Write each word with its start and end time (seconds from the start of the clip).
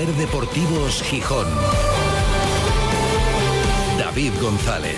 Ser 0.00 0.14
Deportivos 0.14 1.02
Gijón. 1.02 1.46
David 3.98 4.32
González. 4.40 4.96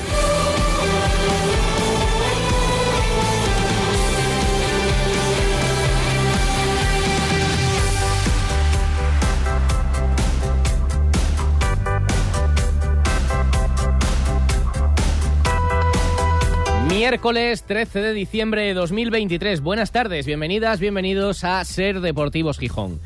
Miércoles 16.89 17.65
13 17.65 18.03
de 18.03 18.13
diciembre 18.13 18.63
de 18.63 18.75
2023. 18.75 19.63
Buenas 19.63 19.91
tardes, 19.91 20.27
bienvenidas, 20.27 20.79
bienvenidos 20.79 21.43
a 21.43 21.65
Ser 21.65 22.01
Deportivos 22.01 22.57
Gijón. 22.57 23.01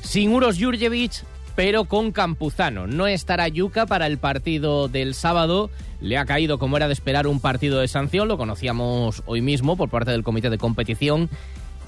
Sin 0.00 0.32
Uros 0.32 0.58
Jurjevic, 0.58 1.12
pero 1.56 1.84
con 1.84 2.12
Campuzano. 2.12 2.86
No 2.86 3.06
estará 3.06 3.48
Yuca 3.48 3.86
para 3.86 4.06
el 4.06 4.18
partido 4.18 4.88
del 4.88 5.14
sábado. 5.14 5.70
Le 6.00 6.18
ha 6.18 6.24
caído, 6.24 6.58
como 6.58 6.76
era 6.76 6.86
de 6.86 6.92
esperar, 6.92 7.26
un 7.26 7.40
partido 7.40 7.80
de 7.80 7.88
sanción. 7.88 8.28
Lo 8.28 8.36
conocíamos 8.36 9.22
hoy 9.26 9.40
mismo 9.40 9.76
por 9.76 9.88
parte 9.88 10.10
del 10.10 10.24
comité 10.24 10.50
de 10.50 10.58
competición. 10.58 11.30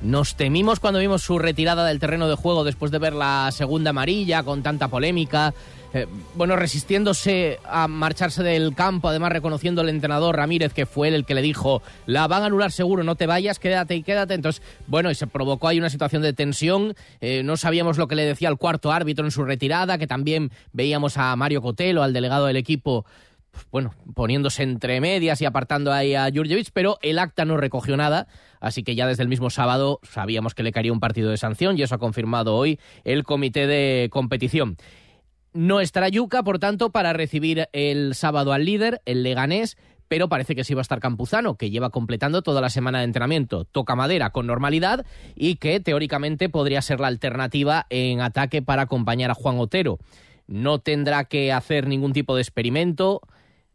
Nos 0.02 0.36
temimos 0.36 0.78
cuando 0.78 1.00
vimos 1.00 1.22
su 1.22 1.38
retirada 1.38 1.86
del 1.86 1.98
terreno 1.98 2.28
de 2.28 2.34
juego 2.34 2.64
después 2.64 2.92
de 2.92 2.98
ver 2.98 3.14
la 3.14 3.50
segunda 3.50 3.90
amarilla 3.90 4.42
con 4.42 4.62
tanta 4.62 4.88
polémica. 4.88 5.54
Eh, 5.94 6.06
bueno, 6.34 6.56
resistiéndose 6.56 7.58
a 7.64 7.88
marcharse 7.88 8.42
del 8.42 8.74
campo, 8.74 9.08
además 9.08 9.32
reconociendo 9.32 9.80
al 9.80 9.88
entrenador 9.88 10.36
Ramírez, 10.36 10.74
que 10.74 10.84
fue 10.84 11.08
él 11.08 11.14
el 11.14 11.24
que 11.24 11.34
le 11.34 11.40
dijo, 11.40 11.80
la 12.04 12.26
van 12.26 12.42
a 12.42 12.46
anular 12.46 12.70
seguro, 12.70 13.02
no 13.04 13.14
te 13.14 13.26
vayas, 13.26 13.58
quédate 13.58 13.96
y 13.96 14.02
quédate. 14.02 14.34
Entonces, 14.34 14.62
bueno, 14.86 15.10
y 15.10 15.14
se 15.14 15.26
provocó 15.26 15.68
ahí 15.68 15.78
una 15.78 15.88
situación 15.88 16.20
de 16.20 16.34
tensión. 16.34 16.94
Eh, 17.22 17.42
no 17.42 17.56
sabíamos 17.56 17.96
lo 17.96 18.08
que 18.08 18.16
le 18.16 18.26
decía 18.26 18.50
el 18.50 18.58
cuarto 18.58 18.92
árbitro 18.92 19.24
en 19.24 19.30
su 19.30 19.44
retirada, 19.44 19.96
que 19.96 20.06
también 20.06 20.50
veíamos 20.74 21.16
a 21.16 21.34
Mario 21.36 21.62
Cotelo, 21.62 22.02
al 22.02 22.12
delegado 22.12 22.44
del 22.44 22.56
equipo, 22.56 23.06
bueno, 23.70 23.94
poniéndose 24.14 24.62
entre 24.62 25.00
medias 25.00 25.40
y 25.40 25.44
apartando 25.44 25.92
ahí 25.92 26.14
a 26.14 26.30
Jurjevic, 26.32 26.70
pero 26.72 26.98
el 27.02 27.18
acta 27.18 27.44
no 27.44 27.56
recogió 27.56 27.96
nada, 27.96 28.28
así 28.60 28.82
que 28.82 28.94
ya 28.94 29.06
desde 29.06 29.22
el 29.22 29.28
mismo 29.28 29.50
sábado 29.50 30.00
sabíamos 30.02 30.54
que 30.54 30.62
le 30.62 30.72
caería 30.72 30.92
un 30.92 31.00
partido 31.00 31.30
de 31.30 31.36
sanción 31.36 31.78
y 31.78 31.82
eso 31.82 31.94
ha 31.94 31.98
confirmado 31.98 32.54
hoy 32.54 32.78
el 33.04 33.24
comité 33.24 33.66
de 33.66 34.08
competición. 34.10 34.76
No 35.52 35.80
estará 35.80 36.08
Yuca, 36.08 36.42
por 36.42 36.58
tanto, 36.58 36.90
para 36.90 37.14
recibir 37.14 37.68
el 37.72 38.14
sábado 38.14 38.52
al 38.52 38.66
líder, 38.66 39.00
el 39.06 39.22
Leganés, 39.22 39.78
pero 40.08 40.28
parece 40.28 40.54
que 40.54 40.64
sí 40.64 40.74
va 40.74 40.80
a 40.80 40.82
estar 40.82 41.00
Campuzano, 41.00 41.56
que 41.56 41.70
lleva 41.70 41.90
completando 41.90 42.42
toda 42.42 42.60
la 42.60 42.70
semana 42.70 42.98
de 42.98 43.04
entrenamiento, 43.04 43.64
toca 43.64 43.96
madera 43.96 44.30
con 44.30 44.46
normalidad 44.46 45.06
y 45.34 45.56
que 45.56 45.80
teóricamente 45.80 46.48
podría 46.48 46.82
ser 46.82 47.00
la 47.00 47.08
alternativa 47.08 47.86
en 47.90 48.20
ataque 48.20 48.62
para 48.62 48.82
acompañar 48.82 49.30
a 49.30 49.34
Juan 49.34 49.58
Otero. 49.58 49.98
No 50.46 50.78
tendrá 50.78 51.24
que 51.24 51.52
hacer 51.52 51.88
ningún 51.88 52.12
tipo 52.12 52.36
de 52.36 52.42
experimento, 52.42 53.20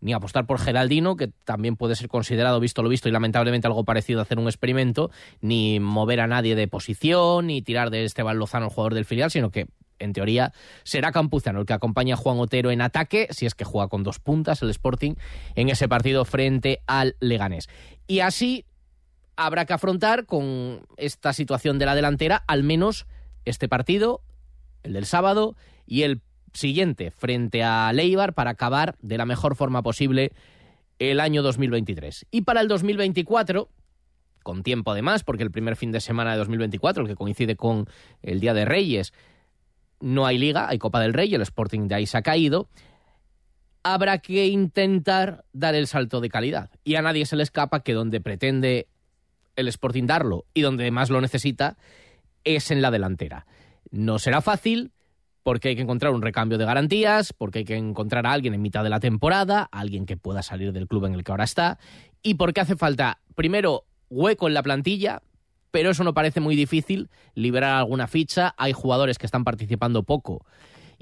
ni 0.02 0.14
apostar 0.14 0.46
por 0.46 0.60
Geraldino, 0.60 1.16
que 1.16 1.28
también 1.46 1.76
puede 1.78 1.96
ser 1.96 2.10
considerado, 2.10 2.60
visto 2.60 2.84
lo 2.84 2.90
visto, 2.90 3.08
y 3.08 3.12
lamentablemente 3.12 3.68
algo 3.68 3.86
parecido 3.86 4.20
a 4.20 4.24
hacer 4.24 4.40
un 4.40 4.48
experimento, 4.48 5.12
ni 5.40 5.80
mover 5.80 6.20
a 6.20 6.28
nadie 6.28 6.56
de 6.56 6.68
posición, 6.68 7.48
ni 7.48 7.62
tirar 7.62 7.92
de 7.92 8.04
Esteban 8.04 8.38
Lozano, 8.38 8.66
el 8.66 8.72
jugador 8.72 8.96
del 8.96 9.06
filial, 9.06 9.32
sino 9.32 9.52
que 9.52 9.68
en 10.00 10.14
teoría 10.14 10.52
será 10.84 11.12
Campuzano 11.12 11.60
el 11.60 11.66
que 11.66 11.74
acompaña 11.74 12.16
a 12.16 12.18
Juan 12.18 12.40
Otero 12.40 12.72
en 12.72 12.82
ataque, 12.82 13.28
si 13.30 13.46
es 13.46 13.56
que 13.56 13.64
juega 13.64 13.88
con 13.88 14.04
dos 14.04 14.20
puntas 14.20 14.62
el 14.62 14.70
Sporting, 14.72 15.14
en 15.56 15.70
ese 15.70 15.88
partido 15.88 16.26
frente 16.26 16.82
al 16.88 17.16
Leganés. 17.20 17.70
Y 18.08 18.20
así 18.20 18.66
habrá 19.36 19.66
que 19.66 19.74
afrontar 19.74 20.26
con 20.26 20.82
esta 20.98 21.34
situación 21.34 21.80
de 21.80 21.86
la 21.86 21.96
delantera 21.96 22.44
al 22.48 22.64
menos 22.64 23.06
este 23.46 23.70
partido, 23.70 24.22
el 24.84 24.94
del 24.94 25.06
sábado, 25.06 25.56
y 25.86 26.04
el 26.04 26.22
siguiente 26.54 27.12
frente 27.12 27.64
a 27.64 27.92
Leibar 27.94 28.34
para 28.34 28.52
acabar 28.52 28.96
de 29.02 29.18
la 29.18 29.26
mejor 29.26 29.56
forma 29.56 29.82
posible 29.84 30.32
el 31.00 31.20
año 31.20 31.42
2023. 31.42 32.28
Y 32.32 32.42
para 32.42 32.62
el 32.62 32.68
2024 32.68 33.70
con 34.44 34.64
tiempo 34.64 34.92
además, 34.92 35.24
porque 35.24 35.44
el 35.44 35.52
primer 35.52 35.76
fin 35.76 35.92
de 35.92 36.02
semana 36.02 36.32
de 36.32 36.38
2024, 36.40 37.04
el 37.04 37.10
que 37.10 37.16
coincide 37.16 37.56
con 37.56 37.88
el 38.22 38.40
Día 38.40 38.54
de 38.54 38.66
Reyes, 38.66 39.14
no 40.00 40.26
hay 40.26 40.38
liga, 40.38 40.68
hay 40.68 40.80
Copa 40.80 41.00
del 41.00 41.14
Rey, 41.14 41.34
el 41.34 41.42
Sporting 41.42 41.88
de 41.88 41.96
ahí 41.96 42.06
se 42.06 42.18
ha 42.18 42.22
caído. 42.22 42.68
Habrá 43.84 44.20
que 44.20 44.48
intentar 44.48 45.46
dar 45.54 45.76
el 45.76 45.88
salto 45.88 46.22
de 46.22 46.30
calidad. 46.30 46.70
Y 46.84 46.96
a 46.96 47.02
nadie 47.02 47.26
se 47.26 47.36
le 47.36 47.44
escapa 47.44 47.84
que 47.84 47.94
donde 47.94 48.22
pretende 48.22 48.88
el 49.56 49.68
Sporting 49.68 50.06
darlo 50.06 50.46
y 50.54 50.62
donde 50.62 50.90
más 50.92 51.10
lo 51.10 51.22
necesita 51.22 51.78
es 52.44 52.72
en 52.72 52.82
la 52.82 52.92
delantera. 52.92 53.46
No 53.92 54.20
será 54.20 54.42
fácil 54.42 54.92
porque 55.44 55.70
hay 55.70 55.76
que 55.76 55.82
encontrar 55.82 56.14
un 56.14 56.22
recambio 56.22 56.58
de 56.58 56.66
garantías, 56.66 57.34
porque 57.34 57.60
hay 57.60 57.66
que 57.66 57.76
encontrar 57.76 58.26
a 58.28 58.32
alguien 58.32 58.54
en 58.54 58.62
mitad 58.62 58.84
de 58.84 58.90
la 58.90 59.00
temporada, 59.00 59.68
alguien 59.72 60.06
que 60.06 60.18
pueda 60.18 60.44
salir 60.44 60.72
del 60.74 60.88
club 60.88 61.06
en 61.06 61.14
el 61.14 61.24
que 61.24 61.32
ahora 61.32 61.44
está, 61.44 61.80
y 62.22 62.36
porque 62.36 62.62
hace 62.62 62.76
falta, 62.76 63.20
primero, 63.36 63.86
hueco 64.10 64.48
en 64.48 64.54
la 64.54 64.64
plantilla, 64.64 65.22
pero 65.72 65.92
eso 65.92 66.04
no 66.04 66.14
parece 66.14 66.40
muy 66.40 66.56
difícil, 66.56 67.10
liberar 67.34 67.76
alguna 67.76 68.08
ficha, 68.08 68.54
hay 68.58 68.74
jugadores 68.74 69.18
que 69.18 69.26
están 69.26 69.44
participando 69.44 70.04
poco 70.04 70.46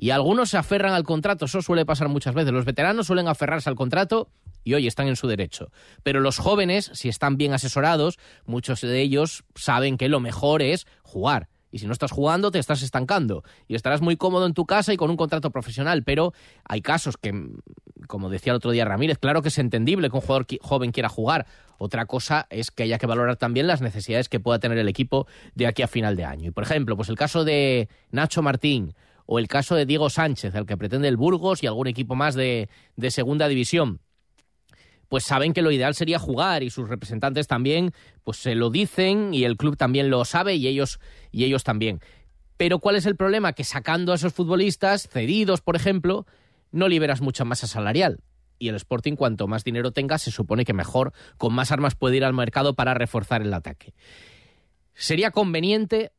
y 0.01 0.11
algunos 0.11 0.51
se 0.51 0.57
aferran 0.57 0.93
al 0.93 1.03
contrato, 1.03 1.45
eso 1.45 1.61
suele 1.61 1.85
pasar 1.85 2.07
muchas 2.07 2.33
veces, 2.33 2.53
los 2.53 2.63
veteranos 2.63 3.07
suelen 3.07 3.27
aferrarse 3.27 3.69
al 3.69 3.75
contrato 3.75 4.29
y 4.63 4.73
hoy 4.73 4.87
están 4.87 5.09
en 5.09 5.17
su 5.17 5.27
derecho. 5.27 5.71
Pero 6.03 6.21
los 6.21 6.37
jóvenes, 6.37 6.89
si 6.93 7.09
están 7.09 7.35
bien 7.35 7.53
asesorados, 7.53 8.17
muchos 8.45 8.79
de 8.79 9.01
ellos 9.01 9.43
saben 9.55 9.97
que 9.97 10.07
lo 10.07 10.21
mejor 10.21 10.61
es 10.61 10.87
jugar 11.03 11.49
y 11.71 11.79
si 11.79 11.87
no 11.87 11.93
estás 11.93 12.11
jugando, 12.11 12.51
te 12.51 12.59
estás 12.59 12.81
estancando. 12.81 13.43
Y 13.67 13.75
estarás 13.75 14.01
muy 14.01 14.17
cómodo 14.17 14.45
en 14.45 14.53
tu 14.53 14.65
casa 14.65 14.93
y 14.93 14.97
con 14.97 15.09
un 15.09 15.17
contrato 15.17 15.51
profesional. 15.51 16.03
Pero 16.03 16.33
hay 16.65 16.81
casos 16.81 17.17
que, 17.17 17.33
como 18.07 18.29
decía 18.29 18.51
el 18.51 18.57
otro 18.57 18.71
día 18.71 18.85
Ramírez, 18.85 19.17
claro 19.17 19.41
que 19.41 19.49
es 19.49 19.57
entendible 19.57 20.09
que 20.09 20.15
un 20.15 20.21
jugador 20.21 20.47
joven 20.61 20.91
quiera 20.91 21.09
jugar. 21.09 21.45
Otra 21.77 22.05
cosa 22.05 22.47
es 22.49 22.71
que 22.71 22.83
haya 22.83 22.97
que 22.97 23.07
valorar 23.07 23.37
también 23.37 23.67
las 23.67 23.81
necesidades 23.81 24.29
que 24.29 24.39
pueda 24.39 24.59
tener 24.59 24.77
el 24.77 24.89
equipo 24.89 25.27
de 25.55 25.67
aquí 25.67 25.81
a 25.81 25.87
final 25.87 26.15
de 26.15 26.25
año. 26.25 26.47
Y 26.47 26.51
por 26.51 26.63
ejemplo, 26.63 26.95
pues 26.95 27.09
el 27.09 27.15
caso 27.15 27.43
de 27.43 27.87
Nacho 28.11 28.41
Martín 28.41 28.95
o 29.25 29.39
el 29.39 29.47
caso 29.47 29.75
de 29.75 29.85
Diego 29.85 30.09
Sánchez, 30.09 30.55
el 30.55 30.65
que 30.65 30.75
pretende 30.75 31.07
el 31.07 31.17
Burgos 31.17 31.61
y 31.63 31.67
algún 31.67 31.87
equipo 31.87 32.15
más 32.15 32.35
de 32.35 32.67
segunda 33.09 33.47
división 33.47 34.01
pues 35.09 35.23
saben 35.25 35.53
que 35.53 35.61
lo 35.61 35.71
ideal 35.71 35.95
sería 35.95 36.19
jugar 36.19 36.63
y 36.63 36.69
sus 36.69 36.87
representantes 36.87 37.47
también 37.47 37.91
pues 38.23 38.37
se 38.37 38.55
lo 38.55 38.69
dicen 38.69 39.33
y 39.33 39.43
el 39.43 39.57
club 39.57 39.75
también 39.75 40.09
lo 40.09 40.23
sabe 40.23 40.55
y 40.55 40.67
ellos 40.67 40.99
y 41.31 41.43
ellos 41.43 41.63
también. 41.63 41.99
Pero 42.55 42.79
¿cuál 42.79 42.95
es 42.95 43.05
el 43.05 43.15
problema? 43.15 43.53
Que 43.53 43.63
sacando 43.63 44.11
a 44.11 44.15
esos 44.15 44.33
futbolistas 44.33 45.07
cedidos, 45.09 45.61
por 45.61 45.75
ejemplo, 45.75 46.25
no 46.71 46.87
liberas 46.87 47.21
mucha 47.21 47.43
masa 47.43 47.67
salarial. 47.67 48.19
Y 48.59 48.67
el 48.67 48.75
Sporting, 48.75 49.15
cuanto 49.15 49.47
más 49.47 49.63
dinero 49.63 49.91
tenga, 49.91 50.17
se 50.17 50.31
supone 50.31 50.65
que 50.65 50.73
mejor, 50.73 51.13
con 51.37 51.53
más 51.53 51.71
armas 51.71 51.95
puede 51.95 52.17
ir 52.17 52.25
al 52.25 52.33
mercado 52.33 52.75
para 52.75 52.93
reforzar 52.93 53.41
el 53.41 53.53
ataque. 53.53 53.93
Sería 54.93 55.31
conveniente 55.31 56.11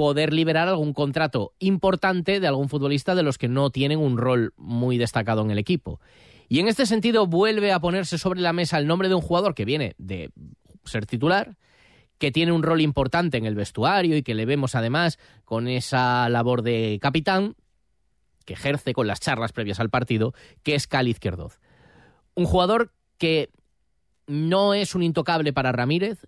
poder 0.00 0.32
liberar 0.32 0.66
algún 0.66 0.94
contrato 0.94 1.52
importante 1.58 2.40
de 2.40 2.46
algún 2.46 2.70
futbolista 2.70 3.14
de 3.14 3.22
los 3.22 3.36
que 3.36 3.48
no 3.48 3.68
tienen 3.68 3.98
un 3.98 4.16
rol 4.16 4.54
muy 4.56 4.96
destacado 4.96 5.42
en 5.42 5.50
el 5.50 5.58
equipo. 5.58 6.00
Y 6.48 6.58
en 6.60 6.68
este 6.68 6.86
sentido 6.86 7.26
vuelve 7.26 7.70
a 7.70 7.80
ponerse 7.80 8.16
sobre 8.16 8.40
la 8.40 8.54
mesa 8.54 8.78
el 8.78 8.86
nombre 8.86 9.10
de 9.10 9.14
un 9.14 9.20
jugador 9.20 9.54
que 9.54 9.66
viene 9.66 9.94
de 9.98 10.30
ser 10.86 11.04
titular, 11.04 11.58
que 12.16 12.32
tiene 12.32 12.50
un 12.50 12.62
rol 12.62 12.80
importante 12.80 13.36
en 13.36 13.44
el 13.44 13.54
vestuario 13.54 14.16
y 14.16 14.22
que 14.22 14.32
le 14.32 14.46
vemos 14.46 14.74
además 14.74 15.18
con 15.44 15.68
esa 15.68 16.30
labor 16.30 16.62
de 16.62 16.98
capitán 17.02 17.54
que 18.46 18.54
ejerce 18.54 18.94
con 18.94 19.06
las 19.06 19.20
charlas 19.20 19.52
previas 19.52 19.80
al 19.80 19.90
partido, 19.90 20.32
que 20.62 20.76
es 20.76 20.86
Cali 20.86 21.10
Izquierdoz. 21.10 21.60
Un 22.34 22.46
jugador 22.46 22.94
que 23.18 23.50
no 24.26 24.72
es 24.72 24.94
un 24.94 25.02
intocable 25.02 25.52
para 25.52 25.72
Ramírez, 25.72 26.26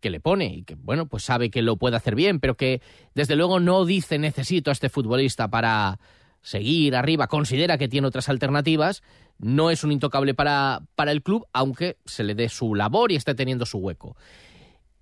que 0.00 0.10
le 0.10 0.20
pone 0.20 0.46
y 0.46 0.62
que, 0.62 0.74
bueno, 0.74 1.06
pues 1.06 1.24
sabe 1.24 1.50
que 1.50 1.62
lo 1.62 1.76
puede 1.76 1.96
hacer 1.96 2.14
bien, 2.14 2.40
pero 2.40 2.56
que 2.56 2.80
desde 3.14 3.36
luego 3.36 3.60
no 3.60 3.84
dice 3.84 4.18
necesito 4.18 4.70
a 4.70 4.72
este 4.72 4.88
futbolista 4.88 5.48
para, 5.48 5.98
seguir 6.46 6.94
arriba, 6.94 7.26
considera 7.26 7.76
que 7.76 7.88
tiene 7.88 8.06
otras 8.06 8.28
alternativas, 8.28 9.02
no 9.38 9.72
es 9.72 9.82
un 9.82 9.90
intocable 9.90 10.32
para, 10.32 10.82
para 10.94 11.10
el 11.10 11.24
club, 11.24 11.44
aunque 11.52 11.98
se 12.04 12.22
le 12.22 12.36
dé 12.36 12.48
su 12.48 12.76
labor 12.76 13.10
y 13.10 13.16
esté 13.16 13.34
teniendo 13.34 13.66
su 13.66 13.78
hueco. 13.78 14.16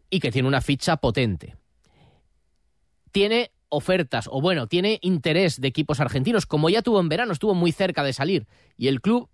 Y 0.08 0.20
que 0.20 0.32
tiene 0.32 0.48
una 0.48 0.62
ficha 0.62 0.96
potente. 0.96 1.54
Tiene 3.12 3.50
ofertas, 3.68 4.26
o 4.32 4.40
bueno, 4.40 4.68
tiene 4.68 4.98
interés 5.02 5.60
de 5.60 5.68
equipos 5.68 6.00
argentinos, 6.00 6.46
como 6.46 6.70
ya 6.70 6.80
tuvo 6.80 6.98
en 6.98 7.10
verano, 7.10 7.34
estuvo 7.34 7.54
muy 7.54 7.72
cerca 7.72 8.02
de 8.02 8.14
salir, 8.14 8.46
y 8.78 8.88
el 8.88 9.02
club 9.02 9.28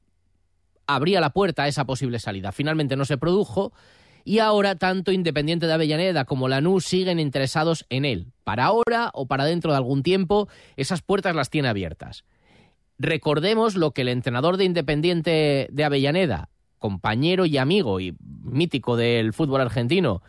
abría 0.88 1.20
la 1.20 1.30
puerta 1.30 1.62
a 1.62 1.68
esa 1.68 1.84
posible 1.84 2.18
salida. 2.18 2.50
Finalmente 2.50 2.96
no 2.96 3.04
se 3.04 3.18
produjo, 3.18 3.72
y 4.24 4.38
ahora 4.38 4.76
tanto 4.76 5.12
Independiente 5.12 5.66
de 5.66 5.72
Avellaneda 5.72 6.24
como 6.24 6.48
Lanús 6.48 6.84
siguen 6.84 7.20
interesados 7.20 7.86
en 7.88 8.04
él. 8.04 8.32
Para 8.44 8.66
ahora 8.66 9.10
o 9.14 9.26
para 9.26 9.44
dentro 9.44 9.72
de 9.72 9.78
algún 9.78 10.02
tiempo, 10.02 10.48
esas 10.76 11.02
puertas 11.02 11.34
las 11.34 11.50
tiene 11.50 11.68
abiertas. 11.68 12.24
Recordemos 12.98 13.76
lo 13.76 13.92
que 13.92 14.02
el 14.02 14.08
entrenador 14.08 14.56
de 14.56 14.64
Independiente 14.64 15.68
de 15.72 15.84
Avellaneda, 15.84 16.50
compañero 16.78 17.46
y 17.46 17.56
amigo 17.56 18.00
y 18.00 18.14
mítico 18.42 18.96
del 18.96 19.32
fútbol 19.32 19.62
argentino, 19.62 20.22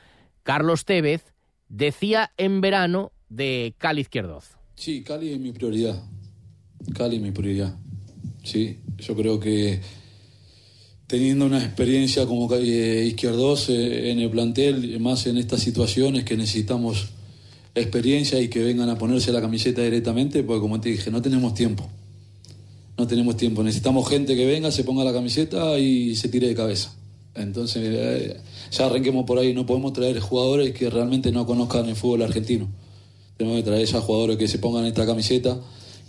Carlos 0.43 0.85
Tevez, 0.85 1.33
decía 1.67 2.31
en 2.37 2.61
verano 2.61 3.11
de 3.29 3.75
Cali 3.77 4.01
Izquierdoz. 4.01 4.57
Sí, 4.75 5.03
Cali 5.03 5.33
es 5.33 5.39
mi 5.39 5.51
prioridad. 5.51 6.01
Cali 6.93 7.17
es 7.17 7.21
mi 7.21 7.31
prioridad. 7.31 7.77
Sí, 8.43 8.79
yo 8.97 9.15
creo 9.15 9.39
que 9.39 9.81
teniendo 11.11 11.45
una 11.45 11.61
experiencia 11.61 12.25
como 12.25 12.49
eh, 12.55 13.03
izquierdos 13.05 13.67
eh, 13.67 14.11
en 14.11 14.19
el 14.19 14.29
plantel, 14.29 14.97
más 15.01 15.27
en 15.27 15.35
estas 15.35 15.59
situaciones 15.59 16.23
que 16.23 16.37
necesitamos 16.37 17.09
experiencia 17.75 18.39
y 18.39 18.47
que 18.47 18.63
vengan 18.63 18.87
a 18.89 18.97
ponerse 18.97 19.33
la 19.33 19.41
camiseta 19.41 19.81
directamente, 19.81 20.41
porque 20.41 20.61
como 20.61 20.79
te 20.79 20.87
dije, 20.87 21.11
no 21.11 21.21
tenemos 21.21 21.53
tiempo. 21.53 21.85
No 22.97 23.07
tenemos 23.07 23.35
tiempo. 23.35 23.61
Necesitamos 23.61 24.07
gente 24.07 24.37
que 24.37 24.45
venga, 24.45 24.71
se 24.71 24.85
ponga 24.85 25.03
la 25.03 25.11
camiseta 25.11 25.77
y 25.77 26.15
se 26.15 26.29
tire 26.29 26.47
de 26.47 26.55
cabeza. 26.55 26.95
Entonces, 27.35 27.83
eh, 27.85 28.37
ya 28.71 28.85
arranquemos 28.85 29.25
por 29.25 29.37
ahí. 29.37 29.53
No 29.53 29.65
podemos 29.65 29.91
traer 29.91 30.17
jugadores 30.21 30.71
que 30.73 30.89
realmente 30.89 31.33
no 31.33 31.45
conozcan 31.45 31.89
el 31.89 31.97
fútbol 31.97 32.21
argentino. 32.21 32.69
Tenemos 33.35 33.57
que 33.57 33.63
traer 33.63 33.81
esos 33.81 34.01
jugadores 34.01 34.37
que 34.37 34.47
se 34.47 34.59
pongan 34.59 34.85
esta 34.85 35.05
camiseta, 35.05 35.59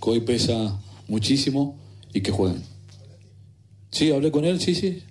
que 0.01 0.11
hoy 0.11 0.21
pesa 0.21 0.81
muchísimo 1.09 1.77
y 2.15 2.21
que 2.21 2.31
jueguen. 2.31 2.72
Sí, 3.93 4.11
hablé 4.11 4.33
con 4.33 4.47
él, 4.47 4.59
sí, 4.59 4.75
sí. 4.75 5.03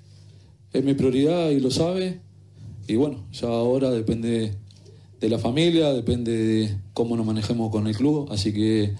Es 0.73 0.83
mi 0.83 0.95
prioridad 0.95 1.51
y 1.51 1.59
lo 1.59 1.69
sabe. 1.69 2.19
Y 2.87 2.95
bueno, 2.95 3.23
ya 3.31 3.47
ahora 3.47 3.91
depende 3.91 4.55
de 5.19 5.29
la 5.29 5.37
familia, 5.37 5.93
depende 5.93 6.35
de 6.35 6.77
cómo 6.93 7.15
nos 7.15 7.25
manejemos 7.25 7.71
con 7.71 7.85
el 7.87 7.95
club. 7.95 8.27
Así 8.31 8.51
que, 8.51 8.95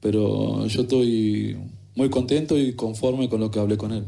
pero 0.00 0.66
yo 0.66 0.82
estoy 0.82 1.58
muy 1.94 2.08
contento 2.08 2.58
y 2.58 2.74
conforme 2.74 3.28
con 3.28 3.40
lo 3.40 3.50
que 3.50 3.60
hablé 3.60 3.76
con 3.76 3.92
él. 3.92 4.06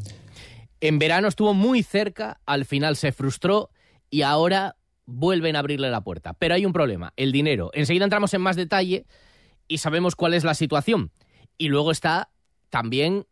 En 0.81 0.99
verano 0.99 1.29
estuvo 1.29 1.53
muy 1.53 1.83
cerca, 1.83 2.41
al 2.47 2.65
final 2.65 2.97
se 2.97 3.13
frustró 3.13 3.69
y 4.09 4.23
ahora 4.23 4.77
vuelven 5.05 5.55
a 5.55 5.59
abrirle 5.59 5.91
la 5.91 6.01
puerta. 6.01 6.33
Pero 6.33 6.55
hay 6.55 6.65
un 6.65 6.73
problema, 6.73 7.13
el 7.17 7.31
dinero. 7.31 7.71
Enseguida 7.75 8.05
entramos 8.05 8.33
en 8.33 8.41
más 8.41 8.57
detalle 8.57 9.05
y 9.69 9.79
sabemos 9.79 10.17
cuál 10.17 10.33
es 10.33 10.45
la 10.45 10.55
situación. 10.55 11.11
Y 11.59 11.69
luego 11.69 11.91
está 11.91 12.31
también 12.71 13.27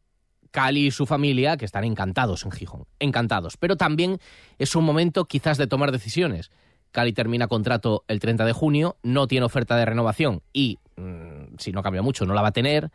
Cali 0.50 0.86
y 0.86 0.90
su 0.90 1.06
familia, 1.06 1.56
que 1.56 1.64
están 1.64 1.84
encantados 1.84 2.44
en 2.44 2.50
Gijón, 2.50 2.84
encantados. 2.98 3.56
Pero 3.56 3.76
también 3.76 4.18
es 4.58 4.74
un 4.74 4.84
momento 4.84 5.24
quizás 5.26 5.58
de 5.58 5.66
tomar 5.66 5.92
decisiones. 5.92 6.50
Cali 6.90 7.12
termina 7.12 7.48
contrato 7.48 8.04
el 8.08 8.20
30 8.20 8.44
de 8.44 8.52
junio, 8.52 8.96
no 9.02 9.26
tiene 9.26 9.46
oferta 9.46 9.76
de 9.76 9.84
renovación 9.84 10.42
y, 10.52 10.78
mm, 10.96 11.56
si 11.58 11.72
no 11.72 11.82
cambia 11.82 12.02
mucho, 12.02 12.24
no 12.24 12.34
la 12.34 12.42
va 12.42 12.48
a 12.48 12.52
tener. 12.52 12.90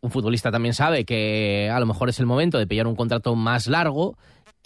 Un 0.00 0.10
futbolista 0.10 0.50
también 0.50 0.74
sabe 0.74 1.04
que 1.04 1.70
a 1.72 1.80
lo 1.80 1.86
mejor 1.86 2.08
es 2.08 2.18
el 2.18 2.26
momento 2.26 2.58
de 2.58 2.66
pillar 2.66 2.86
un 2.86 2.96
contrato 2.96 3.34
más 3.34 3.66
largo 3.66 4.16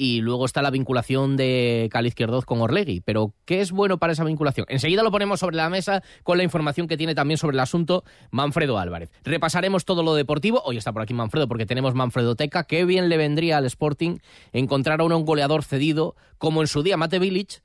y 0.01 0.23
luego 0.23 0.47
está 0.47 0.63
la 0.63 0.71
vinculación 0.71 1.37
de 1.37 1.91
Cali 1.93 2.09
Izquierdoz 2.09 2.47
con 2.47 2.63
Orlegui. 2.63 3.03
Pero, 3.03 3.35
¿qué 3.45 3.61
es 3.61 3.71
bueno 3.71 3.99
para 3.99 4.15
esa 4.15 4.25
vinculación? 4.25 4.65
Enseguida 4.71 5.03
lo 5.03 5.11
ponemos 5.11 5.41
sobre 5.41 5.57
la 5.57 5.69
mesa 5.69 6.03
con 6.23 6.39
la 6.39 6.43
información 6.43 6.89
que 6.89 6.97
tiene 6.97 7.15
también 7.15 7.37
sobre 7.37 7.57
el 7.57 7.61
asunto 7.61 8.03
Manfredo 8.31 8.79
Álvarez. 8.79 9.13
Repasaremos 9.25 9.85
todo 9.85 10.03
lo 10.03 10.15
deportivo. 10.15 10.63
Hoy 10.65 10.79
está 10.79 10.95
por 10.95 11.03
aquí 11.03 11.13
Manfredo 11.13 11.49
porque 11.49 11.67
tenemos 11.67 11.93
Manfredo 11.93 12.35
Teca. 12.35 12.65
Qué 12.65 12.87
bien 12.87 13.11
le 13.11 13.19
vendría 13.19 13.59
al 13.59 13.67
Sporting 13.67 14.21
encontrar 14.55 15.03
a 15.03 15.05
un 15.05 15.27
goleador 15.27 15.65
cedido 15.65 16.17
como 16.39 16.63
en 16.63 16.69
su 16.69 16.83
día 16.83 16.97
Mate 16.97 17.19
Village 17.19 17.61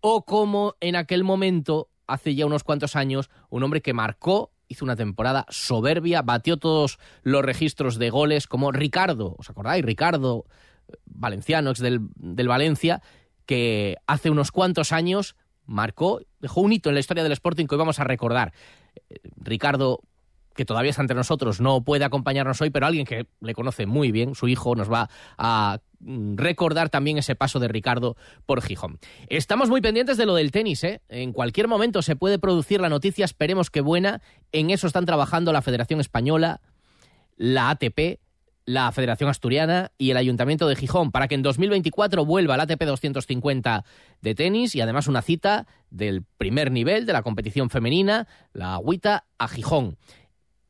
o 0.00 0.24
como 0.24 0.76
en 0.80 0.96
aquel 0.96 1.22
momento, 1.22 1.90
hace 2.06 2.34
ya 2.34 2.46
unos 2.46 2.64
cuantos 2.64 2.96
años, 2.96 3.28
un 3.50 3.62
hombre 3.62 3.82
que 3.82 3.92
marcó 3.92 4.52
hizo 4.68 4.86
una 4.86 4.96
temporada 4.96 5.44
soberbia, 5.50 6.22
batió 6.22 6.56
todos 6.56 6.98
los 7.22 7.44
registros 7.44 7.98
de 7.98 8.08
goles, 8.08 8.46
como 8.46 8.72
Ricardo, 8.72 9.36
¿os 9.38 9.50
acordáis? 9.50 9.84
Ricardo, 9.84 10.46
valenciano, 11.04 11.70
ex 11.70 11.80
del, 11.80 12.00
del 12.16 12.48
Valencia, 12.48 13.02
que 13.46 13.96
hace 14.06 14.30
unos 14.30 14.50
cuantos 14.50 14.92
años 14.92 15.36
marcó, 15.66 16.20
dejó 16.40 16.60
un 16.60 16.72
hito 16.72 16.88
en 16.88 16.94
la 16.94 17.00
historia 17.00 17.22
del 17.22 17.32
Sporting 17.32 17.66
que 17.66 17.74
hoy 17.74 17.78
vamos 17.78 18.00
a 18.00 18.04
recordar. 18.04 18.52
Eh, 19.08 19.16
Ricardo, 19.36 20.00
que 20.54 20.64
todavía 20.64 20.90
está 20.90 21.02
entre 21.02 21.16
nosotros, 21.16 21.60
no 21.60 21.82
puede 21.82 22.04
acompañarnos 22.04 22.60
hoy, 22.60 22.70
pero 22.70 22.86
alguien 22.86 23.06
que 23.06 23.26
le 23.40 23.54
conoce 23.54 23.86
muy 23.86 24.12
bien, 24.12 24.34
su 24.34 24.48
hijo, 24.48 24.76
nos 24.76 24.90
va 24.90 25.10
a 25.36 25.80
mm, 26.00 26.36
recordar 26.36 26.90
también 26.90 27.18
ese 27.18 27.34
paso 27.34 27.58
de 27.58 27.68
Ricardo 27.68 28.16
por 28.46 28.62
Gijón. 28.62 28.98
Estamos 29.28 29.68
muy 29.68 29.80
pendientes 29.80 30.16
de 30.16 30.26
lo 30.26 30.34
del 30.34 30.52
tenis, 30.52 30.84
¿eh? 30.84 31.02
En 31.08 31.32
cualquier 31.32 31.68
momento 31.68 32.02
se 32.02 32.16
puede 32.16 32.38
producir 32.38 32.80
la 32.80 32.88
noticia, 32.88 33.24
esperemos 33.24 33.70
que 33.70 33.80
buena. 33.80 34.22
En 34.52 34.70
eso 34.70 34.86
están 34.86 35.06
trabajando 35.06 35.52
la 35.52 35.62
Federación 35.62 36.00
Española, 36.00 36.60
la 37.36 37.70
ATP 37.70 38.20
la 38.66 38.90
Federación 38.92 39.28
Asturiana 39.28 39.92
y 39.98 40.10
el 40.10 40.16
Ayuntamiento 40.16 40.66
de 40.66 40.76
Gijón 40.76 41.12
para 41.12 41.28
que 41.28 41.34
en 41.34 41.42
2024 41.42 42.24
vuelva 42.24 42.54
el 42.54 42.60
ATP 42.60 42.82
250 42.84 43.84
de 44.22 44.34
tenis 44.34 44.74
y 44.74 44.80
además 44.80 45.06
una 45.06 45.22
cita 45.22 45.66
del 45.90 46.22
primer 46.38 46.70
nivel 46.70 47.06
de 47.06 47.12
la 47.12 47.22
competición 47.22 47.70
femenina, 47.70 48.26
la 48.52 48.74
Agüita, 48.74 49.26
a 49.38 49.48
Gijón. 49.48 49.96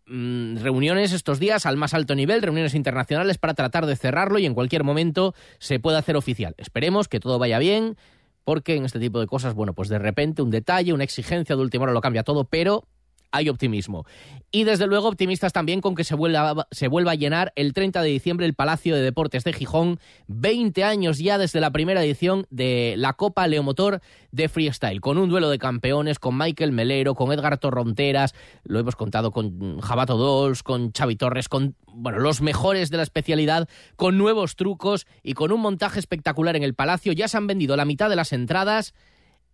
Mm, 0.06 0.58
reuniones 0.58 1.12
estos 1.12 1.38
días 1.38 1.64
al 1.64 1.76
más 1.76 1.94
alto 1.94 2.14
nivel, 2.14 2.43
reuniones 2.43 2.75
internacionales 2.75 3.38
para 3.38 3.55
tratar 3.55 3.87
de 3.87 3.96
cerrarlo 3.96 4.38
y 4.38 4.46
en 4.46 4.55
cualquier 4.55 4.85
momento 4.85 5.35
se 5.58 5.79
pueda 5.79 5.99
hacer 5.99 6.17
oficial. 6.17 6.55
Esperemos 6.58 7.08
que 7.08 7.20
todo 7.20 7.38
vaya 7.38 7.58
bien, 7.58 7.96
porque 8.44 8.76
en 8.76 8.85
este 8.85 8.99
tipo 8.99 9.20
de 9.20 9.26
cosas, 9.26 9.55
bueno, 9.55 9.73
pues 9.73 9.88
de 9.88 9.99
repente 9.99 10.43
un 10.43 10.50
detalle, 10.50 10.93
una 10.93 11.05
exigencia 11.05 11.56
de 11.56 11.62
última 11.62 11.85
hora 11.85 11.93
lo 11.93 12.02
cambia 12.02 12.23
todo, 12.23 12.44
pero 12.44 12.85
hay 13.35 13.49
optimismo. 13.49 14.07
Y 14.53 14.63
desde 14.63 14.87
luego 14.87 15.09
optimistas 15.09 15.53
también 15.53 15.81
con 15.81 15.97
que 15.97 16.05
se 16.05 16.15
vuelva, 16.15 16.69
se 16.71 16.87
vuelva 16.87 17.13
a 17.13 17.17
llenar 17.17 17.53
el 17.57 17.73
30 17.73 18.01
de 18.01 18.09
diciembre 18.09 18.47
el 18.47 18.55
Palacio 18.55 18.95
de 18.95 19.03
Deportes 19.03 19.43
de 19.43 19.53
Gijón, 19.53 19.99
20 20.29 20.85
años 20.85 21.19
ya 21.19 21.37
desde 21.37 21.61
la 21.61 21.73
primera 21.73 22.05
edición 22.05 22.47
de 22.51 22.95
la 22.97 23.15
Copa 23.15 23.49
Leomotor 23.49 24.01
de 24.31 24.49
Freestyle, 24.49 25.01
con 25.01 25.19
un 25.19 25.29
duelo 25.29 25.51
de 25.51 25.59
campeones, 25.59 26.21
con 26.21 26.39
Michael 26.39 26.71
Melero, 26.71 27.17
con 27.17 27.33
Edgar 27.33 27.59
Torronteras, 27.59 28.35
lo 28.63 28.79
hemos 28.79 28.95
contado 28.95 29.33
con 29.33 29.81
Jabato 29.81 30.17
Dols, 30.17 30.63
con 30.63 30.93
Xavi 30.93 31.17
Torres, 31.17 31.49
con 31.49 31.75
bueno, 31.93 32.21
los 32.21 32.41
mejores 32.41 32.91
de 32.91 32.99
la 32.99 33.03
especialidad, 33.03 33.69
con 33.97 34.17
nuevos 34.17 34.55
trucos 34.55 35.09
y 35.25 35.33
con 35.35 35.51
un 35.51 35.61
montaje 35.61 35.99
espectacular 35.99 36.55
en 36.55 36.63
el 36.63 36.75
Palacio. 36.75 37.13
Ya 37.13 37.27
se 37.27 37.37
han 37.37 37.49
vendido 37.49 37.77
la 37.77 37.85
mitad 37.85 38.09
de 38.09 38.17
las 38.17 38.33
entradas 38.33 38.95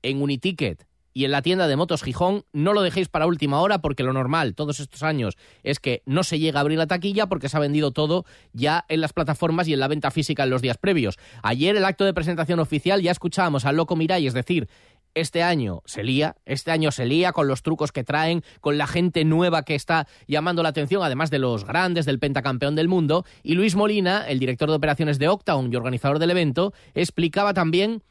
en 0.02 0.20
Uniticket 0.20 0.89
y 1.12 1.24
en 1.24 1.30
la 1.30 1.42
tienda 1.42 1.66
de 1.68 1.76
Motos 1.76 2.02
Gijón. 2.02 2.44
No 2.52 2.72
lo 2.72 2.82
dejéis 2.82 3.08
para 3.08 3.26
última 3.26 3.60
hora 3.60 3.80
porque 3.80 4.02
lo 4.02 4.12
normal 4.12 4.54
todos 4.54 4.80
estos 4.80 5.02
años 5.02 5.36
es 5.62 5.80
que 5.80 6.02
no 6.06 6.24
se 6.24 6.38
llega 6.38 6.60
a 6.60 6.62
abrir 6.62 6.78
la 6.78 6.86
taquilla 6.86 7.26
porque 7.26 7.48
se 7.48 7.56
ha 7.56 7.60
vendido 7.60 7.90
todo 7.90 8.24
ya 8.52 8.84
en 8.88 9.00
las 9.00 9.12
plataformas 9.12 9.68
y 9.68 9.72
en 9.72 9.80
la 9.80 9.88
venta 9.88 10.10
física 10.10 10.44
en 10.44 10.50
los 10.50 10.62
días 10.62 10.78
previos. 10.78 11.18
Ayer 11.42 11.76
el 11.76 11.84
acto 11.84 12.04
de 12.04 12.14
presentación 12.14 12.60
oficial 12.60 13.02
ya 13.02 13.10
escuchábamos 13.10 13.64
al 13.64 13.76
Loco 13.76 13.96
Mirai, 13.96 14.26
es 14.26 14.34
decir, 14.34 14.68
este 15.14 15.42
año 15.42 15.82
se 15.86 16.04
lía, 16.04 16.36
este 16.44 16.70
año 16.70 16.92
se 16.92 17.04
lía 17.04 17.32
con 17.32 17.48
los 17.48 17.62
trucos 17.62 17.90
que 17.90 18.04
traen, 18.04 18.44
con 18.60 18.78
la 18.78 18.86
gente 18.86 19.24
nueva 19.24 19.64
que 19.64 19.74
está 19.74 20.06
llamando 20.28 20.62
la 20.62 20.68
atención, 20.68 21.02
además 21.02 21.30
de 21.30 21.40
los 21.40 21.64
grandes 21.64 22.06
del 22.06 22.20
pentacampeón 22.20 22.76
del 22.76 22.88
mundo. 22.88 23.24
Y 23.42 23.54
Luis 23.54 23.74
Molina, 23.74 24.28
el 24.28 24.38
director 24.38 24.70
de 24.70 24.76
operaciones 24.76 25.18
de 25.18 25.28
Octagon 25.28 25.72
y 25.72 25.76
organizador 25.76 26.20
del 26.20 26.30
evento, 26.30 26.72
explicaba 26.94 27.54
también 27.54 28.02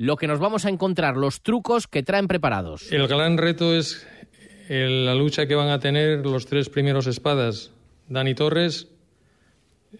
lo 0.00 0.16
que 0.16 0.26
nos 0.26 0.38
vamos 0.38 0.64
a 0.64 0.70
encontrar, 0.70 1.18
los 1.18 1.42
trucos 1.42 1.86
que 1.86 2.02
traen 2.02 2.26
preparados. 2.26 2.90
El 2.90 3.06
gran 3.06 3.36
reto 3.36 3.74
es 3.74 4.06
la 4.70 5.14
lucha 5.14 5.44
que 5.46 5.54
van 5.54 5.68
a 5.68 5.78
tener 5.78 6.24
los 6.24 6.46
tres 6.46 6.70
primeros 6.70 7.06
espadas, 7.06 7.70
Dani 8.08 8.34
Torres, 8.34 8.88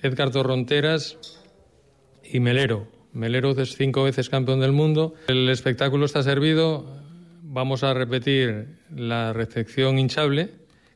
Edgar 0.00 0.30
Torronteras 0.30 1.18
y 2.24 2.40
Melero. 2.40 2.88
Melero 3.12 3.50
es 3.60 3.76
cinco 3.76 4.04
veces 4.04 4.30
campeón 4.30 4.60
del 4.60 4.72
mundo. 4.72 5.12
El 5.28 5.50
espectáculo 5.50 6.06
está 6.06 6.22
servido. 6.22 6.86
Vamos 7.42 7.84
a 7.84 7.92
repetir 7.92 8.78
la 8.96 9.34
recepción 9.34 9.98
hinchable, 9.98 10.48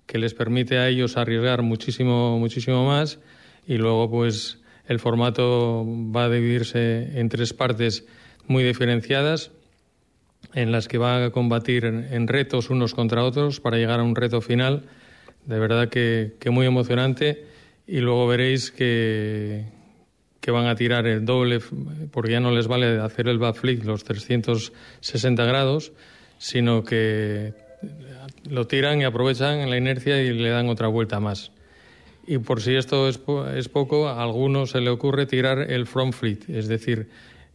que 0.06 0.16
les 0.16 0.32
permite 0.32 0.78
a 0.78 0.88
ellos 0.88 1.18
arriesgar 1.18 1.60
muchísimo, 1.60 2.38
muchísimo 2.38 2.86
más. 2.86 3.18
Y 3.66 3.76
luego, 3.76 4.10
pues, 4.10 4.62
el 4.86 4.98
formato 4.98 5.84
va 5.86 6.24
a 6.24 6.30
dividirse 6.30 7.20
en 7.20 7.28
tres 7.28 7.52
partes 7.52 8.06
muy 8.46 8.62
diferenciadas 8.64 9.50
en 10.54 10.72
las 10.72 10.88
que 10.88 10.98
van 10.98 11.22
a 11.22 11.30
combatir 11.30 11.84
en, 11.84 12.28
retos 12.28 12.70
unos 12.70 12.94
contra 12.94 13.24
otros 13.24 13.60
para 13.60 13.76
llegar 13.76 14.00
a 14.00 14.02
un 14.02 14.14
reto 14.14 14.40
final 14.40 14.84
de 15.46 15.58
verdad 15.58 15.88
que, 15.88 16.32
muy 16.50 16.66
emocionante 16.66 17.44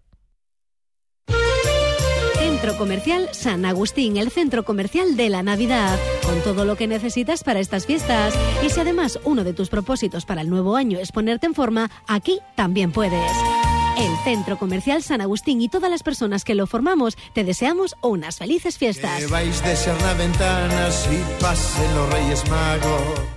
Centro 2.37 2.77
Comercial 2.77 3.29
San 3.33 3.65
Agustín, 3.65 4.17
el 4.17 4.31
centro 4.31 4.65
comercial 4.65 5.15
de 5.15 5.29
la 5.29 5.43
Navidad, 5.43 5.99
con 6.25 6.41
todo 6.41 6.65
lo 6.65 6.75
que 6.75 6.87
necesitas 6.87 7.43
para 7.43 7.59
estas 7.59 7.85
fiestas. 7.85 8.33
Y 8.65 8.69
si 8.69 8.79
además 8.79 9.19
uno 9.25 9.43
de 9.43 9.53
tus 9.53 9.69
propósitos 9.69 10.25
para 10.25 10.41
el 10.41 10.49
nuevo 10.49 10.75
año 10.75 10.97
es 10.97 11.11
ponerte 11.11 11.45
en 11.45 11.53
forma, 11.53 11.91
aquí 12.07 12.39
también 12.55 12.91
puedes. 12.91 13.31
El 13.97 14.15
Centro 14.23 14.59
Comercial 14.59 15.01
San 15.01 15.21
Agustín 15.21 15.59
y 15.59 15.69
todas 15.69 15.89
las 15.89 16.03
personas 16.03 16.43
que 16.43 16.53
lo 16.53 16.67
formamos 16.67 17.17
te 17.33 17.43
deseamos 17.43 17.95
unas 18.01 18.37
felices 18.37 18.77
fiestas. 18.77 19.19
Que 19.19 19.25
vais 19.25 19.63
de 19.63 19.75
ser 19.75 19.95
si 20.91 21.19
pasen 21.41 21.95
los 21.95 22.13
Reyes 22.13 22.47
Magos. 22.47 23.36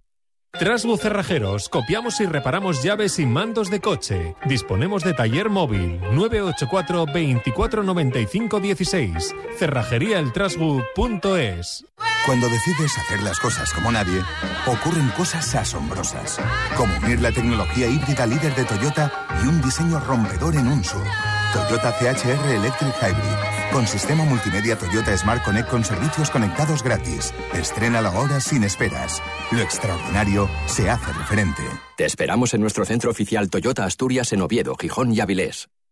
Trasbu 0.59 0.97
Cerrajeros, 0.97 1.69
copiamos 1.69 2.19
y 2.19 2.25
reparamos 2.25 2.83
llaves 2.83 3.19
y 3.19 3.25
mandos 3.25 3.71
de 3.71 3.79
coche. 3.79 4.35
Disponemos 4.45 5.01
de 5.03 5.13
taller 5.13 5.49
móvil 5.49 6.01
984 6.11 7.05
2495 7.05 8.59
16. 8.59 9.33
Cerrajeríaeltrasbu.es. 9.57 11.85
Cuando 12.25 12.49
decides 12.49 12.97
hacer 12.97 13.23
las 13.23 13.39
cosas 13.39 13.71
como 13.73 13.89
nadie, 13.91 14.21
ocurren 14.67 15.07
cosas 15.17 15.55
asombrosas, 15.55 16.39
como 16.77 16.95
unir 16.97 17.19
la 17.21 17.31
tecnología 17.31 17.87
híbrida 17.87 18.27
líder 18.27 18.53
de 18.53 18.65
Toyota 18.65 19.27
y 19.43 19.47
un 19.47 19.59
diseño 19.61 19.99
rompedor 20.01 20.55
en 20.55 20.67
un 20.67 20.83
SUV. 20.83 21.07
Toyota 21.53 21.91
CHR 21.91 22.49
Electric 22.49 22.95
Hybrid, 23.01 23.71
con 23.73 23.85
sistema 23.85 24.23
multimedia 24.23 24.77
Toyota 24.77 25.15
Smart 25.17 25.43
Connect 25.43 25.69
con 25.69 25.83
servicios 25.83 26.29
conectados 26.29 26.81
gratis. 26.81 27.33
Estrena 27.53 28.01
la 28.01 28.11
hora 28.11 28.39
sin 28.39 28.63
esperas. 28.63 29.21
Lo 29.51 29.59
extraordinario 29.59 30.49
se 30.65 30.89
hace 30.89 31.11
referente. 31.11 31.63
Te 31.97 32.05
esperamos 32.05 32.53
en 32.53 32.61
nuestro 32.61 32.85
centro 32.85 33.11
oficial 33.11 33.49
Toyota 33.49 33.85
Asturias 33.85 34.31
en 34.33 34.41
Oviedo, 34.41 34.75
Gijón 34.75 35.11
y 35.11 35.19
Avilés. 35.19 35.67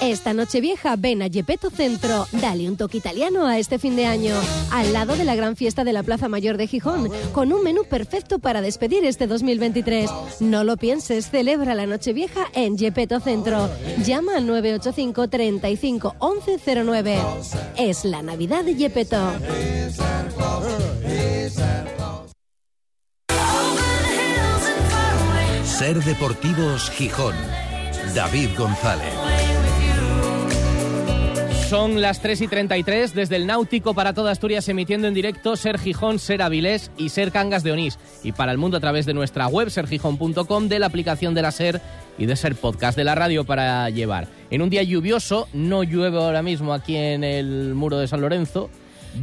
Esta 0.00 0.32
noche 0.32 0.60
vieja 0.60 0.94
ven 0.96 1.22
a 1.22 1.28
Gepetto 1.28 1.70
Centro. 1.70 2.28
Dale 2.30 2.68
un 2.68 2.76
toque 2.76 2.98
italiano 2.98 3.46
a 3.46 3.58
este 3.58 3.80
fin 3.80 3.96
de 3.96 4.06
año. 4.06 4.32
Al 4.70 4.92
lado 4.92 5.16
de 5.16 5.24
la 5.24 5.34
gran 5.34 5.56
fiesta 5.56 5.82
de 5.82 5.92
la 5.92 6.04
Plaza 6.04 6.28
Mayor 6.28 6.56
de 6.56 6.68
Gijón, 6.68 7.10
con 7.32 7.52
un 7.52 7.64
menú 7.64 7.82
perfecto 7.84 8.38
para 8.38 8.60
despedir 8.60 9.04
este 9.04 9.26
2023. 9.26 10.08
No 10.38 10.62
lo 10.62 10.76
pienses, 10.76 11.30
celebra 11.30 11.74
la 11.74 11.86
noche 11.86 12.12
vieja 12.12 12.46
en 12.54 12.78
Gepetto 12.78 13.18
Centro. 13.18 13.68
Llama 14.04 14.36
al 14.36 14.46
985 14.46 15.28
35 15.28 16.14
1109. 16.20 17.18
Es 17.76 18.04
la 18.04 18.22
Navidad 18.22 18.64
de 18.64 18.74
Gepetto. 18.76 19.32
Ser 25.64 26.02
Deportivos 26.04 26.90
Gijón. 26.90 27.34
David 28.14 28.50
González. 28.56 29.17
Son 31.68 32.00
las 32.00 32.22
3 32.22 32.40
y 32.40 32.48
33 32.48 33.14
desde 33.14 33.36
el 33.36 33.46
Náutico 33.46 33.92
para 33.92 34.14
toda 34.14 34.32
Asturias 34.32 34.66
emitiendo 34.70 35.06
en 35.06 35.12
directo 35.12 35.54
Ser 35.54 35.78
Gijón, 35.78 36.18
Ser 36.18 36.40
Avilés 36.40 36.90
y 36.96 37.10
Ser 37.10 37.30
Cangas 37.30 37.62
de 37.62 37.72
Onís. 37.72 37.98
Y 38.24 38.32
para 38.32 38.52
el 38.52 38.58
mundo 38.58 38.78
a 38.78 38.80
través 38.80 39.04
de 39.04 39.12
nuestra 39.12 39.48
web 39.48 39.68
sergijón.com, 39.68 40.68
de 40.68 40.78
la 40.78 40.86
aplicación 40.86 41.34
de 41.34 41.42
la 41.42 41.50
Ser 41.52 41.82
y 42.16 42.24
de 42.24 42.36
Ser 42.36 42.54
Podcast 42.54 42.96
de 42.96 43.04
la 43.04 43.14
radio 43.14 43.44
para 43.44 43.90
llevar. 43.90 44.28
En 44.48 44.62
un 44.62 44.70
día 44.70 44.82
lluvioso, 44.82 45.46
no 45.52 45.82
llueve 45.82 46.16
ahora 46.16 46.42
mismo 46.42 46.72
aquí 46.72 46.96
en 46.96 47.22
el 47.22 47.74
muro 47.74 47.98
de 47.98 48.08
San 48.08 48.22
Lorenzo. 48.22 48.70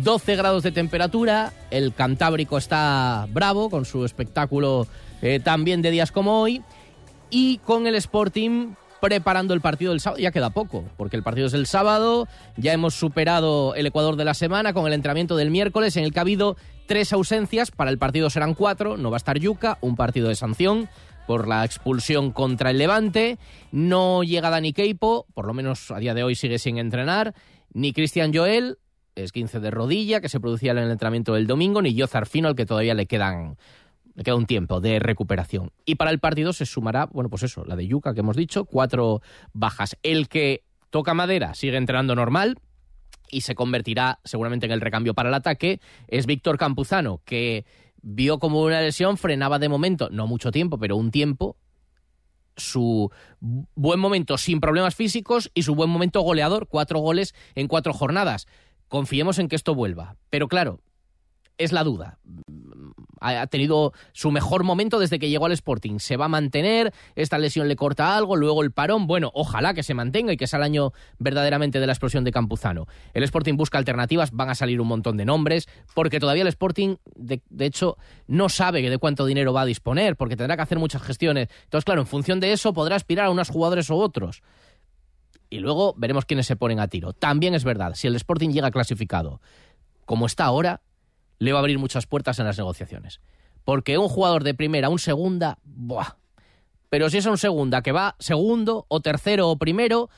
12 0.04 0.36
grados 0.36 0.62
de 0.62 0.72
temperatura, 0.72 1.52
el 1.72 1.96
Cantábrico 1.96 2.60
está 2.60 3.28
bravo 3.32 3.72
con 3.72 3.86
su 3.86 4.06
espectáculo 4.06 4.86
eh, 5.24 5.40
también 5.44 5.82
de 5.82 5.90
días 5.90 6.12
como 6.12 6.42
hoy 6.42 6.62
y 7.32 7.58
con 7.58 7.88
el 7.88 7.96
Sporting 7.96 8.75
preparando 9.02 9.54
el 9.54 9.62
partido 9.62 9.92
del 9.92 10.00
sábado. 10.00 10.22
Ya 10.22 10.32
queda 10.32 10.50
poco, 10.50 10.86
porque 10.98 11.16
el 11.16 11.24
partido 11.24 11.48
es 11.48 11.54
el 11.54 11.66
sábado. 11.66 12.28
Ya 12.58 12.74
hemos 12.74 12.94
superado 12.94 13.75
el 13.75 13.86
Ecuador 13.86 14.16
de 14.16 14.25
la 14.25 14.34
semana 14.34 14.74
con 14.74 14.88
el 14.88 14.94
entrenamiento 14.94 15.36
del 15.36 15.52
miércoles, 15.52 15.98
en 15.98 16.04
el 16.04 16.14
que 16.14 16.20
ha 16.20 16.22
habido 16.22 16.58
tres 16.86 17.14
ausencias. 17.14 17.72
Para 17.72 17.92
el 17.92 17.98
partido 17.98 18.30
serán 18.30 18.54
cuatro. 18.54 18.98
No 18.98 19.12
va 19.12 19.18
a 19.18 19.20
estar 19.20 19.38
Yuca, 19.38 19.78
un 19.82 19.96
partido 19.96 20.30
de 20.30 20.36
sanción 20.36 20.90
por 21.28 21.48
la 21.48 21.66
expulsión 21.66 22.32
contra 22.32 22.72
el 22.72 22.78
Levante. 22.78 23.38
No 23.72 24.24
llega 24.24 24.50
Dani 24.50 24.74
Keipo, 24.74 25.25
por 25.34 25.46
lo 25.48 25.54
menos 25.54 25.92
a 25.92 26.00
día 26.00 26.14
de 26.14 26.24
hoy 26.24 26.36
sigue 26.36 26.60
sin 26.60 26.78
entrenar. 26.78 27.34
Ni 27.74 27.94
Cristian 27.94 28.34
Joel, 28.34 28.78
es 29.16 29.32
15 29.32 29.60
de 29.60 29.72
rodilla, 29.72 30.22
que 30.22 30.30
se 30.30 30.40
producía 30.40 30.72
en 30.72 30.80
el 30.80 30.92
entrenamiento 30.92 31.34
del 31.34 31.48
domingo. 31.48 31.82
Ni 31.82 31.94
Yozar 31.94 32.28
Fino, 32.28 32.48
al 32.48 32.56
que 32.56 32.66
todavía 32.66 32.94
le 32.94 33.06
quedan 33.06 33.58
le 34.15 34.24
queda 34.24 34.36
un 34.36 34.45
tiempo 34.45 34.79
de 34.79 35.00
recuperación. 35.00 35.72
Y 35.86 35.95
para 35.95 36.12
el 36.12 36.19
partido 36.19 36.53
se 36.53 36.65
sumará, 36.65 37.05
bueno, 37.07 37.29
pues 37.29 37.43
eso, 37.43 37.63
la 37.65 37.75
de 37.75 37.88
Yuca 37.88 38.13
que 38.13 38.22
hemos 38.22 38.38
dicho, 38.38 38.65
cuatro 38.65 39.22
bajas. 39.53 39.98
El 40.03 40.27
que 40.29 40.63
toca 40.89 41.13
madera 41.13 41.53
sigue 41.53 41.77
entrenando 41.77 42.15
normal 42.15 42.57
y 43.29 43.41
se 43.41 43.55
convertirá 43.55 44.19
seguramente 44.24 44.65
en 44.65 44.72
el 44.72 44.81
recambio 44.81 45.13
para 45.13 45.29
el 45.29 45.36
ataque 45.36 45.81
es 46.07 46.25
Víctor 46.25 46.57
Campuzano, 46.57 47.22
que 47.25 47.65
vio 48.01 48.39
como 48.39 48.62
una 48.62 48.81
lesión, 48.81 49.17
frenaba 49.17 49.60
de 49.60 49.67
momento, 49.67 50.10
no 50.10 50.27
mucho 50.27 50.51
tiempo, 50.51 50.77
pero 50.77 50.95
un 50.95 51.12
tiempo, 51.12 51.57
su 52.55 53.12
buen 53.39 54.00
momento 54.00 54.38
sin 54.38 54.62
problemas 54.62 54.95
físicos 54.95 55.51
y 55.53 55.63
su 55.63 55.75
buen 55.75 55.89
momento 55.89 56.22
goleador, 56.22 56.67
cuatro 56.67 57.00
goles 57.00 57.36
en 57.55 57.67
cuatro 57.67 57.93
jornadas. 57.93 58.48
Confiemos 58.88 59.39
en 59.39 59.50
que 59.50 59.55
esto 59.57 59.75
vuelva. 59.75 60.15
Pero 60.29 60.48
claro, 60.48 60.79
es 61.57 61.72
la 61.72 61.84
duda 61.84 62.19
ha 63.25 63.48
tenido 63.48 63.94
su 64.13 64.32
mejor 64.32 64.63
momento 64.63 65.00
desde 65.00 65.20
que 65.20 65.29
llegó 65.29 65.46
al 65.46 65.51
Sporting. 65.51 66.00
Se 66.00 66.17
va 66.17 66.25
a 66.25 66.29
mantener, 66.29 66.94
esta 67.15 67.38
lesión 67.38 67.67
le 67.67 67.75
corta 67.75 68.15
algo, 68.15 68.36
luego 68.36 68.63
el 68.63 68.72
parón, 68.72 69.08
bueno, 69.08 69.32
ojalá 69.34 69.74
que 69.74 69.84
se 69.84 69.94
mantenga 69.94 70.34
y 70.34 70.38
que 70.38 70.48
sea 70.48 70.58
el 70.58 70.63
año 70.63 70.94
verdaderamente 71.20 71.79
de 71.79 71.88
la 71.88 71.94
explosión 71.94 72.24
de 72.24 72.32
Campuzano. 72.32 72.88
El 73.13 73.24
Sporting 73.24 73.55
busca 73.55 73.77
alternativas, 73.77 74.32
van 74.32 74.50
a 74.50 74.55
salir 74.55 74.79
un 74.82 74.88
montón 74.88 75.17
de 75.17 75.25
nombres, 75.25 75.67
porque 75.94 76.20
todavía 76.20 76.44
el 76.44 76.50
Sporting, 76.50 76.96
de, 77.15 77.41
de 77.50 77.65
hecho, 77.65 77.98
no 78.27 78.50
sabe 78.50 78.82
de 78.89 78.98
cuánto 78.98 79.25
dinero 79.25 79.53
va 79.53 79.62
a 79.62 79.65
disponer, 79.65 80.15
porque 80.15 80.36
tendrá 80.36 80.55
que 80.55 80.63
hacer 80.63 80.79
muchas 80.79 81.01
gestiones. 81.01 81.50
Entonces, 81.63 81.86
claro, 81.86 82.01
en 82.01 82.08
función 82.08 82.39
de 82.39 82.51
eso 82.51 82.74
podrá 82.74 82.96
aspirar 82.96 83.27
a 83.27 83.29
unos 83.29 83.50
jugadores 83.50 83.89
u 83.89 83.96
otros. 83.96 84.44
Y 85.50 85.60
luego 85.60 85.94
veremos 85.98 86.25
quiénes 86.25 86.48
se 86.48 86.55
ponen 86.55 86.79
a 86.79 86.88
tiro. 86.88 87.13
También 87.13 87.53
es 87.53 87.63
verdad, 87.63 87.94
si 87.96 88.08
el 88.08 88.15
Sporting 88.15 88.50
llega 88.50 88.72
clasificado 88.72 89.41
como 90.05 90.27
está 90.27 90.46
ahora, 90.46 90.82
le 91.39 91.51
va 91.51 91.60
a 91.60 91.62
abrir 91.62 91.80
muchas 91.80 92.06
puertas 92.08 92.39
en 92.39 92.46
las 92.46 92.58
negociaciones. 92.58 93.22
Porque 93.63 93.98
un 93.98 94.10
jugador 94.10 94.44
de 94.44 94.54
primera, 94.54 94.89
un 94.89 95.00
segunda, 95.00 95.58
¡buah! 95.63 96.18
Pero 96.89 97.10
si 97.10 97.18
es 97.18 97.25
un 97.25 97.38
segunda 97.38 97.82
que 97.82 97.92
va 97.92 98.15
segundo 98.20 98.86
o 98.88 99.01
tercero 99.01 99.50
o 99.50 99.58
primero, 99.58 100.10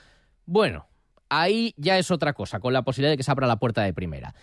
bueno, 0.45 0.87
ahí 1.29 1.73
ya 1.77 1.97
es 1.97 2.11
otra 2.11 2.33
cosa, 2.33 2.59
con 2.59 2.73
la 2.73 2.83
posibilidad 2.83 3.11
de 3.11 3.17
que 3.17 3.23
se 3.23 3.31
abra 3.31 3.47
la 3.47 3.57
puerta 3.57 3.83
de 3.83 3.93
primera. 3.93 4.35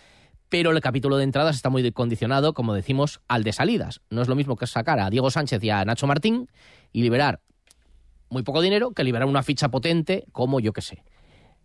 Pero 0.49 0.71
el 0.71 0.81
capítulo 0.81 1.17
de 1.17 1.23
entradas 1.23 1.55
está 1.55 1.69
muy 1.69 1.89
condicionado, 1.91 2.53
como 2.53 2.73
decimos, 2.73 3.21
al 3.27 3.43
de 3.43 3.53
salidas. 3.53 4.01
No 4.09 4.21
es 4.21 4.27
lo 4.27 4.35
mismo 4.35 4.55
que 4.55 4.67
sacar 4.67 4.99
a 4.99 5.09
Diego 5.09 5.31
Sánchez 5.31 5.63
y 5.63 5.69
a 5.69 5.85
Nacho 5.85 6.07
Martín 6.07 6.49
y 6.91 7.01
liberar 7.01 7.41
muy 8.29 8.43
poco 8.43 8.61
dinero 8.61 8.91
que 8.91 9.03
liberar 9.03 9.27
una 9.27 9.43
ficha 9.43 9.69
potente 9.69 10.25
como 10.31 10.59
yo 10.59 10.73
que 10.73 10.81
sé. 10.81 11.03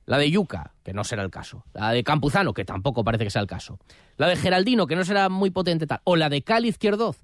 La 0.07 0.19
de 0.19 0.31
Yuca, 0.31 0.75
que 0.83 0.93
no 0.93 1.05
será 1.05 1.23
el 1.23 1.31
caso. 1.31 1.65
La 1.73 1.93
de 1.93 2.03
Campuzano, 2.03 2.53
que 2.55 2.65
tampoco 2.65 3.05
parece 3.05 3.25
que 3.25 3.31
sea 3.31 3.43
el 3.43 3.47
caso. 3.47 3.79
La 4.17 4.29
de 4.29 4.37
Geraldino, 4.37 4.87
que 4.87 4.97
no 4.97 5.05
será 5.05 5.29
muy 5.29 5.51
potente 5.51 5.87
tal. 5.87 6.01
O 6.05 6.17
la 6.17 6.29
de 6.29 6.43
Cali 6.43 6.69
Izquierdoz, 6.69 7.19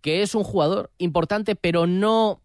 que 0.00 0.22
es 0.22 0.34
un 0.34 0.44
jugador 0.44 0.90
importante, 0.98 1.56
pero 1.56 1.86
no 1.86 2.40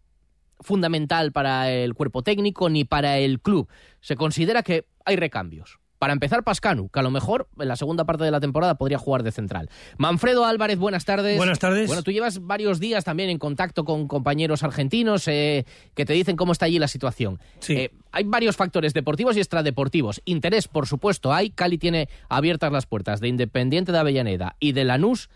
fundamental 0.60 1.32
para 1.32 1.70
el 1.70 1.94
cuerpo 1.94 2.22
técnico 2.22 2.70
ni 2.70 2.84
para 2.84 3.18
el 3.18 3.40
club. 3.40 3.68
Se 4.00 4.16
considera 4.16 4.62
que 4.62 4.86
hay 5.04 5.16
recambios. 5.16 5.78
Para 6.02 6.14
empezar, 6.14 6.42
Pascanu, 6.42 6.88
que 6.88 6.98
a 6.98 7.02
lo 7.04 7.12
mejor 7.12 7.46
en 7.60 7.68
la 7.68 7.76
segunda 7.76 8.04
parte 8.04 8.24
de 8.24 8.32
la 8.32 8.40
temporada 8.40 8.74
podría 8.74 8.98
jugar 8.98 9.22
de 9.22 9.30
central. 9.30 9.70
Manfredo 9.98 10.44
Álvarez, 10.44 10.76
buenas 10.76 11.04
tardes. 11.04 11.36
Buenas 11.36 11.60
tardes. 11.60 11.86
Bueno, 11.86 12.02
tú 12.02 12.10
llevas 12.10 12.44
varios 12.44 12.80
días 12.80 13.04
también 13.04 13.30
en 13.30 13.38
contacto 13.38 13.84
con 13.84 14.08
compañeros 14.08 14.64
argentinos 14.64 15.28
eh, 15.28 15.64
que 15.94 16.04
te 16.04 16.12
dicen 16.12 16.34
cómo 16.34 16.50
está 16.50 16.66
allí 16.66 16.80
la 16.80 16.88
situación. 16.88 17.38
Sí. 17.60 17.74
Eh, 17.74 17.92
hay 18.10 18.24
varios 18.24 18.56
factores 18.56 18.94
deportivos 18.94 19.36
y 19.36 19.38
extradeportivos. 19.38 20.20
Interés, 20.24 20.66
por 20.66 20.88
supuesto, 20.88 21.32
hay. 21.32 21.50
Cali 21.50 21.78
tiene 21.78 22.08
abiertas 22.28 22.72
las 22.72 22.86
puertas 22.86 23.20
de 23.20 23.28
Independiente 23.28 23.92
de 23.92 23.98
Avellaneda 23.98 24.56
y 24.58 24.72
de 24.72 24.82
Lanús, 24.82 25.30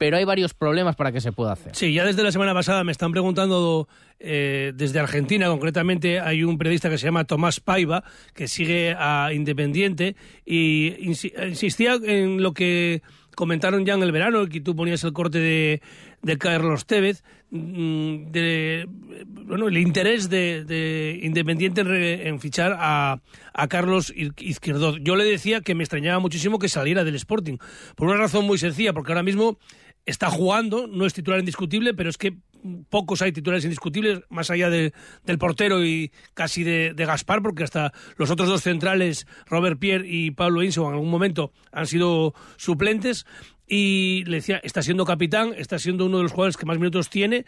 pero 0.00 0.16
hay 0.16 0.24
varios 0.24 0.54
problemas 0.54 0.96
para 0.96 1.12
que 1.12 1.20
se 1.20 1.30
pueda 1.30 1.52
hacer. 1.52 1.76
Sí, 1.76 1.92
ya 1.92 2.06
desde 2.06 2.22
la 2.22 2.32
semana 2.32 2.54
pasada 2.54 2.84
me 2.84 2.90
están 2.90 3.12
preguntando 3.12 3.86
eh, 4.18 4.72
desde 4.74 4.98
Argentina, 4.98 5.46
concretamente 5.48 6.20
hay 6.20 6.42
un 6.42 6.56
periodista 6.56 6.88
que 6.88 6.96
se 6.96 7.04
llama 7.04 7.24
Tomás 7.24 7.60
Paiva, 7.60 8.02
que 8.32 8.48
sigue 8.48 8.96
a 8.98 9.28
Independiente, 9.34 10.16
y 10.46 10.92
insi- 11.06 11.32
insistía 11.46 11.98
en 12.02 12.42
lo 12.42 12.54
que 12.54 13.02
comentaron 13.36 13.84
ya 13.84 13.92
en 13.92 14.02
el 14.02 14.10
verano, 14.10 14.46
que 14.46 14.62
tú 14.62 14.74
ponías 14.74 15.04
el 15.04 15.12
corte 15.12 15.38
de, 15.38 15.82
de 16.22 16.38
Carlos 16.38 16.86
Tevez, 16.86 17.22
mm, 17.50 18.30
de, 18.30 18.86
bueno, 19.26 19.68
el 19.68 19.76
interés 19.76 20.30
de, 20.30 20.64
de 20.64 21.20
Independiente 21.22 21.82
en, 21.82 22.26
en 22.26 22.40
fichar 22.40 22.74
a, 22.78 23.20
a 23.52 23.68
Carlos 23.68 24.14
Izquierdoz. 24.38 24.96
Yo 25.02 25.14
le 25.16 25.24
decía 25.24 25.60
que 25.60 25.74
me 25.74 25.84
extrañaba 25.84 26.20
muchísimo 26.20 26.58
que 26.58 26.70
saliera 26.70 27.04
del 27.04 27.16
Sporting, 27.16 27.58
por 27.96 28.08
una 28.08 28.16
razón 28.16 28.46
muy 28.46 28.56
sencilla, 28.56 28.94
porque 28.94 29.12
ahora 29.12 29.22
mismo 29.22 29.58
está 30.06 30.30
jugando, 30.30 30.86
no 30.86 31.06
es 31.06 31.14
titular 31.14 31.40
indiscutible, 31.40 31.94
pero 31.94 32.10
es 32.10 32.18
que 32.18 32.36
pocos 32.90 33.22
hay 33.22 33.32
titulares 33.32 33.64
indiscutibles, 33.64 34.20
más 34.28 34.50
allá 34.50 34.68
de- 34.70 34.92
del 35.24 35.38
portero 35.38 35.84
y 35.84 36.12
casi 36.34 36.62
de, 36.62 36.92
de 36.94 37.04
Gaspar, 37.06 37.42
porque 37.42 37.64
hasta 37.64 37.92
los 38.16 38.30
otros 38.30 38.48
dos 38.48 38.62
centrales, 38.62 39.26
Robert 39.46 39.78
Pierre 39.78 40.06
y 40.06 40.30
Pablo 40.32 40.62
Inso, 40.62 40.86
en 40.88 40.94
algún 40.94 41.10
momento 41.10 41.52
han 41.72 41.86
sido 41.86 42.34
suplentes. 42.56 43.24
Y 43.72 44.24
le 44.26 44.38
decía, 44.38 44.60
está 44.64 44.82
siendo 44.82 45.04
capitán, 45.04 45.54
está 45.56 45.78
siendo 45.78 46.04
uno 46.06 46.16
de 46.16 46.24
los 46.24 46.32
jugadores 46.32 46.56
que 46.56 46.66
más 46.66 46.78
minutos 46.78 47.08
tiene. 47.08 47.46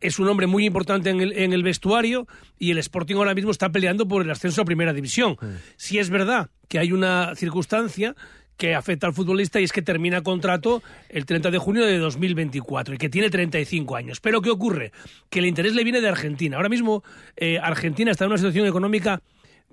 Es 0.00 0.18
un 0.20 0.28
hombre 0.28 0.46
muy 0.46 0.64
importante 0.64 1.10
en 1.10 1.20
el, 1.20 1.32
en 1.32 1.52
el 1.52 1.64
vestuario 1.64 2.28
y 2.58 2.70
el 2.70 2.78
Sporting 2.78 3.16
ahora 3.16 3.34
mismo 3.34 3.50
está 3.50 3.72
peleando 3.72 4.06
por 4.06 4.22
el 4.22 4.30
ascenso 4.30 4.62
a 4.62 4.64
Primera 4.64 4.92
División. 4.92 5.36
Si 5.76 5.98
es 5.98 6.08
verdad 6.08 6.50
que 6.68 6.78
hay 6.78 6.92
una 6.92 7.34
circunstancia 7.34 8.14
que 8.56 8.74
afecta 8.74 9.06
al 9.06 9.12
futbolista 9.12 9.60
y 9.60 9.64
es 9.64 9.72
que 9.72 9.82
termina 9.82 10.22
contrato 10.22 10.82
el 11.08 11.26
30 11.26 11.50
de 11.50 11.58
junio 11.58 11.84
de 11.84 11.98
2024 11.98 12.94
y 12.94 12.98
que 12.98 13.08
tiene 13.08 13.30
35 13.30 13.96
años. 13.96 14.20
Pero 14.20 14.40
¿qué 14.40 14.50
ocurre? 14.50 14.92
Que 15.30 15.40
el 15.40 15.46
interés 15.46 15.74
le 15.74 15.84
viene 15.84 16.00
de 16.00 16.08
Argentina. 16.08 16.56
Ahora 16.56 16.68
mismo 16.68 17.04
eh, 17.36 17.58
Argentina 17.58 18.10
está 18.10 18.24
en 18.24 18.30
una 18.30 18.38
situación 18.38 18.66
económica 18.66 19.22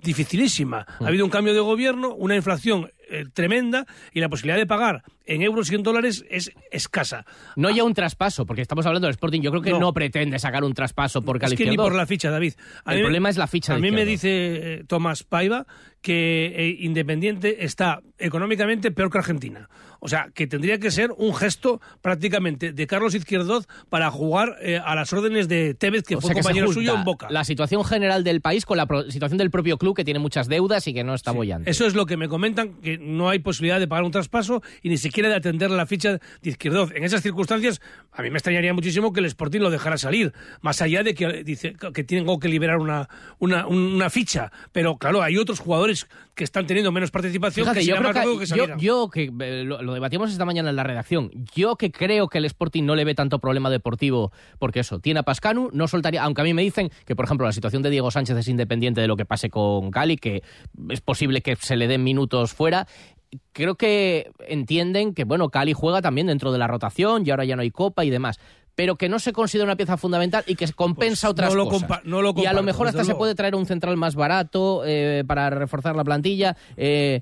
dificilísima. 0.02 0.86
Ha 1.00 1.06
habido 1.06 1.24
un 1.24 1.30
cambio 1.30 1.54
de 1.54 1.60
gobierno, 1.60 2.14
una 2.14 2.36
inflación 2.36 2.90
eh, 3.08 3.24
tremenda 3.32 3.86
y 4.12 4.20
la 4.20 4.28
posibilidad 4.28 4.58
de 4.58 4.66
pagar 4.66 5.02
en 5.26 5.42
euros 5.42 5.70
y 5.70 5.74
en 5.74 5.82
dólares 5.82 6.24
es 6.28 6.52
escasa. 6.70 7.24
No 7.56 7.70
ya 7.70 7.84
un 7.84 7.94
traspaso, 7.94 8.46
porque 8.46 8.62
estamos 8.62 8.86
hablando 8.86 9.06
del 9.06 9.12
Sporting. 9.12 9.40
Yo 9.40 9.50
creo 9.50 9.62
que 9.62 9.70
No. 9.70 9.80
no, 9.80 9.92
pretende 9.92 10.38
sacar 10.38 10.64
un 10.64 10.74
traspaso 10.74 11.22
por 11.22 11.42
Es 11.42 11.54
que 11.54 11.66
ni 11.66 11.76
por 11.76 11.94
la 11.94 12.06
ficha, 12.06 12.30
David. 12.30 12.54
El 12.86 13.00
problema 13.00 13.28
es 13.28 13.36
la 13.36 13.46
ficha 13.46 13.74
A 13.74 13.78
mí 13.78 13.90
me 13.90 14.04
dice 14.04 14.28
eh, 14.30 14.84
Tomás 14.86 15.22
Paiva 15.22 15.66
que 16.04 16.52
eh, 16.54 16.76
Independiente 16.80 17.64
está 17.64 18.02
económicamente 18.18 18.90
peor 18.90 19.10
que 19.10 19.18
Argentina. 19.18 19.70
O 20.00 20.08
sea, 20.08 20.28
que 20.34 20.46
tendría 20.46 20.78
que 20.78 20.90
ser 20.90 21.12
un 21.16 21.34
gesto 21.34 21.80
prácticamente 22.02 22.74
de 22.74 22.86
Carlos 22.86 23.14
Izquierdoz 23.14 23.66
para 23.88 24.10
jugar 24.10 24.56
eh, 24.60 24.78
a 24.84 24.94
las 24.94 25.10
órdenes 25.14 25.48
de 25.48 25.72
Tevez, 25.72 26.02
que 26.02 26.16
O 26.16 26.20
fue 26.20 26.34
que 26.34 26.42
compañero 26.42 26.70
suyo 26.70 26.94
en 26.94 27.04
Boca. 27.04 27.28
La 27.30 27.42
situación 27.42 27.82
general 27.86 28.22
del 28.22 28.42
país 28.42 28.66
con 28.66 28.76
la 28.76 28.86
situación 29.08 29.38
del 29.38 29.50
propio 29.50 29.78
club 29.78 29.96
que 29.96 30.04
tiene 30.04 30.20
muchas 30.20 30.46
deudas 30.46 30.86
y 30.86 30.92
que 30.92 31.04
no 31.04 31.14
está 31.14 31.30
bollante. 31.30 31.70
Eso 31.70 31.86
es 31.86 31.94
lo 31.94 32.04
que 32.04 32.18
me 32.18 32.28
comentan, 32.28 32.74
que 32.82 32.98
no 32.98 33.30
hay 33.30 33.38
posibilidad 33.38 33.80
de 33.80 33.88
pagar 33.88 34.04
un 34.04 34.10
traspaso 34.10 34.62
y 34.82 34.90
ni 34.90 34.98
siquiera 34.98 35.13
de 35.22 35.34
atender 35.34 35.70
la 35.70 35.86
ficha 35.86 36.12
de 36.42 36.50
Izquierdoz. 36.50 36.92
En 36.94 37.04
esas 37.04 37.22
circunstancias, 37.22 37.80
a 38.12 38.22
mí 38.22 38.30
me 38.30 38.38
extrañaría 38.38 38.74
muchísimo 38.74 39.12
que 39.12 39.20
el 39.20 39.26
Sporting 39.26 39.60
lo 39.60 39.70
dejara 39.70 39.96
salir, 39.96 40.32
más 40.60 40.82
allá 40.82 41.02
de 41.02 41.14
que 41.14 41.44
dice 41.44 41.74
que 41.92 42.04
tengo 42.04 42.38
que 42.38 42.48
liberar 42.48 42.78
una, 42.78 43.08
una, 43.38 43.66
una 43.66 44.10
ficha. 44.10 44.52
Pero 44.72 44.96
claro, 44.96 45.22
hay 45.22 45.36
otros 45.36 45.60
jugadores 45.60 46.06
que 46.34 46.44
están 46.44 46.66
teniendo 46.66 46.90
menos 46.90 47.10
participación 47.10 47.64
Fíjate, 47.64 47.80
que 47.80 47.86
yo 47.86 47.96
creo 47.96 48.38
que, 48.38 48.46
que 48.46 48.56
yo, 48.56 48.76
yo 48.76 49.08
que 49.08 49.32
eh, 49.40 49.64
lo, 49.64 49.82
lo 49.82 49.94
debatimos 49.94 50.32
esta 50.32 50.44
mañana 50.44 50.70
en 50.70 50.76
la 50.76 50.82
redacción, 50.82 51.30
yo 51.54 51.76
que 51.76 51.92
creo 51.92 52.28
que 52.28 52.38
el 52.38 52.44
Sporting 52.44 52.84
no 52.84 52.96
le 52.96 53.04
ve 53.04 53.14
tanto 53.14 53.38
problema 53.38 53.70
deportivo, 53.70 54.32
porque 54.58 54.80
eso, 54.80 54.98
tiene 54.98 55.20
a 55.20 55.22
Pascanu, 55.22 55.70
no 55.72 55.86
soltaría, 55.86 56.22
aunque 56.22 56.40
a 56.40 56.44
mí 56.44 56.54
me 56.54 56.62
dicen 56.62 56.90
que, 57.06 57.14
por 57.14 57.24
ejemplo, 57.24 57.46
la 57.46 57.52
situación 57.52 57.82
de 57.82 57.90
Diego 57.90 58.10
Sánchez 58.10 58.36
es 58.36 58.48
independiente 58.48 59.00
de 59.00 59.06
lo 59.06 59.16
que 59.16 59.24
pase 59.24 59.50
con 59.50 59.90
Cali, 59.90 60.16
que 60.16 60.42
es 60.88 61.00
posible 61.00 61.40
que 61.40 61.56
se 61.56 61.76
le 61.76 61.86
den 61.86 62.02
minutos 62.02 62.52
fuera. 62.52 62.86
Creo 63.52 63.74
que 63.76 64.30
entienden 64.48 65.14
que, 65.14 65.24
bueno, 65.24 65.48
Cali 65.50 65.72
juega 65.72 66.02
también 66.02 66.26
dentro 66.26 66.52
de 66.52 66.58
la 66.58 66.66
rotación 66.66 67.24
y 67.26 67.30
ahora 67.30 67.44
ya 67.44 67.56
no 67.56 67.62
hay 67.62 67.70
copa 67.70 68.04
y 68.04 68.10
demás. 68.10 68.38
Pero 68.74 68.96
que 68.96 69.08
no 69.08 69.18
se 69.20 69.32
considera 69.32 69.64
una 69.66 69.76
pieza 69.76 69.96
fundamental 69.96 70.42
y 70.48 70.56
que 70.56 70.66
compensa 70.72 71.28
otras 71.30 71.50
Pues 71.50 71.56
no 71.58 71.64
lo 71.64 71.70
cosas. 71.70 71.88
compa- 71.88 72.02
no 72.04 72.22
lo 72.22 72.34
y 72.36 72.46
a 72.46 72.52
lo 72.52 72.62
mejor 72.64 72.88
hasta 72.88 73.02
se 73.02 73.08
luego. 73.10 73.18
puede 73.18 73.34
traer 73.36 73.54
un 73.54 73.66
central 73.66 73.96
más 73.96 74.16
barato 74.16 74.82
eh, 74.84 75.22
para 75.26 75.48
reforzar 75.50 75.94
la 75.94 76.02
plantilla. 76.04 76.56
eh, 76.76 77.20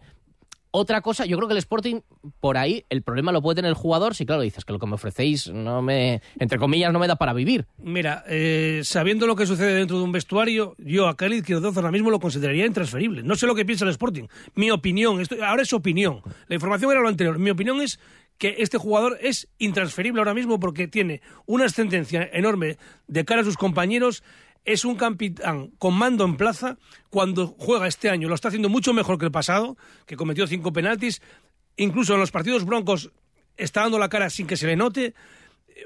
otra 0.73 1.03
cosa, 1.03 1.27
yo 1.27 1.37
creo 1.37 1.49
que 1.49 1.53
el 1.53 1.59
Sporting, 1.59 2.01
por 2.41 2.57
ahí, 2.57 2.85
el 2.89 3.03
problema 3.03 3.31
lo 3.31 3.43
puede 3.43 3.57
tener 3.57 3.69
el 3.69 3.75
jugador 3.75 4.15
si, 4.15 4.25
claro, 4.27 4.41
dices 4.41 4.65
que 4.65 4.73
lo 4.73 4.79
que 4.79 4.87
me 4.87 4.95
ofrecéis, 4.95 5.49
no 5.53 5.83
me, 5.83 6.23
entre 6.39 6.59
comillas, 6.59 6.93
no 6.93 6.99
me 6.99 7.07
da 7.07 7.17
para 7.17 7.35
vivir. 7.35 7.67
Mira, 7.79 8.25
eh, 8.27 8.81
sabiendo 8.83 9.27
lo 9.27 9.37
que 9.37 9.47
sucede 9.47 9.75
dentro 9.75 9.99
de 9.99 10.05
un 10.05 10.13
vestuario, 10.13 10.75
yo 10.79 11.09
a 11.09 11.17
Cali 11.17 11.37
Izquierdoz 11.37 11.77
ahora 11.77 11.91
mismo 11.91 12.11
lo 12.11 12.21
consideraría 12.21 12.65
intransferible. 12.65 13.23
No 13.23 13.37
sé 13.37 13.47
lo 13.47 13.55
que 13.55 13.67
piensa 13.67 13.85
el 13.85 13.91
Sporting. 13.91 14.25
Mi 14.55 14.71
opinión, 14.71 15.21
esto, 15.21 15.37
ahora 15.45 15.63
es 15.63 15.73
opinión. 15.75 16.23
La 16.49 16.55
información 16.55 16.91
era 16.91 17.01
lo 17.01 17.09
anterior. 17.09 17.39
Mi 17.39 17.51
opinión 17.51 17.83
es 17.83 18.01
que 18.39 18.57
este 18.59 18.79
jugador 18.79 19.19
es 19.21 19.49
intransferible 19.59 20.21
ahora 20.21 20.35
mismo 20.35 20.59
porque 20.59 20.89
tiene 20.89 21.21
una 21.47 21.67
ascendencia 21.67 22.29
enorme 22.33 22.79
de 23.07 23.25
cara 23.25 23.43
a 23.43 23.45
sus 23.45 23.57
compañeros. 23.57 24.25
Es 24.65 24.85
un 24.85 24.97
capitán 24.97 25.73
con 25.79 25.95
mando 25.95 26.25
en 26.25 26.37
plaza. 26.37 26.79
Cuando 27.11 27.49
juega 27.59 27.89
este 27.89 28.11
año 28.11 28.29
lo 28.29 28.35
está 28.35 28.49
haciendo 28.49 28.69
mucho 28.69 28.93
mejor 28.93 29.19
que 29.19 29.27
el 29.27 29.33
pasado, 29.33 29.77
que 30.07 30.17
cometió 30.17 30.47
cinco 30.47 30.73
penaltis. 30.73 31.21
Incluso 31.77 32.15
en 32.15 32.21
los 32.21 32.31
partidos 32.31 32.65
broncos 32.65 33.11
está 33.57 33.83
dando 33.83 33.99
la 33.99 34.09
cara 34.09 34.31
sin 34.31 34.47
que 34.47 34.57
se 34.57 34.67
le 34.67 34.77
note 34.77 35.15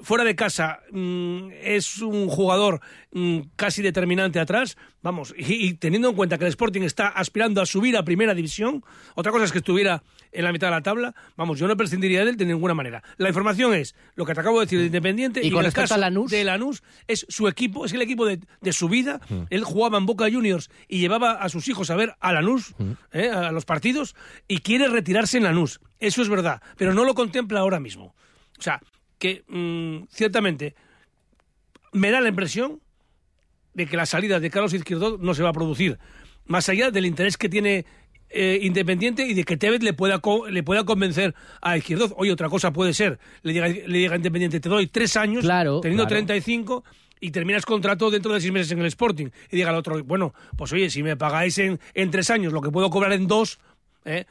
fuera 0.03 0.25
de 0.25 0.35
casa 0.35 0.81
mm, 0.91 1.51
es 1.63 1.99
un 1.99 2.29
jugador 2.29 2.81
mm, 3.13 3.41
casi 3.57 3.83
determinante 3.83 4.41
atrás, 4.41 4.77
vamos, 5.03 5.35
y, 5.37 5.67
y 5.67 5.75
teniendo 5.75 6.11
en 6.11 6.17
cuenta 6.17 6.39
que 6.39 6.45
el 6.45 6.51
Sporting 6.51 6.83
está 6.83 7.09
aspirando 7.09 7.61
a 7.61 7.67
subir 7.67 7.97
a 7.97 8.05
primera 8.05 8.35
división, 8.35 8.85
otra 9.15 9.33
cosa 9.33 9.45
es 9.45 9.53
que 9.53 9.59
estuviera 9.59 10.03
en 10.37 10.45
la 10.45 10.53
mitad 10.53 10.69
de 10.69 10.73
la 10.73 10.83
tabla, 10.83 11.15
vamos, 11.37 11.59
yo 11.59 11.67
no 11.67 11.77
prescindiría 11.77 12.25
de 12.25 12.31
él 12.31 12.37
de 12.37 12.45
ninguna 12.45 12.75
manera. 12.75 13.03
La 13.17 13.29
información 13.29 13.75
es 13.75 13.95
lo 14.15 14.25
que 14.25 14.35
te 14.35 14.41
acabo 14.41 14.61
de 14.61 14.67
decir 14.67 14.79
de 14.79 14.87
Independiente 14.87 15.41
¿Y 15.43 15.49
y, 15.49 15.51
con 15.51 15.61
en 15.61 15.67
el 15.67 15.73
caso 15.73 15.95
a 15.95 15.99
Lanús? 15.99 16.31
de 16.31 16.45
Lanús 16.45 16.83
es 17.07 17.27
su 17.29 17.49
equipo, 17.49 17.87
es 17.87 17.93
el 17.93 18.03
equipo 18.03 18.27
de, 18.27 18.41
de 18.61 18.73
su 18.73 18.89
vida, 18.89 19.21
él 19.51 19.65
jugaba 19.65 19.99
en 19.99 20.07
Boca 20.07 20.27
Juniors 20.31 20.71
y 20.89 20.99
llevaba 20.99 21.33
a 21.33 21.49
sus 21.49 21.69
hijos 21.69 21.91
a 21.91 21.97
ver 21.97 22.15
a 22.21 22.33
Lanús, 22.33 22.75
¿eh? 23.13 23.31
a 23.31 23.51
los 23.53 23.65
partidos, 23.65 24.15
y 24.47 24.59
quiere 24.59 24.89
retirarse 24.89 25.39
en 25.39 25.45
Lanús, 25.45 25.81
eso 25.99 26.23
es 26.23 26.29
verdad, 26.29 26.63
pero 26.77 26.95
no 26.95 27.05
lo 27.05 27.15
contempla 27.15 27.61
ahora 27.61 27.81
mismo. 27.81 28.15
O 28.59 28.63
sea, 28.63 28.81
que 29.19 29.45
mm, 29.49 30.09
ciertamente 30.11 30.75
me 31.93 32.11
da 32.11 32.21
la 32.21 32.29
impresión 32.29 32.81
de 33.75 33.87
que 33.87 33.97
la 33.97 34.07
salida 34.07 34.41
de 34.41 34.51
Carlos 34.51 34.75
Izquierdo 34.75 35.19
no 35.19 35.35
se 35.35 35.43
va 35.43 35.51
a 35.51 35.55
producir, 35.55 35.99
más 36.47 36.69
allá 36.69 36.91
del 36.91 37.07
interés 37.07 37.37
que 37.37 37.49
tiene 37.49 37.85
eh, 38.31 38.59
Independiente 38.63 39.27
y 39.27 39.35
de 39.35 39.45
que 39.45 39.57
Tevez 39.57 39.83
le 39.83 39.93
pueda, 39.93 40.19
co- 40.19 40.49
le 40.49 40.63
pueda 40.63 40.85
convencer 40.85 41.35
a 41.63 41.77
Izquierdo. 41.77 42.13
Oye, 42.17 42.33
otra 42.33 42.49
cosa 42.49 42.73
puede 42.73 42.93
ser, 42.95 43.19
le 43.43 43.53
diga, 43.53 43.69
le 43.69 43.99
diga 43.99 44.13
a 44.15 44.17
Independiente, 44.17 44.61
te 44.61 44.69
doy 44.69 44.87
tres 44.89 45.17
años, 45.17 45.43
Claro, 45.45 45.81
teniendo 45.81 46.05
claro. 46.05 46.17
35 46.27 46.85
y 47.21 47.31
terminas 47.31 47.65
contrato 47.65 48.11
dentro 48.11 48.33
de 48.35 48.41
seis 48.41 48.53
meses 48.53 48.73
en 48.73 48.81
el 48.81 48.87
Sporting. 48.87 49.29
Y 49.51 49.57
diga 49.57 49.71
al 49.71 49.77
otro, 49.77 50.03
bueno, 50.05 50.35
pues 50.57 50.73
oye, 50.73 50.91
si 50.91 51.03
me 51.03 51.17
pagáis 51.17 51.57
en, 51.59 51.81
en 51.95 52.11
tres 52.11 52.29
años 52.31 52.53
lo 52.53 52.61
que 52.61 52.71
puedo 52.71 52.91
cobrar 52.91 53.13
en 53.13 53.27
dos, 53.27 53.59
eh, 54.05 54.25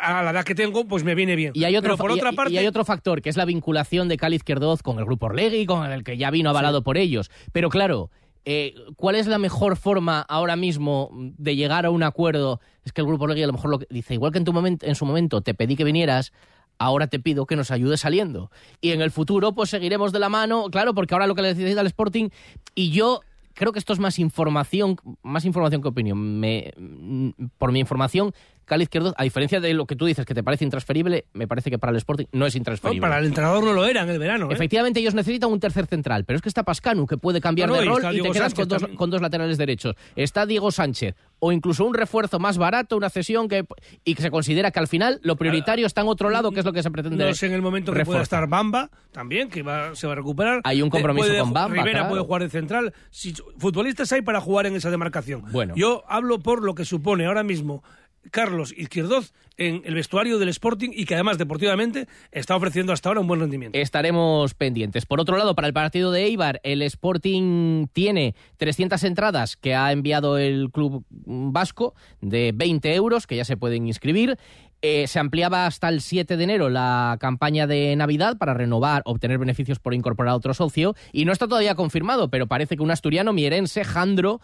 a 0.00 0.22
la 0.22 0.30
edad 0.30 0.44
que 0.44 0.54
tengo, 0.54 0.86
pues 0.86 1.02
me 1.02 1.16
viene 1.16 1.34
bien. 1.34 1.50
Y 1.56 1.64
hay, 1.64 1.76
otro, 1.76 1.96
Pero 1.96 1.96
por 1.96 2.10
y- 2.12 2.14
otra 2.20 2.30
parte, 2.32 2.52
y 2.52 2.58
hay 2.58 2.66
otro 2.68 2.84
factor, 2.84 3.20
que 3.20 3.30
es 3.30 3.36
la 3.36 3.44
vinculación 3.44 4.06
de 4.08 4.16
Cali 4.16 4.36
Izquierdoz 4.36 4.82
con 4.82 4.98
el 5.00 5.04
Grupo 5.04 5.26
Orlegui, 5.26 5.66
con 5.66 5.90
el 5.90 6.04
que 6.04 6.16
ya 6.16 6.30
vino 6.30 6.50
avalado 6.50 6.82
por 6.84 6.96
ellos. 6.96 7.28
Pero 7.52 7.68
claro, 7.68 8.08
eh, 8.50 8.74
¿cuál 8.96 9.14
es 9.16 9.26
la 9.26 9.36
mejor 9.36 9.76
forma 9.76 10.22
ahora 10.22 10.56
mismo 10.56 11.10
de 11.12 11.54
llegar 11.54 11.84
a 11.84 11.90
un 11.90 12.02
acuerdo? 12.02 12.62
Es 12.82 12.94
que 12.94 13.02
el 13.02 13.06
Grupo 13.06 13.24
Orlegui 13.24 13.42
a 13.42 13.46
lo 13.46 13.52
mejor 13.52 13.68
lo 13.68 13.78
que 13.78 13.86
dice, 13.90 14.14
igual 14.14 14.32
que 14.32 14.38
en, 14.38 14.46
tu 14.46 14.54
momento, 14.54 14.86
en 14.86 14.94
su 14.94 15.04
momento 15.04 15.42
te 15.42 15.52
pedí 15.52 15.76
que 15.76 15.84
vinieras, 15.84 16.32
ahora 16.78 17.08
te 17.08 17.20
pido 17.20 17.44
que 17.44 17.56
nos 17.56 17.70
ayudes 17.70 18.00
saliendo. 18.00 18.50
Y 18.80 18.92
en 18.92 19.02
el 19.02 19.10
futuro, 19.10 19.52
pues 19.54 19.68
seguiremos 19.68 20.12
de 20.12 20.20
la 20.20 20.30
mano, 20.30 20.70
claro, 20.70 20.94
porque 20.94 21.14
ahora 21.14 21.26
lo 21.26 21.34
que 21.34 21.42
le 21.42 21.52
decís 21.52 21.76
al 21.76 21.86
Sporting, 21.88 22.30
y 22.74 22.88
yo 22.88 23.20
creo 23.52 23.72
que 23.72 23.80
esto 23.80 23.92
es 23.92 23.98
más 23.98 24.18
información, 24.18 24.96
más 25.22 25.44
información 25.44 25.82
que 25.82 25.88
opinión. 25.88 26.40
Me, 26.40 26.72
mm, 26.78 27.28
por 27.58 27.70
mi 27.70 27.80
información, 27.80 28.32
Cali 28.68 28.84
Izquierdo, 28.84 29.14
a 29.16 29.24
diferencia 29.24 29.60
de 29.60 29.72
lo 29.74 29.86
que 29.86 29.96
tú 29.96 30.04
dices 30.06 30.24
que 30.26 30.34
te 30.34 30.42
parece 30.44 30.64
intransferible, 30.64 31.24
me 31.32 31.48
parece 31.48 31.70
que 31.70 31.78
para 31.78 31.90
el 31.90 31.96
Sporting 31.96 32.26
no 32.32 32.46
es 32.46 32.54
no, 32.54 32.58
intransferible. 32.58 33.00
para 33.00 33.18
el 33.18 33.24
entrenador 33.26 33.64
no 33.64 33.72
lo 33.72 33.84
era 33.86 34.02
en 34.02 34.10
el 34.10 34.18
verano. 34.18 34.50
¿eh? 34.50 34.54
Efectivamente, 34.54 35.00
ellos 35.00 35.14
necesitan 35.14 35.50
un 35.50 35.58
tercer 35.58 35.86
central, 35.86 36.24
pero 36.24 36.36
es 36.36 36.42
que 36.42 36.48
está 36.48 36.62
Pascanu, 36.62 37.06
que 37.06 37.16
puede 37.16 37.40
cambiar 37.40 37.68
No, 37.70 37.76
no, 37.76 37.80
de 37.80 37.86
rol 37.86 38.16
y 38.16 38.22
te 38.22 38.30
quedas 38.30 38.54
con 38.54 38.68
dos, 38.68 38.80
también. 38.82 38.96
con 38.96 39.10
dos 39.10 39.20
laterales 39.22 39.58
derechos. 39.58 39.96
Está 40.16 40.44
Diego 40.46 40.70
Sánchez, 40.70 41.14
o 41.38 41.50
incluso 41.50 41.84
un 41.84 41.94
refuerzo 41.94 42.38
más 42.38 42.58
barato, 42.58 42.96
una 42.96 43.10
cesión 43.10 43.48
que 43.48 43.64
y 44.04 44.14
que 44.14 44.22
se 44.22 44.30
considera 44.30 44.70
que 44.70 44.78
al 44.80 44.86
final 44.88 45.18
lo 45.22 45.36
prioritario 45.36 45.86
está 45.86 46.02
en 46.02 46.08
otro 46.08 46.28
lado, 46.30 46.50
que 46.52 46.60
es 46.60 46.66
lo 46.66 46.72
que 46.72 46.82
se 46.82 46.90
pretende. 46.90 47.24
No 47.24 47.34
sé 47.34 47.46
en 47.46 47.54
el 47.54 47.62
momento 47.62 47.92
que 47.92 48.04
pueda 48.04 48.18
reforzar. 48.18 48.22
estar 48.22 48.48
Bamba 48.48 48.90
también, 49.12 49.48
que 49.48 49.62
va- 49.62 49.94
se 49.94 50.06
va 50.06 50.12
a 50.12 50.16
recuperar. 50.16 50.60
Hay 50.64 50.82
un 50.82 50.90
compromiso 50.90 51.28
con 51.38 51.52
Bamba, 51.52 51.74
Rivera 51.76 51.90
claro. 52.00 52.08
puede 52.10 52.22
jugar 52.22 52.42
de 52.42 52.50
central. 52.50 52.92
Si, 53.10 53.32
futbolistas 53.58 54.12
hay 54.12 54.22
para 54.22 54.40
jugar 54.40 54.66
en 54.66 54.76
esa 54.76 54.90
demarcación. 54.90 55.44
Bueno. 55.52 55.74
Yo 55.76 56.04
hablo 56.08 56.38
por 56.40 56.62
lo 56.62 56.74
que 56.74 56.84
supone 56.84 57.24
ahora 57.26 57.42
mismo 57.42 57.82
Carlos 58.30 58.74
Izquierdoz 58.76 59.32
en 59.56 59.82
el 59.84 59.94
vestuario 59.94 60.38
del 60.38 60.48
Sporting 60.50 60.90
y 60.92 61.04
que 61.04 61.14
además 61.14 61.36
deportivamente 61.38 62.06
está 62.30 62.54
ofreciendo 62.54 62.92
hasta 62.92 63.08
ahora 63.08 63.20
un 63.20 63.26
buen 63.26 63.40
rendimiento. 63.40 63.78
Estaremos 63.78 64.54
pendientes. 64.54 65.04
Por 65.04 65.20
otro 65.20 65.36
lado, 65.36 65.54
para 65.54 65.66
el 65.66 65.74
partido 65.74 66.12
de 66.12 66.24
Eibar, 66.24 66.60
el 66.62 66.82
Sporting 66.82 67.86
tiene 67.92 68.34
300 68.58 69.02
entradas 69.04 69.56
que 69.56 69.74
ha 69.74 69.90
enviado 69.92 70.38
el 70.38 70.70
club 70.70 71.04
vasco 71.10 71.94
de 72.20 72.52
20 72.54 72.94
euros 72.94 73.26
que 73.26 73.36
ya 73.36 73.44
se 73.44 73.56
pueden 73.56 73.86
inscribir. 73.86 74.38
Eh, 74.80 75.08
se 75.08 75.18
ampliaba 75.18 75.66
hasta 75.66 75.88
el 75.88 76.00
7 76.00 76.36
de 76.36 76.44
enero 76.44 76.68
la 76.68 77.16
campaña 77.18 77.66
de 77.66 77.96
Navidad 77.96 78.38
para 78.38 78.54
renovar, 78.54 79.02
obtener 79.06 79.38
beneficios 79.38 79.80
por 79.80 79.92
incorporar 79.92 80.32
a 80.32 80.36
otro 80.36 80.54
socio. 80.54 80.94
Y 81.12 81.24
no 81.24 81.32
está 81.32 81.48
todavía 81.48 81.74
confirmado, 81.74 82.30
pero 82.30 82.46
parece 82.46 82.76
que 82.76 82.82
un 82.84 82.92
asturiano 82.92 83.32
mierense, 83.32 83.82
Jandro, 83.82 84.40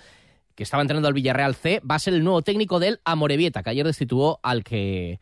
que 0.55 0.63
estaba 0.63 0.83
entrenando 0.83 1.09
al 1.09 1.15
Villarreal 1.15 1.55
C, 1.55 1.81
va 1.81 1.97
a 1.97 1.99
ser 1.99 2.15
el 2.15 2.25
nuevo 2.25 2.43
técnico 2.43 2.79
del 2.79 3.01
Amorebieta, 3.05 3.63
que 3.63 3.71
ayer 3.71 3.87
destituyó 3.87 4.39
al 4.43 4.65
que 4.65 5.21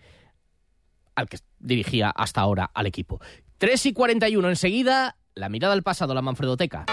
al 1.14 1.28
que 1.28 1.38
dirigía 1.58 2.10
hasta 2.10 2.40
ahora 2.40 2.70
al 2.72 2.86
equipo. 2.86 3.20
3 3.58 3.86
y 3.86 3.92
41 3.92 4.48
enseguida, 4.48 5.16
la 5.34 5.48
mirada 5.48 5.74
al 5.74 5.82
pasado, 5.82 6.14
la 6.14 6.22
Manfredoteca. 6.22 6.86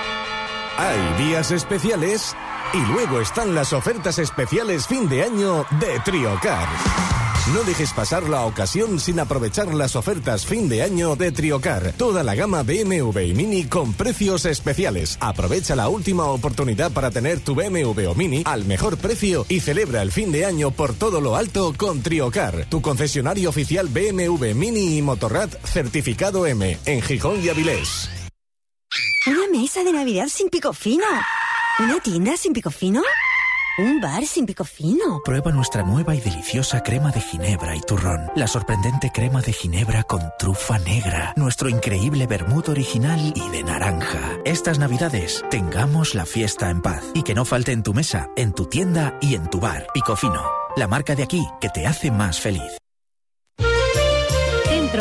Hay 0.77 1.25
días 1.25 1.51
especiales 1.51 2.35
y 2.73 2.91
luego 2.91 3.19
están 3.19 3.55
las 3.55 3.73
ofertas 3.73 4.19
especiales 4.19 4.87
fin 4.87 5.09
de 5.09 5.23
año 5.23 5.65
de 5.79 5.99
Triocar. 6.05 7.18
No 7.53 7.63
dejes 7.63 7.93
pasar 7.93 8.29
la 8.29 8.45
ocasión 8.45 8.99
sin 8.99 9.19
aprovechar 9.19 9.73
las 9.73 9.95
ofertas 9.95 10.45
fin 10.45 10.69
de 10.69 10.83
año 10.83 11.15
de 11.15 11.31
Triocar. 11.31 11.93
Toda 11.97 12.21
la 12.21 12.35
gama 12.35 12.61
BMW 12.61 13.21
y 13.21 13.33
Mini 13.33 13.63
con 13.63 13.93
precios 13.93 14.45
especiales. 14.45 15.17
Aprovecha 15.19 15.75
la 15.75 15.89
última 15.89 16.25
oportunidad 16.25 16.91
para 16.91 17.09
tener 17.09 17.39
tu 17.39 17.55
BMW 17.55 18.07
o 18.07 18.13
Mini 18.13 18.43
al 18.45 18.65
mejor 18.65 18.97
precio 18.97 19.47
y 19.49 19.61
celebra 19.61 20.03
el 20.03 20.11
fin 20.11 20.31
de 20.31 20.45
año 20.45 20.69
por 20.69 20.93
todo 20.93 21.21
lo 21.21 21.35
alto 21.35 21.73
con 21.75 22.03
Triocar, 22.03 22.67
tu 22.69 22.83
concesionario 22.83 23.49
oficial 23.49 23.87
BMW 23.87 24.53
Mini 24.53 24.99
y 24.99 25.01
Motorrad 25.01 25.49
certificado 25.63 26.45
M 26.45 26.77
en 26.85 27.01
Gijón 27.01 27.43
y 27.43 27.49
Avilés. 27.49 28.11
Una 29.25 29.59
mesa 29.59 29.83
de 29.83 29.91
Navidad 29.91 30.27
sin 30.27 30.49
pico 30.49 30.71
fino. 30.71 31.05
Una 31.79 31.99
tienda 31.99 32.37
sin 32.37 32.53
pico 32.53 32.69
fino. 32.69 33.01
Un 33.79 34.01
bar 34.01 34.25
sin 34.25 34.45
pico 34.45 34.65
fino. 34.65 35.21
Prueba 35.23 35.53
nuestra 35.53 35.83
nueva 35.83 36.13
y 36.13 36.19
deliciosa 36.19 36.83
crema 36.83 37.11
de 37.11 37.21
ginebra 37.21 37.77
y 37.77 37.79
turrón. 37.79 38.29
La 38.35 38.45
sorprendente 38.45 39.09
crema 39.09 39.39
de 39.39 39.53
ginebra 39.53 40.03
con 40.03 40.19
trufa 40.37 40.77
negra. 40.79 41.33
Nuestro 41.37 41.69
increíble 41.69 42.27
vermut 42.27 42.67
original 42.67 43.31
y 43.33 43.49
de 43.51 43.63
naranja. 43.63 44.37
Estas 44.43 44.79
navidades, 44.79 45.45
tengamos 45.49 46.13
la 46.13 46.25
fiesta 46.25 46.69
en 46.69 46.81
paz. 46.81 47.05
Y 47.13 47.23
que 47.23 47.33
no 47.33 47.45
falte 47.45 47.71
en 47.71 47.81
tu 47.81 47.93
mesa, 47.93 48.27
en 48.35 48.51
tu 48.51 48.65
tienda 48.65 49.17
y 49.21 49.35
en 49.35 49.49
tu 49.49 49.61
bar. 49.61 49.87
Picofino, 49.93 50.43
la 50.75 50.89
marca 50.89 51.15
de 51.15 51.23
aquí 51.23 51.47
que 51.61 51.69
te 51.69 51.87
hace 51.87 52.11
más 52.11 52.41
feliz. 52.41 52.78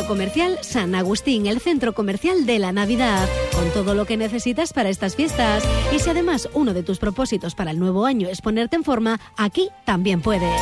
Comercial 0.07 0.59
San 0.63 0.95
Agustín, 0.95 1.47
el 1.47 1.61
centro 1.61 1.95
comercial 1.95 2.47
de 2.47 2.59
la 2.59 2.73
Navidad, 2.73 3.29
con 3.55 3.71
todo 3.71 3.95
lo 3.95 4.05
que 4.07 4.17
necesitas 4.17 4.73
para 4.73 4.89
estas 4.89 5.17
fiestas. 5.17 5.65
Y 5.93 5.99
si 5.99 6.11
además 6.11 6.49
uno 6.55 6.75
de 6.75 6.83
tus 6.83 6.99
propósitos 6.99 7.55
para 7.55 7.71
el 7.71 7.79
nuevo 7.79 8.07
año 8.07 8.29
es 8.29 8.41
ponerte 8.41 8.77
en 8.77 8.85
forma, 8.85 9.21
aquí 9.37 9.71
también 9.85 10.21
puedes. 10.21 10.61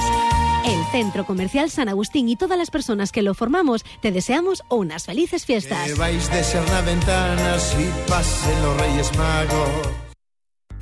El 0.66 0.84
Centro 0.90 1.24
Comercial 1.24 1.70
San 1.70 1.88
Agustín 1.88 2.28
y 2.28 2.36
todas 2.36 2.58
las 2.58 2.70
personas 2.70 3.12
que 3.12 3.22
lo 3.22 3.34
formamos 3.34 3.84
te 4.00 4.10
deseamos 4.10 4.64
unas 4.68 5.04
felices 5.04 5.46
fiestas. 5.46 5.88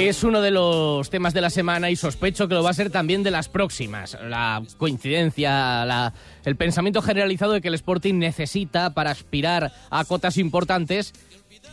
Es 0.00 0.24
uno 0.24 0.40
de 0.40 0.50
los 0.50 1.10
temas 1.10 1.34
de 1.34 1.42
la 1.42 1.50
semana 1.50 1.90
y 1.90 1.94
sospecho 1.94 2.48
que 2.48 2.54
lo 2.54 2.62
va 2.62 2.70
a 2.70 2.74
ser 2.74 2.88
también 2.88 3.22
de 3.22 3.30
las 3.30 3.50
próximas. 3.50 4.16
La 4.26 4.62
coincidencia, 4.78 6.12
el 6.42 6.56
pensamiento 6.56 7.02
generalizado 7.02 7.52
de 7.52 7.60
que 7.60 7.68
el 7.68 7.74
Sporting 7.74 8.14
necesita, 8.14 8.94
para 8.94 9.10
aspirar 9.10 9.72
a 9.90 10.04
cotas 10.06 10.38
importantes, 10.38 11.12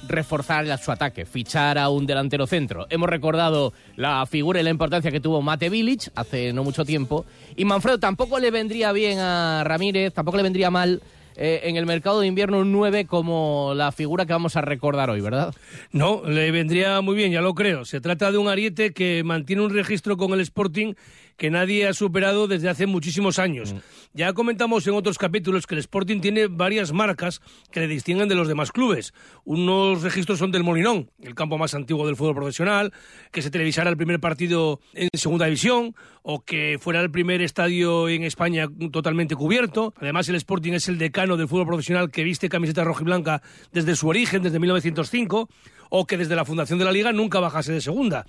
reforzar 0.10 0.78
su 0.78 0.92
ataque, 0.92 1.26
fichar 1.26 1.78
a 1.78 1.88
un 1.88 2.06
delantero 2.06 2.48
centro. 2.48 2.86
Hemos 2.90 3.10
recordado 3.10 3.72
la 3.96 4.26
figura 4.26 4.60
y 4.60 4.64
la 4.64 4.72
importancia 4.72 5.10
que 5.10 5.22
tuvo 5.22 5.42
Mate 5.42 5.70
Village 5.70 6.12
hace 6.14 6.52
no 6.52 6.66
mucho 6.66 6.84
tiempo. 6.84 7.26
Y 7.56 7.64
Manfredo 7.64 7.98
tampoco 7.98 8.40
le 8.40 8.52
vendría 8.52 8.92
bien 8.92 9.20
a 9.20 9.64
Ramírez, 9.64 10.14
tampoco 10.14 10.36
le 10.36 10.44
vendría 10.44 10.70
mal 10.70 11.02
eh, 11.40 11.62
en 11.66 11.76
el 11.76 11.86
mercado 11.86 12.20
de 12.20 12.26
invierno 12.26 12.58
un 12.58 12.72
9 12.72 13.06
como 13.06 13.74
la 13.76 13.92
figura 13.92 14.26
que 14.26 14.34
vamos 14.34 14.56
a 14.56 14.62
recordar 14.62 15.12
hoy, 15.12 15.22
¿verdad? 15.22 15.54
No, 15.92 16.24
le 16.26 16.50
vendría 16.50 17.00
muy 17.02 17.16
bien, 17.16 17.32
ya 17.32 17.42
lo 17.42 17.54
creo. 17.54 17.86
Se 17.86 18.02
trata 18.02 18.32
de 18.32 18.40
un 18.40 18.48
ariete 18.48 18.92
que 18.92 19.22
mantiene 19.24 19.62
un 19.62 19.70
registro 19.70 20.18
con 20.18 20.34
el 20.34 20.40
Sporting 20.40 20.96
que 21.38 21.50
nadie 21.50 21.88
ha 21.88 21.94
superado 21.94 22.48
desde 22.48 22.70
hace 22.70 22.88
muchísimos 22.88 23.40
años. 23.40 23.74
Mm. 23.74 23.78
Ya 24.14 24.34
comentamos 24.34 24.86
en 24.88 24.96
otros 24.96 25.18
capítulos 25.18 25.68
que 25.68 25.76
el 25.76 25.80
Sporting 25.80 26.20
tiene 26.20 26.48
varias 26.48 26.92
marcas 26.92 27.42
que 27.72 27.80
le 27.80 27.88
distinguen 27.88 28.28
de 28.28 28.36
los 28.36 28.48
demás 28.48 28.72
clubes. 28.72 29.14
Unos 29.46 30.02
registros 30.02 30.40
son 30.40 30.52
del 30.52 30.64
Molinón, 30.64 31.12
el 31.22 31.36
campo 31.36 31.58
más 31.58 31.76
antiguo 31.76 32.06
del 32.06 32.16
fútbol 32.16 32.36
profesional, 32.36 32.92
que 33.32 33.42
se 33.42 33.52
televisara 33.52 33.90
el 33.90 33.98
primer 33.98 34.20
partido 34.20 34.80
en 34.94 35.10
segunda 35.14 35.46
división 35.46 35.96
o 36.24 36.44
que 36.44 36.78
fuera 36.80 37.02
el 37.02 37.12
primer 37.12 37.42
estadio 37.42 38.10
en 38.10 38.24
España 38.24 38.68
totalmente 38.92 39.36
cubierto. 39.36 39.94
Además, 39.98 40.28
el 40.30 40.36
Sporting 40.36 40.74
es 40.74 40.88
el 40.88 40.98
decano 40.98 41.38
del 41.38 41.48
fútbol 41.48 41.68
profesional 41.68 42.12
que 42.12 42.24
viste 42.24 42.50
camiseta 42.50 42.84
roja 42.84 43.04
y 43.04 43.06
blanca 43.06 43.42
desde 43.72 43.96
su 43.96 44.08
origen, 44.08 44.42
desde 44.42 44.60
1905, 44.60 45.50
o 45.90 46.06
que 46.06 46.18
desde 46.18 46.36
la 46.36 46.46
fundación 46.46 46.80
de 46.80 46.86
la 46.86 46.92
liga 46.92 47.14
nunca 47.14 47.40
bajase 47.40 47.72
de 47.72 47.82
segunda. 47.82 48.26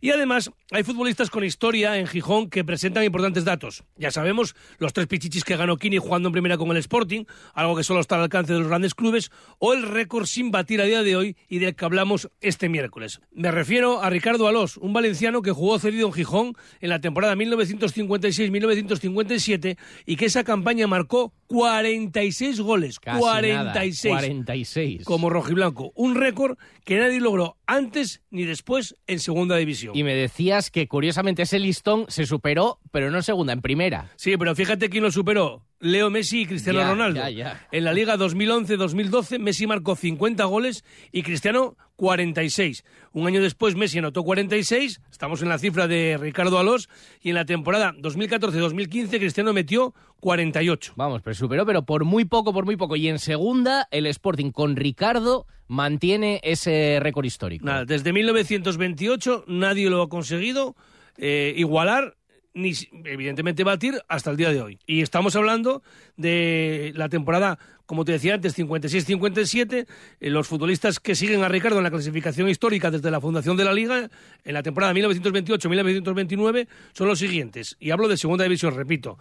Y 0.00 0.10
además, 0.10 0.50
hay 0.70 0.82
futbolistas 0.82 1.30
con 1.30 1.44
historia 1.44 1.98
en 1.98 2.06
Gijón 2.06 2.48
que 2.48 2.64
presentan 2.64 3.04
importantes 3.04 3.44
datos. 3.44 3.84
Ya 3.96 4.10
sabemos 4.10 4.54
los 4.78 4.92
tres 4.92 5.06
pichichis 5.06 5.44
que 5.44 5.56
ganó 5.56 5.76
Kini 5.76 5.98
jugando 5.98 6.28
en 6.28 6.32
primera 6.32 6.56
con 6.56 6.70
el 6.70 6.78
Sporting, 6.78 7.24
algo 7.54 7.76
que 7.76 7.84
solo 7.84 8.00
está 8.00 8.16
al 8.16 8.22
alcance 8.22 8.52
de 8.52 8.60
los 8.60 8.68
grandes 8.68 8.94
clubes, 8.94 9.30
o 9.58 9.74
el 9.74 9.82
récord 9.82 10.26
sin 10.26 10.50
batir 10.50 10.80
a 10.80 10.84
día 10.84 11.02
de 11.02 11.16
hoy 11.16 11.36
y 11.48 11.58
del 11.58 11.74
que 11.74 11.84
hablamos 11.84 12.30
este 12.40 12.68
miércoles. 12.68 13.20
Me 13.32 13.50
refiero 13.50 14.02
a 14.02 14.10
Ricardo 14.10 14.48
Alós, 14.48 14.76
un 14.78 14.92
valenciano 14.92 15.42
que 15.42 15.52
jugó 15.52 15.78
cedido 15.78 16.06
en 16.06 16.12
Gijón 16.12 16.54
en 16.80 16.88
la 16.88 17.00
temporada 17.00 17.34
1956-1957 17.36 19.76
y 20.06 20.16
que 20.16 20.26
esa 20.26 20.44
campaña 20.44 20.86
marcó 20.86 21.32
46 21.48 22.60
goles. 22.60 23.00
Casi 23.00 23.18
46. 23.18 24.14
nada, 24.14 24.20
46. 24.20 25.04
Como 25.04 25.30
rojiblanco. 25.30 25.92
Un 25.94 26.14
récord 26.14 26.58
que 26.84 26.98
nadie 26.98 27.20
logró 27.20 27.56
antes 27.70 28.20
ni 28.30 28.44
después 28.44 28.96
en 29.06 29.20
segunda 29.20 29.56
división. 29.56 29.96
Y 29.96 30.02
me 30.02 30.14
decías 30.14 30.70
que 30.70 30.88
curiosamente 30.88 31.42
ese 31.42 31.58
listón 31.60 32.04
se 32.08 32.26
superó, 32.26 32.80
pero 32.90 33.10
no 33.10 33.18
en 33.18 33.22
segunda, 33.22 33.52
en 33.52 33.62
primera. 33.62 34.10
Sí, 34.16 34.36
pero 34.36 34.54
fíjate 34.56 34.90
quién 34.90 35.04
lo 35.04 35.12
superó. 35.12 35.64
Leo 35.78 36.10
Messi 36.10 36.42
y 36.42 36.46
Cristiano 36.46 36.80
Ya, 36.80 36.90
Ronaldo. 36.90 37.20
ya, 37.20 37.30
ya. 37.30 37.66
En 37.72 37.84
la 37.84 37.92
Liga 37.92 38.16
2011-2012 38.18 39.38
Messi 39.38 39.66
marcó 39.66 39.96
50 39.96 40.44
goles 40.44 40.84
y 41.12 41.22
Cristiano 41.22 41.76
46. 41.96 42.84
Un 43.12 43.26
año 43.26 43.40
después 43.40 43.76
Messi 43.76 43.98
anotó 43.98 44.22
46, 44.24 45.00
estamos 45.10 45.40
en 45.42 45.48
la 45.48 45.58
cifra 45.58 45.86
de 45.88 46.18
Ricardo 46.20 46.58
Alós, 46.58 46.88
y 47.22 47.30
en 47.30 47.34
la 47.36 47.44
temporada 47.44 47.94
2014-2015 47.98 49.18
Cristiano 49.18 49.52
metió 49.52 49.94
48. 50.20 50.94
Vamos, 50.96 51.22
pero 51.22 51.34
superó, 51.34 51.64
pero 51.64 51.84
por 51.84 52.04
muy 52.04 52.24
poco, 52.24 52.52
por 52.52 52.64
muy 52.64 52.76
poco. 52.76 52.96
Y 52.96 53.08
en 53.08 53.18
segunda, 53.18 53.86
el 53.90 54.06
Sporting 54.06 54.50
con 54.50 54.76
Ricardo 54.76 55.46
mantiene 55.70 56.40
ese 56.42 56.98
récord 57.00 57.24
histórico. 57.24 57.64
Nada, 57.64 57.84
desde 57.84 58.12
1928 58.12 59.44
nadie 59.46 59.88
lo 59.88 60.02
ha 60.02 60.08
conseguido 60.08 60.74
eh, 61.16 61.54
igualar 61.56 62.16
ni 62.54 62.72
evidentemente 63.04 63.62
batir 63.62 64.02
hasta 64.08 64.32
el 64.32 64.36
día 64.36 64.50
de 64.50 64.60
hoy. 64.60 64.80
Y 64.84 65.02
estamos 65.02 65.36
hablando 65.36 65.84
de 66.16 66.92
la 66.96 67.08
temporada, 67.08 67.60
como 67.86 68.04
te 68.04 68.10
decía 68.10 68.34
antes, 68.34 68.58
56-57, 68.58 69.86
eh, 70.18 70.30
los 70.30 70.48
futbolistas 70.48 70.98
que 70.98 71.14
siguen 71.14 71.44
a 71.44 71.48
Ricardo 71.48 71.78
en 71.78 71.84
la 71.84 71.90
clasificación 71.92 72.48
histórica 72.48 72.90
desde 72.90 73.08
la 73.12 73.20
fundación 73.20 73.56
de 73.56 73.64
la 73.64 73.72
liga, 73.72 74.10
en 74.42 74.54
la 74.54 74.64
temporada 74.64 74.92
1928-1929, 74.94 76.66
son 76.92 77.06
los 77.06 77.20
siguientes. 77.20 77.76
Y 77.78 77.92
hablo 77.92 78.08
de 78.08 78.16
segunda 78.16 78.42
división, 78.42 78.74
repito. 78.74 79.18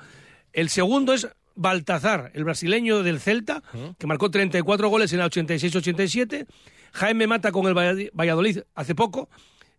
El 0.52 0.70
segundo 0.70 1.14
es 1.14 1.28
Baltazar, 1.64 2.32
el 2.34 2.46
brasileño 2.46 3.04
del 3.04 3.20
Celta, 3.20 3.62
que 3.98 4.08
marcó 4.08 4.32
34 4.32 4.88
goles 4.88 5.12
en 5.12 5.20
la 5.20 5.26
86-87. 5.30 6.46
Jaime 6.94 7.28
Mata 7.28 7.52
con 7.52 7.68
el 7.68 7.74
Vallad- 7.74 8.10
Valladolid 8.14 8.60
hace 8.76 8.96
poco, 8.96 9.30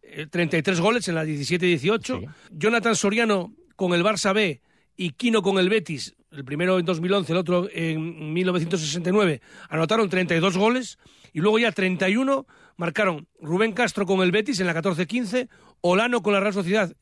eh, 0.03 0.27
33 0.31 0.79
goles 0.79 1.09
en 1.09 1.15
la 1.15 1.25
17-18. 1.25 2.21
Jonathan 2.51 2.95
Soriano 2.95 3.55
con 3.77 3.95
el 3.95 4.05
Barça 4.05 4.35
B 4.35 4.61
y 4.95 5.13
Quino 5.13 5.41
con 5.41 5.59
el 5.59 5.71
Betis, 5.71 6.15
el 6.33 6.45
primero 6.45 6.79
en 6.79 6.85
2011, 6.85 7.33
el 7.33 7.39
otro 7.39 7.69
en 7.73 8.33
1969, 8.35 9.41
anotaron 9.71 10.11
32 10.11 10.57
goles. 10.59 10.99
Y 11.33 11.41
luego 11.41 11.59
ya 11.59 11.73
31 11.73 12.47
marcaron 12.77 13.27
Rubén 13.41 13.73
Castro 13.73 14.05
con 14.05 14.21
el 14.21 14.33
Betis 14.33 14.61
en 14.61 14.67
la 14.67 14.75
14-15, 14.75 15.49
Olano 15.81 16.23
con 16.23 16.33
la 16.35 16.41
Real 16.41 16.53
Sociedad 16.53 16.93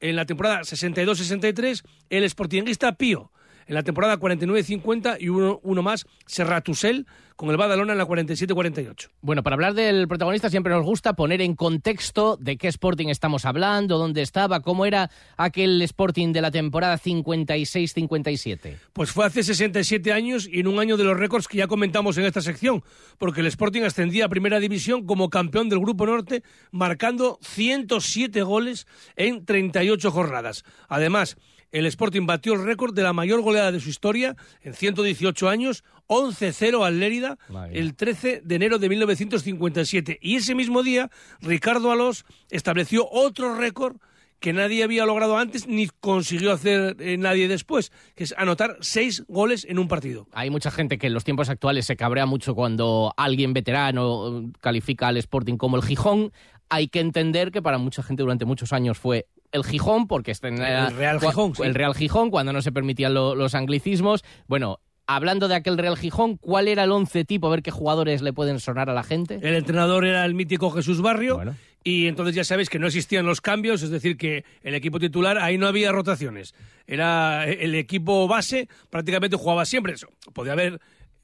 en 0.00 0.16
la 0.16 0.26
temporada 0.26 0.60
62-63, 0.60 1.82
el 2.10 2.24
Sportinguista 2.28 2.92
Pío 2.96 3.30
en 3.70 3.76
la 3.76 3.84
temporada 3.84 4.18
49-50 4.18 5.18
y 5.20 5.28
uno, 5.28 5.60
uno 5.62 5.80
más, 5.80 6.04
Serratusel 6.26 7.06
con 7.36 7.50
el 7.50 7.56
Badalona 7.56 7.92
en 7.92 7.98
la 7.98 8.06
47-48. 8.06 9.08
Bueno, 9.22 9.44
para 9.44 9.54
hablar 9.54 9.74
del 9.74 10.08
protagonista 10.08 10.50
siempre 10.50 10.74
nos 10.74 10.84
gusta 10.84 11.14
poner 11.14 11.40
en 11.40 11.54
contexto 11.54 12.36
de 12.36 12.56
qué 12.56 12.66
Sporting 12.66 13.06
estamos 13.06 13.44
hablando, 13.44 13.96
dónde 13.96 14.22
estaba, 14.22 14.60
cómo 14.60 14.86
era 14.86 15.08
aquel 15.36 15.80
Sporting 15.82 16.32
de 16.32 16.42
la 16.42 16.50
temporada 16.50 16.98
56-57. 16.98 18.76
Pues 18.92 19.12
fue 19.12 19.24
hace 19.24 19.44
67 19.44 20.12
años 20.12 20.48
y 20.50 20.58
en 20.58 20.66
un 20.66 20.80
año 20.80 20.96
de 20.96 21.04
los 21.04 21.16
récords 21.16 21.46
que 21.46 21.58
ya 21.58 21.68
comentamos 21.68 22.18
en 22.18 22.24
esta 22.24 22.42
sección, 22.42 22.82
porque 23.18 23.40
el 23.40 23.46
Sporting 23.46 23.82
ascendía 23.82 24.24
a 24.24 24.28
Primera 24.28 24.58
División 24.58 25.06
como 25.06 25.30
campeón 25.30 25.68
del 25.68 25.78
Grupo 25.78 26.06
Norte, 26.06 26.42
marcando 26.72 27.38
107 27.40 28.42
goles 28.42 28.88
en 29.14 29.44
38 29.46 30.10
jornadas. 30.10 30.64
Además, 30.88 31.38
el 31.72 31.86
Sporting 31.86 32.26
batió 32.26 32.54
el 32.54 32.64
récord 32.64 32.94
de 32.94 33.02
la 33.02 33.12
mayor 33.12 33.42
goleada 33.42 33.72
de 33.72 33.80
su 33.80 33.88
historia 33.88 34.36
en 34.62 34.74
118 34.74 35.48
años, 35.48 35.84
11-0 36.08 36.84
al 36.84 37.00
Lérida, 37.00 37.38
el 37.72 37.94
13 37.94 38.42
de 38.44 38.54
enero 38.54 38.78
de 38.78 38.88
1957. 38.88 40.18
Y 40.20 40.36
ese 40.36 40.54
mismo 40.54 40.82
día, 40.82 41.10
Ricardo 41.40 41.92
Alós 41.92 42.24
estableció 42.50 43.08
otro 43.10 43.54
récord 43.54 43.96
que 44.40 44.52
nadie 44.54 44.82
había 44.82 45.04
logrado 45.04 45.36
antes 45.36 45.68
ni 45.68 45.88
consiguió 46.00 46.52
hacer 46.52 46.96
eh, 46.98 47.18
nadie 47.18 47.46
después, 47.46 47.92
que 48.16 48.24
es 48.24 48.34
anotar 48.38 48.78
seis 48.80 49.22
goles 49.28 49.66
en 49.68 49.78
un 49.78 49.86
partido. 49.86 50.26
Hay 50.32 50.48
mucha 50.48 50.70
gente 50.70 50.98
que 50.98 51.08
en 51.08 51.14
los 51.14 51.24
tiempos 51.24 51.50
actuales 51.50 51.84
se 51.84 51.96
cabrea 51.96 52.24
mucho 52.24 52.54
cuando 52.54 53.12
alguien 53.18 53.52
veterano 53.52 54.40
eh, 54.40 54.52
califica 54.60 55.08
al 55.08 55.18
Sporting 55.18 55.56
como 55.56 55.76
el 55.76 55.82
Gijón. 55.82 56.32
Hay 56.70 56.88
que 56.88 57.00
entender 57.00 57.52
que 57.52 57.60
para 57.60 57.78
mucha 57.78 58.02
gente 58.02 58.22
durante 58.22 58.46
muchos 58.46 58.72
años 58.72 58.96
fue 58.98 59.26
el 59.52 59.64
Gijón, 59.64 60.06
porque 60.06 60.30
este 60.30 60.48
El 60.48 60.96
Real 60.96 61.20
Gijón, 61.20 61.54
sí. 61.54 61.62
el 61.62 61.74
Real 61.74 61.94
Gijón, 61.94 62.30
cuando 62.30 62.52
no 62.52 62.62
se 62.62 62.72
permitían 62.72 63.14
lo- 63.14 63.34
los 63.34 63.54
anglicismos. 63.54 64.24
Bueno, 64.46 64.78
hablando 65.06 65.48
de 65.48 65.56
aquel 65.56 65.76
Real 65.78 65.96
Gijón, 65.96 66.36
¿cuál 66.36 66.68
era 66.68 66.84
el 66.84 66.92
once 66.92 67.24
tipo? 67.24 67.48
A 67.48 67.50
ver 67.50 67.62
qué 67.62 67.70
jugadores 67.70 68.22
le 68.22 68.32
pueden 68.32 68.60
sonar 68.60 68.88
a 68.90 68.94
la 68.94 69.02
gente. 69.02 69.40
El 69.42 69.54
entrenador 69.54 70.06
era 70.06 70.24
el 70.24 70.34
mítico 70.34 70.70
Jesús 70.70 71.00
Barrio. 71.00 71.40
Y 71.82 72.08
entonces 72.08 72.34
ya 72.34 72.44
sabéis 72.44 72.68
que 72.68 72.78
no 72.78 72.86
existían 72.88 73.24
los 73.24 73.40
cambios, 73.40 73.82
es 73.82 73.88
decir, 73.88 74.18
que 74.18 74.44
el 74.62 74.74
equipo 74.74 74.98
titular, 75.00 75.38
ahí 75.38 75.56
no 75.56 75.66
había 75.66 75.90
rotaciones. 75.92 76.54
Era 76.86 77.46
el 77.46 77.74
equipo 77.74 78.28
base, 78.28 78.68
prácticamente 78.90 79.36
jugaba 79.38 79.64
siempre. 79.64 79.94
Eso, 79.94 80.08
podía 80.34 80.52
haber 80.52 80.78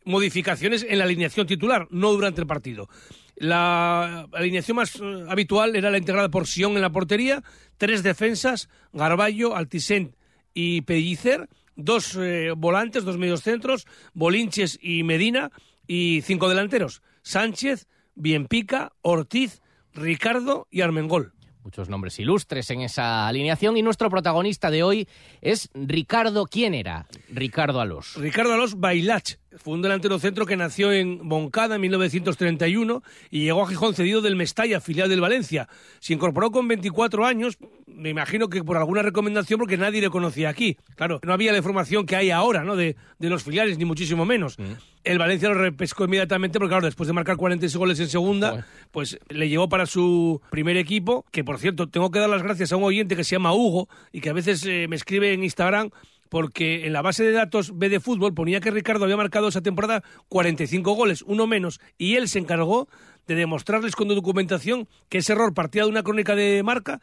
modificaciones 0.06 0.86
en 0.88 0.98
la 0.98 1.04
alineación 1.04 1.46
titular, 1.46 1.86
no 1.90 2.12
durante 2.12 2.40
el 2.40 2.46
partido. 2.46 2.88
La 3.36 4.26
alineación 4.32 4.76
más 4.76 4.96
eh, 4.96 5.24
habitual 5.28 5.76
era 5.76 5.90
la 5.90 5.98
integrada 5.98 6.30
por 6.30 6.46
Sion 6.46 6.74
en 6.76 6.82
la 6.82 6.90
portería, 6.90 7.42
tres 7.76 8.02
defensas, 8.02 8.68
Garballo, 8.92 9.54
Altisent 9.54 10.14
y 10.54 10.80
Pellicer, 10.82 11.48
dos 11.76 12.16
eh, 12.18 12.52
volantes, 12.56 13.04
dos 13.04 13.18
mediocentros, 13.18 13.86
Bolinches 14.14 14.78
y 14.80 15.02
Medina, 15.02 15.50
y 15.86 16.22
cinco 16.22 16.48
delanteros, 16.48 17.02
Sánchez, 17.22 17.86
Bienpica, 18.14 18.92
Ortiz, 19.02 19.60
Ricardo 19.92 20.66
y 20.70 20.80
Armengol. 20.80 21.32
Muchos 21.62 21.88
nombres 21.88 22.18
ilustres 22.20 22.70
en 22.70 22.82
esa 22.82 23.26
alineación 23.26 23.76
y 23.76 23.82
nuestro 23.82 24.08
protagonista 24.08 24.70
de 24.70 24.84
hoy 24.84 25.08
es 25.40 25.68
Ricardo. 25.74 26.46
¿Quién 26.46 26.74
era? 26.74 27.06
Ricardo 27.28 27.80
Alós. 27.80 28.14
Ricardo 28.14 28.54
Alós 28.54 28.78
Bailach 28.78 29.34
fue 29.56 29.74
un 29.74 29.82
delantero 29.82 30.18
centro 30.18 30.46
que 30.46 30.56
nació 30.56 30.92
en 30.92 31.20
Moncada 31.22 31.76
en 31.76 31.80
1931 31.80 33.02
y 33.30 33.40
llegó 33.44 33.62
a 33.62 33.68
Gijón 33.68 33.94
cedido 33.94 34.20
del 34.20 34.36
Mestalla, 34.36 34.80
filial 34.80 35.08
del 35.08 35.20
Valencia. 35.20 35.68
Se 36.00 36.12
incorporó 36.12 36.50
con 36.50 36.68
24 36.68 37.24
años, 37.26 37.58
me 37.86 38.10
imagino 38.10 38.48
que 38.48 38.62
por 38.62 38.76
alguna 38.76 39.02
recomendación 39.02 39.58
porque 39.58 39.76
nadie 39.76 40.00
le 40.00 40.10
conocía 40.10 40.48
aquí. 40.48 40.76
Claro, 40.94 41.20
no 41.22 41.32
había 41.32 41.52
la 41.52 41.58
información 41.58 42.06
que 42.06 42.16
hay 42.16 42.30
ahora, 42.30 42.64
¿no? 42.64 42.76
De, 42.76 42.96
de 43.18 43.30
los 43.30 43.42
filiales, 43.44 43.78
ni 43.78 43.84
muchísimo 43.84 44.24
menos. 44.24 44.56
El 45.04 45.18
Valencia 45.18 45.48
lo 45.48 45.54
repescó 45.54 46.04
inmediatamente 46.04 46.58
porque, 46.58 46.70
claro, 46.70 46.86
después 46.86 47.06
de 47.06 47.12
marcar 47.12 47.36
46 47.36 47.76
goles 47.76 48.00
en 48.00 48.08
segunda, 48.08 48.66
pues 48.90 49.18
le 49.28 49.48
llevó 49.48 49.68
para 49.68 49.86
su 49.86 50.40
primer 50.50 50.76
equipo, 50.76 51.24
que 51.30 51.44
por 51.44 51.58
cierto, 51.58 51.88
tengo 51.88 52.10
que 52.10 52.18
dar 52.18 52.28
las 52.28 52.42
gracias 52.42 52.72
a 52.72 52.76
un 52.76 52.84
oyente 52.84 53.16
que 53.16 53.24
se 53.24 53.36
llama 53.36 53.54
Hugo 53.54 53.88
y 54.12 54.20
que 54.20 54.30
a 54.30 54.32
veces 54.32 54.64
eh, 54.66 54.86
me 54.88 54.96
escribe 54.96 55.32
en 55.32 55.44
Instagram 55.44 55.90
porque 56.28 56.86
en 56.86 56.92
la 56.92 57.02
base 57.02 57.24
de 57.24 57.32
datos 57.32 57.76
B 57.76 57.88
de 57.88 58.00
fútbol 58.00 58.34
ponía 58.34 58.60
que 58.60 58.70
Ricardo 58.70 59.04
había 59.04 59.16
marcado 59.16 59.48
esa 59.48 59.62
temporada 59.62 60.02
45 60.28 60.92
goles, 60.92 61.22
uno 61.22 61.46
menos, 61.46 61.80
y 61.98 62.16
él 62.16 62.28
se 62.28 62.38
encargó 62.38 62.88
de 63.26 63.34
demostrarles 63.34 63.96
con 63.96 64.08
documentación 64.08 64.88
que 65.08 65.18
ese 65.18 65.32
error 65.32 65.54
partía 65.54 65.82
de 65.82 65.88
una 65.88 66.02
crónica 66.02 66.34
de 66.34 66.62
marca, 66.62 67.00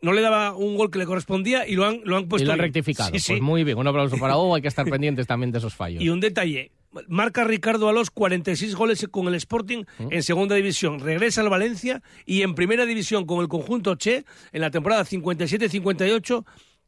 no 0.00 0.12
le 0.12 0.20
daba 0.20 0.54
un 0.54 0.76
gol 0.76 0.90
que 0.90 0.98
le 0.98 1.06
correspondía 1.06 1.66
y 1.66 1.74
lo 1.74 1.86
han, 1.86 2.00
lo 2.04 2.16
han 2.16 2.28
puesto 2.28 2.44
y 2.44 2.46
lo 2.46 2.52
han 2.52 2.58
bien. 2.58 2.66
rectificado. 2.66 3.10
Sí, 3.12 3.18
sí. 3.18 3.32
Pues 3.32 3.42
muy 3.42 3.64
bien, 3.64 3.78
un 3.78 3.86
aplauso 3.86 4.16
para 4.18 4.36
Hugo. 4.36 4.54
Hay 4.54 4.62
que 4.62 4.68
estar 4.68 4.88
pendientes 4.88 5.26
también 5.26 5.50
de 5.50 5.58
esos 5.58 5.74
fallos. 5.74 6.02
Y 6.02 6.10
un 6.10 6.20
detalle, 6.20 6.72
marca 7.08 7.44
Ricardo 7.44 7.88
Alós 7.88 8.10
46 8.10 8.74
goles 8.74 9.06
con 9.10 9.28
el 9.28 9.34
Sporting 9.34 9.84
en 10.10 10.22
segunda 10.22 10.54
división, 10.56 11.00
regresa 11.00 11.40
al 11.40 11.48
Valencia 11.48 12.02
y 12.26 12.42
en 12.42 12.54
primera 12.54 12.86
división 12.86 13.26
con 13.26 13.40
el 13.40 13.48
conjunto 13.48 13.94
Che 13.96 14.24
en 14.52 14.60
la 14.60 14.70
temporada 14.70 15.04
57-58 15.04 16.44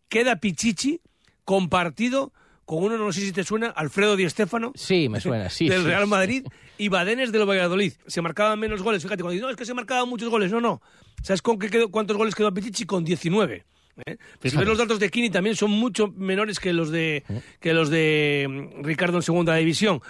queda 0.09 0.37
Pichichi 0.37 1.01
compartido 1.47 2.33
con 2.67 2.83
uno, 2.83 2.99
no 2.99 3.13
sé 3.13 3.21
si 3.21 3.33
te 3.33 3.45
suena, 3.45 3.69
Alfredo 3.69 4.17
Di 4.17 4.29
Stéfano. 4.29 4.73
Sí, 4.75 5.09
me 5.09 5.21
suena, 5.21 5.49
sí. 5.49 5.69
del 5.69 5.85
Real. 5.85 6.07
Madrid 6.09 6.45
y 6.77 6.89
Badenes 6.89 7.31
del 7.31 7.49
Valladolid. 7.49 7.93
Se 8.09 8.21
marcaban 8.21 8.59
menos 8.59 8.83
goles. 8.83 9.03
Fíjate, 9.03 9.23
cuando 9.23 9.33
dicen, 9.33 9.47
no, 9.47 9.51
es 9.51 9.57
que 9.57 9.65
se 9.65 9.73
marcaban 9.73 10.09
muchos 10.09 10.29
goles. 10.29 10.51
No, 10.51 10.61
no. 10.61 10.83
¿Sabes 11.23 11.41
con 11.43 11.59
qué 11.61 11.71
quedó, 11.71 11.91
cuántos 11.91 12.17
goles 12.17 12.35
quedó 12.35 12.53
Pichichi? 12.53 12.85
Con 12.85 13.05
19. 13.05 13.65
¿eh? 14.05 14.17
Si 14.17 14.17
Fíjate. 14.41 14.59
ves 14.59 14.69
los 14.69 14.79
datos 14.79 14.99
de 14.99 15.09
Kini 15.11 15.31
también 15.31 15.55
son 15.55 15.71
mucho 15.71 16.09
menores 16.09 16.59
que 16.59 16.73
los 16.73 16.91
de 16.91 17.23
que 17.61 17.73
los 17.73 17.89
de 17.89 18.47
mm, 18.49 18.85
Ricardo 18.85 19.19
en 19.19 19.23
segunda 19.23 19.55
división. 19.55 20.01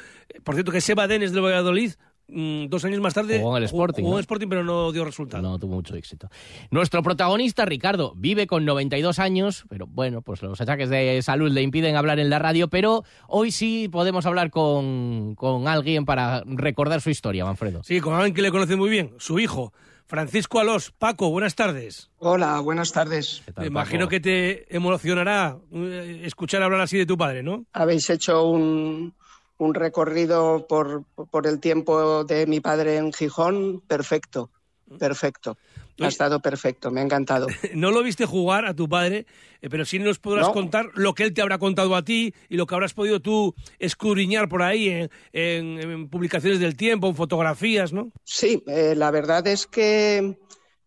Por 0.42 0.54
cierto, 0.54 0.72
que 0.72 0.78
ese 0.78 0.94
Badenes 0.94 1.32
del 1.32 1.44
Valladolid, 1.44 1.92
mm, 2.28 2.66
dos 2.66 2.84
años 2.84 3.00
más 3.00 3.14
tarde, 3.14 3.38
Jugó 3.38 3.56
en 3.56 3.62
el 3.62 3.66
Sporting, 3.66 4.02
jugó 4.02 4.08
en 4.08 4.14
¿no? 4.14 4.18
el 4.18 4.22
Sporting, 4.22 4.48
pero 4.48 4.64
no 4.64 4.92
dio 4.92 5.04
resultado. 5.04 5.42
No 5.42 5.58
tuvo 5.58 5.74
mucho 5.74 5.94
éxito. 5.96 6.28
Nuestro 6.70 7.02
protagonista, 7.02 7.64
Ricardo, 7.64 8.12
vive 8.16 8.46
con 8.46 8.64
92 8.64 9.18
años, 9.18 9.64
pero 9.68 9.86
bueno, 9.86 10.22
pues 10.22 10.42
los 10.42 10.60
achaques 10.60 10.88
de 10.90 11.20
salud 11.22 11.50
le 11.50 11.62
impiden 11.62 11.96
hablar 11.96 12.18
en 12.18 12.30
la 12.30 12.38
radio, 12.38 12.68
pero 12.68 13.04
hoy 13.28 13.50
sí 13.50 13.88
podemos 13.90 14.26
hablar 14.26 14.50
con, 14.50 15.34
con 15.34 15.68
alguien 15.68 16.04
para 16.04 16.42
recordar 16.46 17.00
su 17.00 17.10
historia, 17.10 17.44
Manfredo. 17.44 17.82
Sí, 17.84 18.00
con 18.00 18.14
alguien 18.14 18.34
que 18.34 18.42
le 18.42 18.50
conoce 18.50 18.76
muy 18.76 18.90
bien, 18.90 19.14
su 19.18 19.38
hijo, 19.38 19.72
Francisco 20.06 20.60
Alós. 20.60 20.92
Paco, 20.92 21.30
buenas 21.30 21.56
tardes. 21.56 22.10
Hola, 22.18 22.60
buenas 22.60 22.92
tardes. 22.92 23.42
Me 23.56 23.66
imagino 23.66 24.08
que 24.08 24.20
te 24.20 24.74
emocionará 24.74 25.58
eh, 25.72 26.22
escuchar 26.24 26.62
hablar 26.62 26.80
así 26.80 26.96
de 26.96 27.06
tu 27.06 27.18
padre, 27.18 27.42
¿no? 27.42 27.66
Habéis 27.72 28.08
hecho 28.08 28.44
un, 28.44 29.14
un 29.58 29.74
recorrido 29.74 30.66
por, 30.68 31.04
por 31.30 31.46
el 31.46 31.60
tiempo 31.60 32.24
de 32.24 32.46
mi 32.46 32.60
padre 32.60 32.96
en 32.96 33.12
Gijón, 33.12 33.80
perfecto, 33.86 34.50
perfecto. 34.98 35.56
Ha 35.98 36.08
estado 36.08 36.40
perfecto, 36.40 36.90
me 36.90 37.00
ha 37.00 37.04
encantado. 37.04 37.46
No 37.74 37.90
lo 37.90 38.02
viste 38.02 38.26
jugar 38.26 38.66
a 38.66 38.74
tu 38.74 38.86
padre, 38.86 39.24
eh, 39.62 39.70
pero 39.70 39.86
sí 39.86 39.98
nos 39.98 40.18
podrás 40.18 40.48
No. 40.48 40.52
contar 40.52 40.90
lo 40.94 41.14
que 41.14 41.22
él 41.22 41.32
te 41.32 41.40
habrá 41.40 41.56
contado 41.56 41.96
a 41.96 42.04
ti 42.04 42.34
y 42.50 42.56
lo 42.58 42.66
que 42.66 42.74
habrás 42.74 42.92
podido 42.92 43.20
tú 43.20 43.54
escudriñar 43.78 44.46
por 44.48 44.62
ahí 44.62 44.90
en, 44.90 45.10
en- 45.32 45.78
en 45.80 46.08
publicaciones 46.10 46.60
del 46.60 46.76
tiempo, 46.76 47.08
en 47.08 47.14
fotografías, 47.16 47.94
¿no? 47.94 48.12
Sí, 48.24 48.62
eh, 48.66 48.94
la 48.94 49.10
verdad 49.10 49.46
es 49.46 49.66
que 49.66 50.36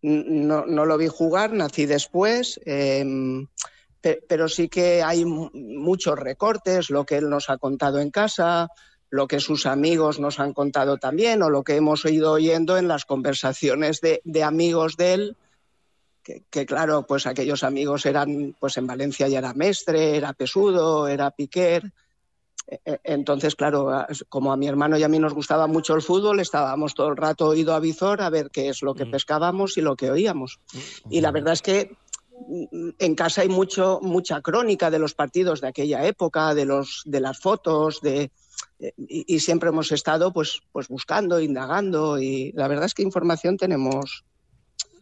no, 0.02 0.64
no 0.66 0.84
lo 0.86 0.96
vi 0.96 1.08
jugar, 1.08 1.52
nací 1.52 1.86
después, 1.86 2.60
em, 2.64 3.46
pero 4.02 4.48
sí 4.48 4.68
que 4.68 5.02
hay 5.02 5.24
mu- 5.24 5.50
muchos 5.52 6.18
recortes, 6.18 6.90
lo 6.90 7.04
que 7.04 7.16
él 7.16 7.28
nos 7.28 7.50
ha 7.50 7.58
contado 7.58 7.98
en 8.00 8.10
casa, 8.10 8.68
lo 9.10 9.26
que 9.26 9.40
sus 9.40 9.66
amigos 9.66 10.20
nos 10.20 10.38
han 10.40 10.52
contado 10.54 10.96
también, 10.98 11.42
o 11.42 11.50
lo 11.50 11.62
que 11.64 11.76
hemos 11.76 12.04
ido 12.04 12.32
oyendo 12.32 12.78
en 12.78 12.88
las 12.88 13.04
conversaciones 13.04 14.00
de, 14.00 14.20
de 14.24 14.42
amigos 14.42 14.96
de 14.96 15.14
él, 15.14 15.36
que, 16.22 16.44
que 16.50 16.66
claro, 16.66 17.06
pues 17.06 17.26
aquellos 17.26 17.64
amigos 17.64 18.06
eran, 18.06 18.54
pues 18.58 18.76
en 18.76 18.86
Valencia 18.86 19.26
ya 19.28 19.38
era 19.38 19.54
Mestre, 19.54 20.16
era 20.16 20.32
Pesudo, 20.32 21.08
era 21.08 21.30
Piquer. 21.30 21.92
E- 22.68 22.78
e- 22.84 23.00
Entonces, 23.04 23.56
claro, 23.56 23.90
como 24.28 24.52
a 24.52 24.56
mi 24.56 24.68
hermano 24.68 24.96
y 24.96 25.02
a 25.02 25.08
mí 25.08 25.18
nos 25.18 25.34
gustaba 25.34 25.66
mucho 25.66 25.94
el 25.94 26.02
fútbol, 26.02 26.38
estábamos 26.40 26.94
todo 26.94 27.08
el 27.08 27.16
rato 27.16 27.46
oído 27.48 27.74
a 27.74 27.80
visor 27.80 28.20
a 28.22 28.30
ver 28.30 28.50
qué 28.50 28.68
es 28.68 28.82
lo 28.82 28.94
que 28.94 29.04
pescábamos 29.10 29.76
y 29.76 29.80
lo 29.80 29.96
que 29.96 30.10
oíamos. 30.10 30.60
Y 31.10 31.20
la 31.20 31.32
verdad 31.32 31.54
es 31.54 31.62
que 31.62 31.90
mm, 31.90 31.96
en 32.98 33.14
casa 33.14 33.42
hay 33.42 33.48
mucho, 33.48 34.00
mucha 34.02 34.40
crónica 34.40 34.90
de 34.90 34.98
los 34.98 35.14
partidos 35.14 35.60
de 35.60 35.68
aquella 35.68 36.06
época, 36.06 36.54
de, 36.54 36.64
los, 36.64 37.02
de 37.04 37.20
las 37.20 37.38
fotos, 37.38 38.00
de, 38.00 38.30
y, 38.96 39.38
siempre 39.40 39.68
hemos 39.68 39.92
estado 39.92 40.32
pues, 40.32 40.60
pues 40.72 40.88
buscando, 40.88 41.40
indagando, 41.40 42.20
y 42.20 42.52
la 42.52 42.68
verdad 42.68 42.86
es 42.86 42.94
que 42.94 43.02
información 43.02 43.56
tenemos, 43.56 44.24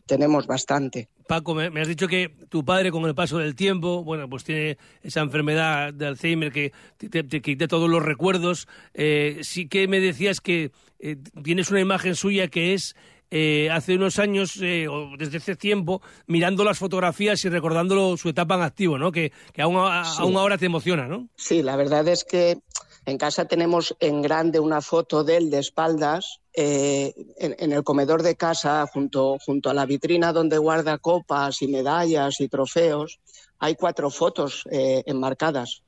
tenemos 0.06 0.46
bastante. 0.46 1.08
Paco, 1.28 1.54
me, 1.54 1.80
has 1.80 1.88
dicho 1.88 2.08
que 2.08 2.30
tu 2.48 2.64
padre 2.64 2.90
con 2.90 3.04
el 3.04 3.14
paso 3.14 3.38
del 3.38 3.54
tiempo, 3.54 4.02
bueno, 4.02 4.28
pues 4.28 4.44
tiene 4.44 4.78
esa 5.02 5.20
enfermedad 5.20 5.92
de 5.92 6.06
Alzheimer 6.06 6.50
que 6.50 6.72
te- 6.96 7.22
te 7.22 7.42
quita 7.42 7.68
todos 7.68 7.88
los 7.90 8.02
recuerdos. 8.02 8.66
Eh, 8.94 9.40
sí 9.42 9.68
que 9.68 9.86
me 9.88 10.00
decías 10.00 10.40
que 10.40 10.72
eh, 10.98 11.16
tienes 11.44 11.70
una 11.70 11.80
imagen 11.80 12.14
suya 12.14 12.48
que 12.48 12.72
es 12.72 12.96
eh, 13.30 13.68
hace 13.70 13.94
unos 13.96 14.18
años, 14.18 14.58
eh, 14.62 14.88
o 14.88 15.10
desde 15.18 15.36
hace 15.38 15.56
tiempo, 15.56 16.00
mirando 16.26 16.64
las 16.64 16.78
fotografías 16.78 17.44
y 17.44 17.48
recordándolo 17.48 18.16
su 18.16 18.28
etapa 18.30 18.54
en 18.54 18.62
activo, 18.62 18.98
¿no? 18.98 19.12
Que, 19.12 19.32
que 19.52 19.62
aún, 19.62 19.76
a- 19.76 20.04
Sí. 20.04 20.16
aún 20.22 20.36
ahora 20.36 20.56
te 20.58 20.66
emociona, 20.66 21.06
¿no? 21.06 21.28
Sí, 21.36 21.62
la 21.62 21.76
verdad 21.76 22.06
es 22.08 22.24
que 22.24 22.58
en 23.06 23.18
casa 23.18 23.44
tenemos 23.46 23.94
en 24.00 24.22
grande 24.22 24.60
una 24.60 24.80
foto 24.80 25.24
de 25.24 25.36
él 25.38 25.50
de 25.50 25.58
espaldas 25.58 26.40
eh, 26.54 27.14
en, 27.38 27.54
en 27.58 27.72
el 27.72 27.82
comedor 27.84 28.22
de 28.22 28.34
casa, 28.36 28.86
junto, 28.92 29.38
junto 29.44 29.70
a 29.70 29.74
la 29.74 29.86
vitrina 29.86 30.32
donde 30.32 30.58
guarda 30.58 30.98
copas 30.98 31.62
y 31.62 31.68
medallas 31.68 32.40
y 32.40 32.48
trofeos. 32.48 33.18
Hay 33.60 33.74
cuatro 33.76 34.10
fotos 34.10 34.64
enmarcadas. 34.70 35.82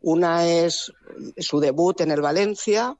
Una 0.00 0.46
es 0.46 0.92
su 1.38 1.60
debut 1.60 2.00
en 2.02 2.10
el 2.10 2.20
Valencia, 2.20 2.96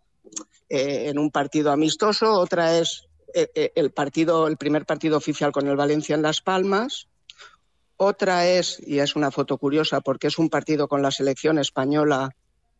eh, 0.68 1.08
en 1.10 1.18
un 1.18 1.30
partido 1.30 1.70
amistoso. 1.72 2.32
Otra 2.32 2.78
es 2.78 3.04
el 3.34 3.90
partido, 3.90 4.46
el 4.46 4.56
primer 4.56 4.86
partido 4.86 5.16
oficial 5.16 5.52
con 5.52 5.66
el 5.66 5.76
Valencia 5.76 6.14
en 6.14 6.22
Las 6.22 6.40
Palmas. 6.40 7.08
Otra 7.96 8.48
es, 8.48 8.80
y 8.84 8.98
es 8.98 9.16
una 9.16 9.30
foto 9.30 9.58
curiosa 9.58 10.00
porque 10.00 10.26
es 10.28 10.38
un 10.38 10.48
partido 10.48 10.88
con 10.88 11.02
la 11.02 11.10
selección 11.10 11.58
española 11.58 12.34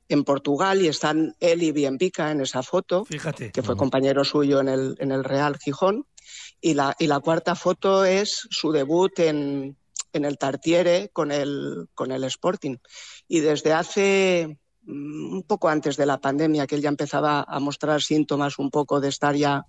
en 0.08 0.24
Portugal 0.24 0.82
y 0.82 0.88
están 0.88 1.34
él 1.40 1.62
y 1.62 1.72
Bienpica 1.72 2.30
en 2.30 2.40
esa 2.40 2.62
foto, 2.62 3.04
Fíjate. 3.04 3.52
que 3.52 3.62
fue 3.62 3.76
compañero 3.76 4.24
suyo 4.24 4.60
en 4.60 4.68
el, 4.68 4.96
en 4.98 5.12
el 5.12 5.24
Real 5.24 5.56
Gijón. 5.58 6.06
Y 6.60 6.74
la, 6.74 6.96
y 6.98 7.06
la 7.06 7.20
cuarta 7.20 7.54
foto 7.54 8.04
es 8.04 8.46
su 8.50 8.72
debut 8.72 9.18
en, 9.18 9.76
en 10.12 10.24
el 10.24 10.38
Tartiere 10.38 11.10
con 11.12 11.30
el, 11.30 11.88
con 11.94 12.10
el 12.12 12.24
Sporting. 12.24 12.76
Y 13.28 13.40
desde 13.40 13.72
hace 13.72 14.58
mm, 14.82 15.34
un 15.34 15.42
poco 15.42 15.68
antes 15.68 15.96
de 15.96 16.06
la 16.06 16.18
pandemia, 16.18 16.66
que 16.66 16.76
él 16.76 16.82
ya 16.82 16.88
empezaba 16.88 17.44
a 17.46 17.60
mostrar 17.60 18.02
síntomas 18.02 18.58
un 18.58 18.70
poco 18.70 19.00
de 19.00 19.08
estar 19.08 19.34
ya 19.34 19.66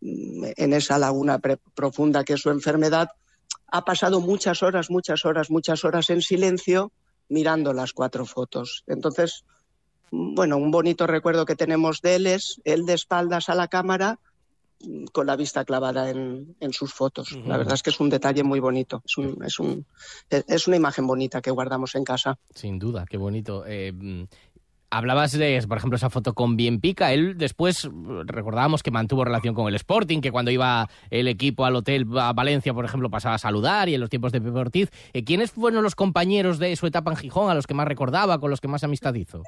en 0.00 0.72
esa 0.72 0.98
laguna 0.98 1.38
pre- 1.38 1.58
profunda 1.74 2.24
que 2.24 2.34
es 2.34 2.40
su 2.40 2.50
enfermedad, 2.50 3.08
ha 3.72 3.84
pasado 3.84 4.20
muchas 4.20 4.62
horas, 4.62 4.90
muchas 4.90 5.24
horas, 5.24 5.50
muchas 5.50 5.84
horas 5.84 6.10
en 6.10 6.22
silencio 6.22 6.92
mirando 7.28 7.72
las 7.72 7.92
cuatro 7.92 8.24
fotos. 8.26 8.82
Entonces, 8.86 9.44
bueno, 10.10 10.56
un 10.56 10.70
bonito 10.70 11.06
recuerdo 11.06 11.44
que 11.46 11.54
tenemos 11.54 12.00
de 12.02 12.16
él 12.16 12.26
es 12.26 12.60
él 12.64 12.84
de 12.86 12.94
espaldas 12.94 13.48
a 13.48 13.54
la 13.54 13.68
cámara 13.68 14.18
con 15.12 15.26
la 15.26 15.36
vista 15.36 15.64
clavada 15.66 16.08
en, 16.08 16.56
en 16.58 16.72
sus 16.72 16.92
fotos. 16.94 17.32
La 17.46 17.58
verdad 17.58 17.74
es 17.74 17.82
que 17.82 17.90
es 17.90 18.00
un 18.00 18.08
detalle 18.08 18.42
muy 18.42 18.60
bonito. 18.60 19.02
Es, 19.04 19.18
un- 19.18 19.44
es, 19.44 19.58
un- 19.58 19.84
es- 20.30 20.66
una 20.66 20.76
imagen 20.76 21.06
bonita 21.06 21.42
que 21.42 21.50
guardamos 21.50 21.94
en 21.96 22.02
casa. 22.04 22.38
Sin 22.54 22.78
duda, 22.78 23.04
qué 23.08 23.18
bonito. 23.18 23.64
Eh, 23.66 23.92
hablabas 24.90 25.32
de, 25.32 25.64
por 25.66 25.78
ejemplo, 25.78 25.96
esa 25.96 26.10
foto 26.10 26.34
con 26.34 26.56
Bien 26.56 26.80
Pica. 26.80 27.12
Él 27.12 27.38
después, 27.38 27.84
eh, 27.84 27.88
recordábamos 28.24 28.82
que 28.82 28.90
mantuvo 28.90 29.24
relación 29.24 29.54
con 29.54 29.68
el 29.68 29.74
Sporting, 29.76 30.20
que 30.20 30.32
cuando 30.32 30.50
iba 30.50 30.88
el 31.10 31.28
equipo 31.28 31.64
al 31.64 31.76
hotel 31.76 32.06
a 32.18 32.32
Valencia, 32.32 32.74
por 32.74 32.84
ejemplo, 32.84 33.10
pasaba 33.10 33.36
a 33.36 33.38
saludar 33.38 33.88
y 33.88 33.94
en 33.94 34.00
los 34.00 34.10
tiempos 34.10 34.32
de 34.32 34.40
Pepe 34.40 34.58
Ortiz. 34.58 34.90
Eh, 35.12 35.24
¿Quiénes 35.24 35.52
fueron 35.52 35.82
los 35.82 35.94
compañeros 35.94 36.58
de 36.58 36.74
su 36.76 36.86
etapa 36.86 37.10
en 37.10 37.16
Gijón, 37.16 37.50
a 37.50 37.54
los 37.54 37.66
que 37.66 37.74
más 37.74 37.86
recordaba, 37.86 38.38
con 38.38 38.50
los 38.50 38.60
que 38.60 38.68
más 38.68 38.84
amistad 38.84 39.14
hizo? 39.14 39.42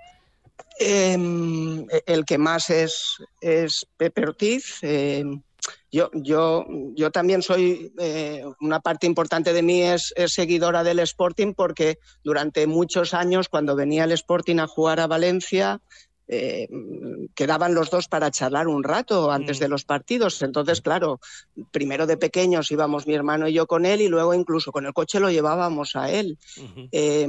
Em, 0.79 1.87
el 2.07 2.25
que 2.25 2.39
más 2.39 2.71
es, 2.71 3.19
es 3.41 3.87
Pepe 3.97 4.23
Ortiz. 4.23 4.79
Em, 4.83 5.43
yo, 5.91 6.11
yo, 6.15 6.65
yo 6.95 7.11
también 7.11 7.43
soy, 7.43 7.93
eh, 7.99 8.45
una 8.61 8.81
parte 8.81 9.07
importante 9.07 9.53
de 9.53 9.63
mí 9.63 9.83
es, 9.83 10.13
es 10.17 10.33
seguidora 10.33 10.85
del 10.85 11.01
Sporting 11.01 11.55
porque 11.55 11.99
durante 12.25 12.67
muchos 12.67 13.15
años, 13.15 13.49
cuando 13.49 13.77
venía 13.77 14.05
el 14.05 14.13
Sporting 14.13 14.59
a 14.59 14.67
jugar 14.67 15.01
a 15.01 15.07
Valencia, 15.07 15.81
eh, 16.29 16.67
quedaban 17.35 17.75
los 17.75 17.91
dos 17.91 18.09
para 18.09 18.31
charlar 18.31 18.69
un 18.69 18.85
rato 18.85 19.31
antes 19.31 19.59
de 19.59 19.69
los 19.69 19.85
partidos. 19.85 20.41
Entonces, 20.41 20.81
claro, 20.81 21.21
primero 21.71 22.07
de 22.07 22.17
pequeños 22.17 22.71
íbamos 22.71 23.07
mi 23.07 23.15
hermano 23.15 23.49
y 23.49 23.53
yo 23.53 23.67
con 23.67 23.85
él 23.85 24.01
y 24.01 24.09
luego 24.09 24.33
incluso 24.33 24.73
con 24.73 24.87
el 24.87 24.95
coche 24.95 25.21
lo 25.21 25.31
llevábamos 25.31 25.95
a 25.95 26.11
él 26.11 26.39
eh, 26.91 27.29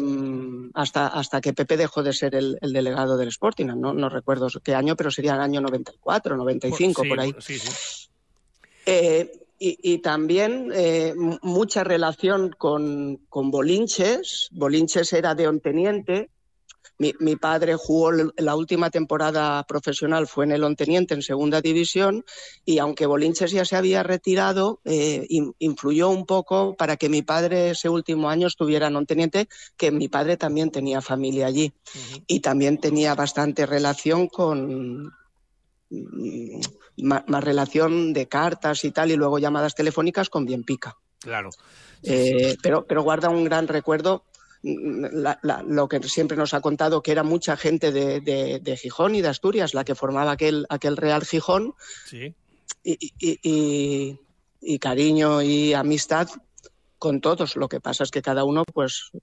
hasta, 0.74 1.08
hasta 1.08 1.42
que 1.42 1.54
Pepe 1.54 1.76
dejó 1.76 2.02
de 2.02 2.14
ser 2.14 2.34
el, 2.36 2.58
el 2.62 2.72
delegado 2.72 3.18
del 3.18 3.28
Sporting. 3.28 3.66
No, 3.66 3.94
no 3.94 4.08
recuerdo 4.08 4.48
qué 4.64 4.74
año, 4.74 4.96
pero 4.96 5.12
sería 5.12 5.34
el 5.34 5.42
año 5.42 5.60
94, 5.60 6.38
95, 6.38 7.04
Sí, 7.04 7.10
por 7.10 7.20
ahí. 7.20 7.36
Sí, 7.40 7.60
sí. 7.60 8.10
Eh, 8.86 9.32
y, 9.60 9.78
y 9.94 9.98
también 10.00 10.72
eh, 10.74 11.14
mucha 11.42 11.84
relación 11.84 12.54
con, 12.58 13.18
con 13.30 13.50
Bolinches. 13.50 14.50
Bolinches 14.52 15.14
era 15.14 15.36
de 15.36 15.48
Onteniente. 15.48 16.30
Mi, 17.00 17.14
mi 17.20 17.36
padre 17.38 17.76
jugó 17.76 18.12
la 18.12 18.56
última 18.56 18.90
temporada 18.92 19.64
profesional, 19.64 20.28
fue 20.28 20.46
en 20.46 20.52
el 20.52 20.64
Onteniente, 20.64 21.14
en 21.16 21.22
segunda 21.24 21.60
división, 21.60 22.24
y 22.66 22.78
aunque 22.78 23.08
Bolinches 23.08 23.52
ya 23.52 23.66
se 23.66 23.76
había 23.76 24.04
retirado, 24.04 24.80
eh, 24.86 25.26
in- 25.30 25.56
influyó 25.60 26.10
un 26.10 26.26
poco 26.26 26.76
para 26.76 26.96
que 26.96 27.10
mi 27.10 27.24
padre 27.24 27.72
ese 27.72 27.90
último 27.90 28.30
año 28.30 28.48
estuviera 28.48 28.88
en 28.88 28.96
Onteniente, 28.98 29.48
que 29.76 29.92
mi 29.92 30.08
padre 30.08 30.38
también 30.38 30.70
tenía 30.72 31.02
familia 31.02 31.48
allí. 31.48 31.74
Y 32.28 32.42
también 32.42 32.78
tenía 32.78 33.16
bastante 33.16 33.66
relación 33.66 34.28
con, 34.28 35.12
mm, 35.94 36.62
más 37.04 37.44
relación 37.44 38.14
de 38.14 38.28
cartas 38.28 38.84
y 38.86 38.92
tal, 38.92 39.12
y 39.12 39.16
luego 39.16 39.40
llamadas 39.40 39.76
telefónicas 39.76 40.30
con 40.30 40.46
Bien 40.46 40.64
Pica. 40.64 40.98
Claro. 41.20 41.50
Eh, 42.04 42.58
pero, 42.62 42.86
pero 42.86 43.04
guarda 43.04 43.30
un 43.30 43.44
gran 43.46 43.68
recuerdo 43.68 44.26
la- 44.64 45.40
la- 45.44 45.62
lo 45.64 45.88
que 45.90 46.02
siempre 46.04 46.38
nos 46.38 46.54
ha 46.54 46.62
contado, 46.62 47.02
que 47.02 47.12
era 47.12 47.24
mucha 47.24 47.58
gente 47.58 47.92
de, 47.92 48.22
de- 48.22 48.60
de 48.62 48.78
Gijón 48.78 49.14
y 49.16 49.22
de 49.22 49.28
Asturias 49.28 49.74
la 49.74 49.84
que 49.84 49.96
formaba 49.96 50.32
aquel, 50.32 50.66
aquel 50.70 50.96
Real 50.98 51.26
Gijón, 51.26 51.74
Sí. 52.06 52.34
y, 52.84 53.12
y- 53.20 53.40
y- 53.44 54.20
y 54.62 54.80
cariño 54.80 55.42
y 55.42 55.74
amistad 55.74 56.30
con 56.98 57.20
todos. 57.20 57.58
Lo 57.58 57.68
que 57.68 57.82
pasa 57.82 58.04
es 58.06 58.12
que 58.12 58.22
cada 58.22 58.46
uno 58.46 58.64
pues 58.74 59.10
mm, 59.12 59.18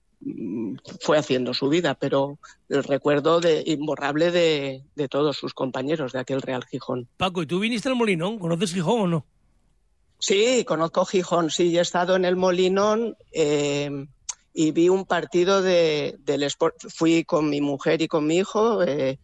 fue 0.99 1.17
haciendo 1.17 1.53
su 1.53 1.69
vida, 1.69 1.95
pero 1.95 2.37
el 2.69 2.83
recuerdo 2.83 3.39
de, 3.39 3.63
imborrable 3.65 4.31
de, 4.31 4.83
de 4.95 5.07
todos 5.07 5.37
sus 5.37 5.53
compañeros 5.53 6.11
de 6.11 6.19
aquel 6.19 6.41
Real 6.41 6.63
Gijón. 6.65 7.07
Paco, 7.17 7.41
¿y 7.41 7.47
tú 7.47 7.59
viniste 7.59 7.89
al 7.89 7.95
Molinón? 7.95 8.37
¿Conoces 8.39 8.73
Gijón 8.73 9.01
o 9.01 9.07
no? 9.07 9.25
Sí, 10.19 10.63
conozco 10.65 11.05
Gijón, 11.05 11.49
sí, 11.49 11.75
he 11.75 11.81
estado 11.81 12.15
en 12.15 12.25
el 12.25 12.35
Molinón 12.35 13.17
eh, 13.31 13.89
y 14.53 14.71
vi 14.71 14.89
un 14.89 15.05
partido 15.05 15.63
de, 15.63 16.15
del 16.19 16.43
Sport. 16.43 16.75
Fui 16.89 17.23
con 17.23 17.49
mi 17.49 17.59
mujer 17.59 18.03
y 18.03 18.07
con 18.07 18.27
mi 18.27 18.37
hijo 18.37 18.83
eh, 18.83 19.17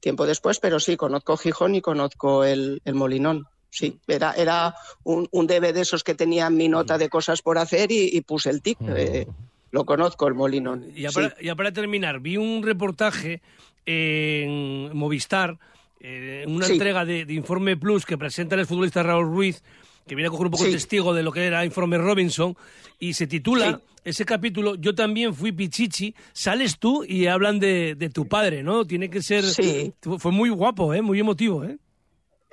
tiempo 0.00 0.26
después, 0.26 0.60
pero 0.60 0.78
sí, 0.78 0.96
conozco 0.98 1.38
Gijón 1.38 1.74
y 1.74 1.80
conozco 1.80 2.44
el, 2.44 2.82
el 2.84 2.94
Molinón. 2.94 3.46
Sí, 3.70 3.98
era, 4.06 4.32
era 4.34 4.74
un, 5.02 5.26
un 5.30 5.46
DVD 5.46 5.72
de 5.72 5.80
esos 5.80 6.04
que 6.04 6.14
tenía 6.14 6.50
mi 6.50 6.68
nota 6.68 6.98
de 6.98 7.08
cosas 7.08 7.40
por 7.40 7.56
hacer 7.56 7.90
y, 7.90 8.10
y 8.12 8.20
puse 8.20 8.50
el 8.50 8.60
tic. 8.60 8.76
eh, 8.82 9.26
lo 9.72 9.84
conozco, 9.84 10.28
el 10.28 10.34
Molinón. 10.34 10.86
Y 10.94 11.02
ya, 11.02 11.08
sí. 11.10 11.14
para, 11.16 11.36
ya 11.40 11.56
para 11.56 11.72
terminar, 11.72 12.20
vi 12.20 12.36
un 12.36 12.62
reportaje 12.62 13.40
en 13.86 14.96
Movistar, 14.96 15.58
eh, 16.00 16.44
una 16.48 16.66
Sí. 16.66 16.74
entrega 16.74 17.04
de, 17.04 17.24
de 17.24 17.34
Informe 17.34 17.76
Plus 17.76 18.04
que 18.06 18.16
presenta 18.18 18.54
el 18.56 18.66
futbolista 18.66 19.02
Raúl 19.02 19.26
Ruiz, 19.26 19.62
que 20.06 20.14
viene 20.14 20.28
a 20.28 20.30
coger 20.30 20.46
un 20.46 20.52
poco 20.52 20.64
Sí. 20.64 20.72
testigo 20.72 21.14
de 21.14 21.22
lo 21.22 21.32
que 21.32 21.44
era 21.46 21.64
Informe 21.64 21.98
Robinson, 21.98 22.56
y 22.98 23.14
se 23.14 23.26
titula 23.26 23.80
ese 24.04 24.24
capítulo 24.24 24.74
Yo 24.74 24.94
también 24.94 25.32
fui 25.34 25.52
Pichichi. 25.52 26.14
Sales 26.32 26.78
tú 26.78 27.04
y 27.04 27.26
hablan 27.26 27.60
de, 27.60 27.94
de 27.94 28.10
tu 28.10 28.26
padre, 28.26 28.62
¿no? 28.62 28.84
Tiene 28.84 29.08
que 29.10 29.22
ser. 29.22 29.44
Sí. 29.44 29.92
Fue 30.18 30.32
muy 30.32 30.50
guapo, 30.50 30.92
¿eh? 30.94 31.02
Muy 31.02 31.20
emotivo, 31.20 31.64
¿eh? 31.64 31.78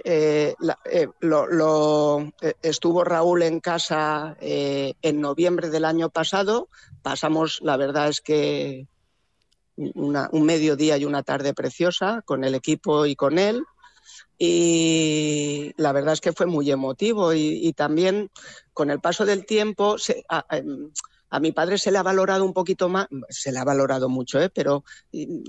Eh, 0.04 0.56
eh, 0.86 1.08
eh, 1.22 2.54
estuvo 2.62 3.04
Raúl 3.04 3.44
en 3.44 3.60
casa 3.60 4.38
en 4.40 5.22
noviembre 5.22 5.70
del 5.70 5.86
año 5.86 6.10
pasado. 6.10 6.70
Pasamos, 7.02 7.60
la 7.62 7.78
verdad 7.78 8.10
es 8.10 8.22
que 8.22 8.88
una- 9.76 10.30
un 10.32 10.46
mediodía 10.46 10.98
y 10.98 11.06
una 11.06 11.24
tarde 11.24 11.54
preciosa 11.54 12.22
con 12.26 12.44
el 12.44 12.56
equipo 12.56 13.06
y 13.06 13.16
con 13.16 13.40
él. 13.40 13.64
Y 14.38 15.74
la 15.78 15.92
verdad 15.92 16.14
es 16.14 16.22
que 16.22 16.34
fue 16.34 16.46
muy 16.46 16.72
emotivo 16.72 17.34
y, 17.34 17.74
también 17.74 18.30
con 18.74 18.90
el 18.90 19.00
paso 19.02 19.26
del 19.26 19.46
tiempo 19.46 19.98
se- 19.98 20.24
em, 20.50 20.92
a 21.32 21.40
mi 21.40 21.52
padre 21.52 21.78
se 21.78 21.92
le 21.92 21.98
ha 21.98 22.04
valorado 22.04 22.44
un 22.46 22.54
poquito 22.54 22.90
más, 22.90 23.08
se 23.30 23.52
le 23.52 23.60
ha 23.60 23.64
valorado 23.64 24.10
mucho, 24.10 24.40
¿eh? 24.42 24.50
pero 24.50 24.84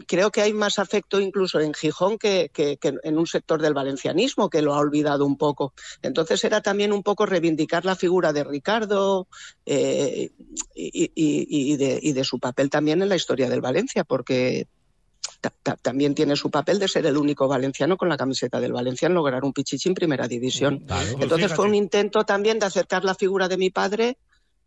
creo 0.07 0.31
que 0.31 0.43
hay 0.43 0.53
más 0.53 0.79
afecto 0.79 1.21
incluso 1.21 1.59
en 1.61 1.73
Gijón 1.75 2.19
que, 2.19 2.51
que- 2.53 2.77
que 2.77 2.95
en 3.03 3.19
un 3.19 3.27
sector 3.27 3.61
del 3.63 3.75
valencianismo 3.75 4.51
que 4.51 4.63
lo 4.63 4.75
ha 4.75 4.79
olvidado 4.79 5.25
un 5.25 5.37
poco. 5.37 5.73
Entonces 6.03 6.45
era 6.45 6.61
también 6.61 6.93
un 6.93 7.03
poco 7.03 7.27
reivindicar 7.27 7.85
la 7.85 7.97
figura 7.97 8.33
de 8.33 8.45
Ricardo 8.45 9.27
eh, 9.67 10.31
y, 10.75 11.05
y- 11.05 11.13
y- 11.15 11.73
y 11.73 11.77
de, 11.77 11.99
y 12.03 12.13
de 12.13 12.25
su 12.25 12.39
papel 12.39 12.71
también 12.71 13.03
en 13.03 13.09
la 13.09 13.17
historia 13.17 13.49
del 13.49 13.61
Valencia, 13.61 14.05
porque 14.05 14.67
ta- 15.41 15.53
ta- 15.63 15.77
también 15.77 16.15
tiene 16.15 16.37
su 16.37 16.51
papel 16.51 16.79
de 16.79 16.89
ser 16.89 17.07
el 17.07 17.17
único 17.17 17.49
valenciano 17.49 17.97
con 17.97 18.09
la 18.09 18.17
camiseta 18.17 18.61
del 18.61 18.73
Valencia 18.73 19.07
en 19.07 19.15
lograr 19.15 19.45
un 19.45 19.53
pichichi 19.53 19.89
en 19.89 19.95
primera 19.95 20.29
división. 20.29 20.81
Claro. 20.81 21.09
Entonces 21.13 21.37
Fíjate. 21.37 21.55
fue 21.55 21.65
un 21.67 21.75
intento 21.75 22.25
también 22.25 22.59
de 22.59 22.67
acercar 22.67 23.05
la 23.05 23.15
figura 23.15 23.49
de 23.49 23.57
mi 23.57 23.71
padre, 23.71 24.19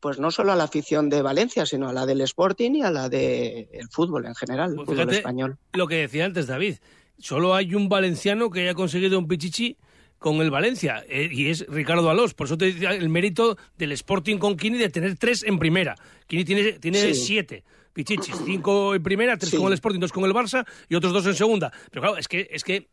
pues 0.03 0.19
no 0.19 0.31
solo 0.31 0.51
a 0.51 0.57
la 0.57 0.65
afición 0.65 1.09
de 1.09 1.21
Valencia, 1.21 1.65
sino 1.65 1.87
a 1.87 1.93
la 1.93 2.05
del 2.05 2.19
Sporting 2.19 2.71
y 2.75 2.81
a 2.81 2.91
la 2.91 3.07
del 3.07 3.67
fútbol 3.89 4.25
en 4.25 4.35
general, 4.35 4.71
el 4.71 4.75
Pues 4.75 4.89
fútbol 4.89 5.13
español. 5.13 5.57
Lo 5.71 5.87
que 5.87 5.95
decía 5.95 6.25
antes 6.25 6.45
David, 6.45 6.75
solo 7.17 7.55
hay 7.55 7.73
un 7.73 7.87
valenciano 7.87 8.49
que 8.49 8.63
haya 8.63 8.73
conseguido 8.73 9.17
un 9.17 9.29
pichichi 9.29 9.77
con 10.19 10.41
el 10.41 10.51
Valencia, 10.51 11.05
eh, 11.07 11.29
y 11.31 11.47
es 11.47 11.65
Ricardo 11.69 12.09
Alós. 12.09 12.33
Por 12.33 12.47
eso 12.47 12.57
te 12.57 12.65
decía 12.65 12.89
el 12.91 13.07
mérito 13.07 13.57
del 13.77 13.93
Sporting 13.93 14.39
con 14.39 14.57
Kini 14.57 14.77
de 14.77 14.89
tener 14.89 15.15
tres 15.17 15.41
en 15.43 15.57
primera. 15.57 15.95
Kini 16.27 16.43
tiene, 16.43 16.73
tiene 16.73 16.99
Sí. 16.99 17.13
siete 17.15 17.63
pichichis, 17.93 18.35
cinco 18.45 18.95
en 18.95 19.03
primera, 19.03 19.37
tres 19.37 19.51
Sí. 19.51 19.57
con 19.57 19.67
el 19.67 19.73
Sporting, 19.75 20.01
dos 20.01 20.11
con 20.11 20.25
el 20.25 20.33
Barça 20.33 20.65
y 20.89 20.95
otros 20.95 21.13
dos 21.13 21.25
en 21.27 21.35
segunda. 21.35 21.71
Pero 21.91 22.01
claro, 22.01 22.17
es 22.17 22.27
que, 22.27 22.49
es 22.51 22.65
que 22.65 22.89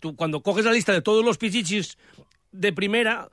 tú 0.00 0.16
cuando 0.16 0.42
coges 0.42 0.64
la 0.64 0.72
lista 0.72 0.94
de 0.94 1.02
todos 1.02 1.22
los 1.22 1.36
pichichis 1.36 1.98
de 2.52 2.72
primera... 2.72 3.28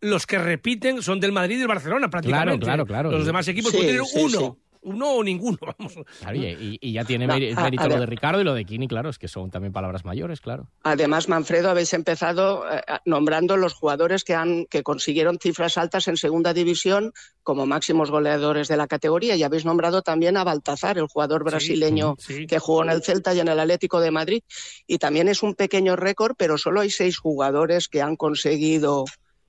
Los 0.00 0.26
que 0.26 0.38
repiten 0.38 1.02
son 1.02 1.20
del 1.20 1.32
Madrid 1.32 1.56
y 1.56 1.58
del 1.60 1.68
Barcelona, 1.68 2.10
prácticamente. 2.10 2.64
claro, 2.64 2.84
claro. 2.86 3.10
Los 3.10 3.26
demás 3.26 3.48
equipos 3.48 3.70
Sí, 3.70 3.78
pueden 3.78 3.92
tener 3.96 4.06
sí, 4.06 4.20
uno, 4.22 4.38
sí. 4.38 4.78
uno 4.82 5.10
o 5.12 5.24
ninguno, 5.24 5.58
vamos. 5.78 5.94
Claro, 6.20 6.36
y, 6.36 6.92
ya 6.92 7.04
tiene 7.04 7.26
No, 7.26 7.32
a- 7.32 7.36
mérito 7.38 7.58
a 7.82 7.84
lo 7.84 7.88
ver. 7.88 8.00
de 8.00 8.06
Ricardo 8.06 8.40
y 8.40 8.44
lo 8.44 8.52
de 8.52 8.66
Kini, 8.66 8.86
claro, 8.86 9.08
es 9.08 9.18
que 9.18 9.28
son 9.28 9.50
también 9.50 9.72
palabras 9.72 10.04
mayores, 10.04 10.42
claro. 10.42 10.68
Además, 10.82 11.28
Manfredo, 11.30 11.70
habéis 11.70 11.94
empezado 11.94 12.64
eh, 12.70 12.82
nombrando 13.06 13.56
los 13.56 13.72
jugadores 13.72 14.24
que, 14.24 14.34
han, 14.34 14.66
que 14.66 14.82
consiguieron 14.82 15.38
cifras 15.38 15.78
altas 15.78 16.06
en 16.08 16.18
segunda 16.18 16.52
división 16.52 17.12
como 17.42 17.64
máximos 17.64 18.10
goleadores 18.10 18.68
de 18.68 18.76
la 18.76 18.86
categoría 18.86 19.36
y 19.36 19.42
habéis 19.42 19.64
nombrado 19.64 20.02
también 20.02 20.36
a 20.36 20.44
Baltazar, 20.44 20.98
el 20.98 21.06
jugador 21.06 21.44
brasileño 21.44 22.16
sí. 22.18 22.46
que 22.46 22.58
jugó 22.58 22.82
en 22.84 22.90
el 22.90 23.02
Celta 23.02 23.32
y 23.34 23.40
en 23.40 23.48
el 23.48 23.58
Atlético 23.60 24.00
de 24.00 24.10
Madrid. 24.10 24.42
Y 24.86 24.98
también 24.98 25.28
es 25.28 25.42
un 25.42 25.54
pequeño 25.54 25.96
récord, 25.96 26.34
pero 26.36 26.58
solo 26.58 26.80
hay 26.82 26.90
seis 26.90 27.16
jugadores 27.16 27.88
que 27.88 28.02
han 28.02 28.16
conseguido 28.16 29.04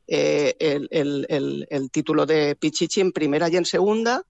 eh, 0.08 0.56
el, 0.60 0.88
el- 0.92 1.26
el- 1.30 1.68
el 1.70 1.92
título 1.92 2.26
de 2.26 2.56
Pichichi 2.56 3.02
en 3.02 3.12
primera 3.12 3.50
y 3.50 3.56
en 3.58 3.66
segunda. 3.66 4.24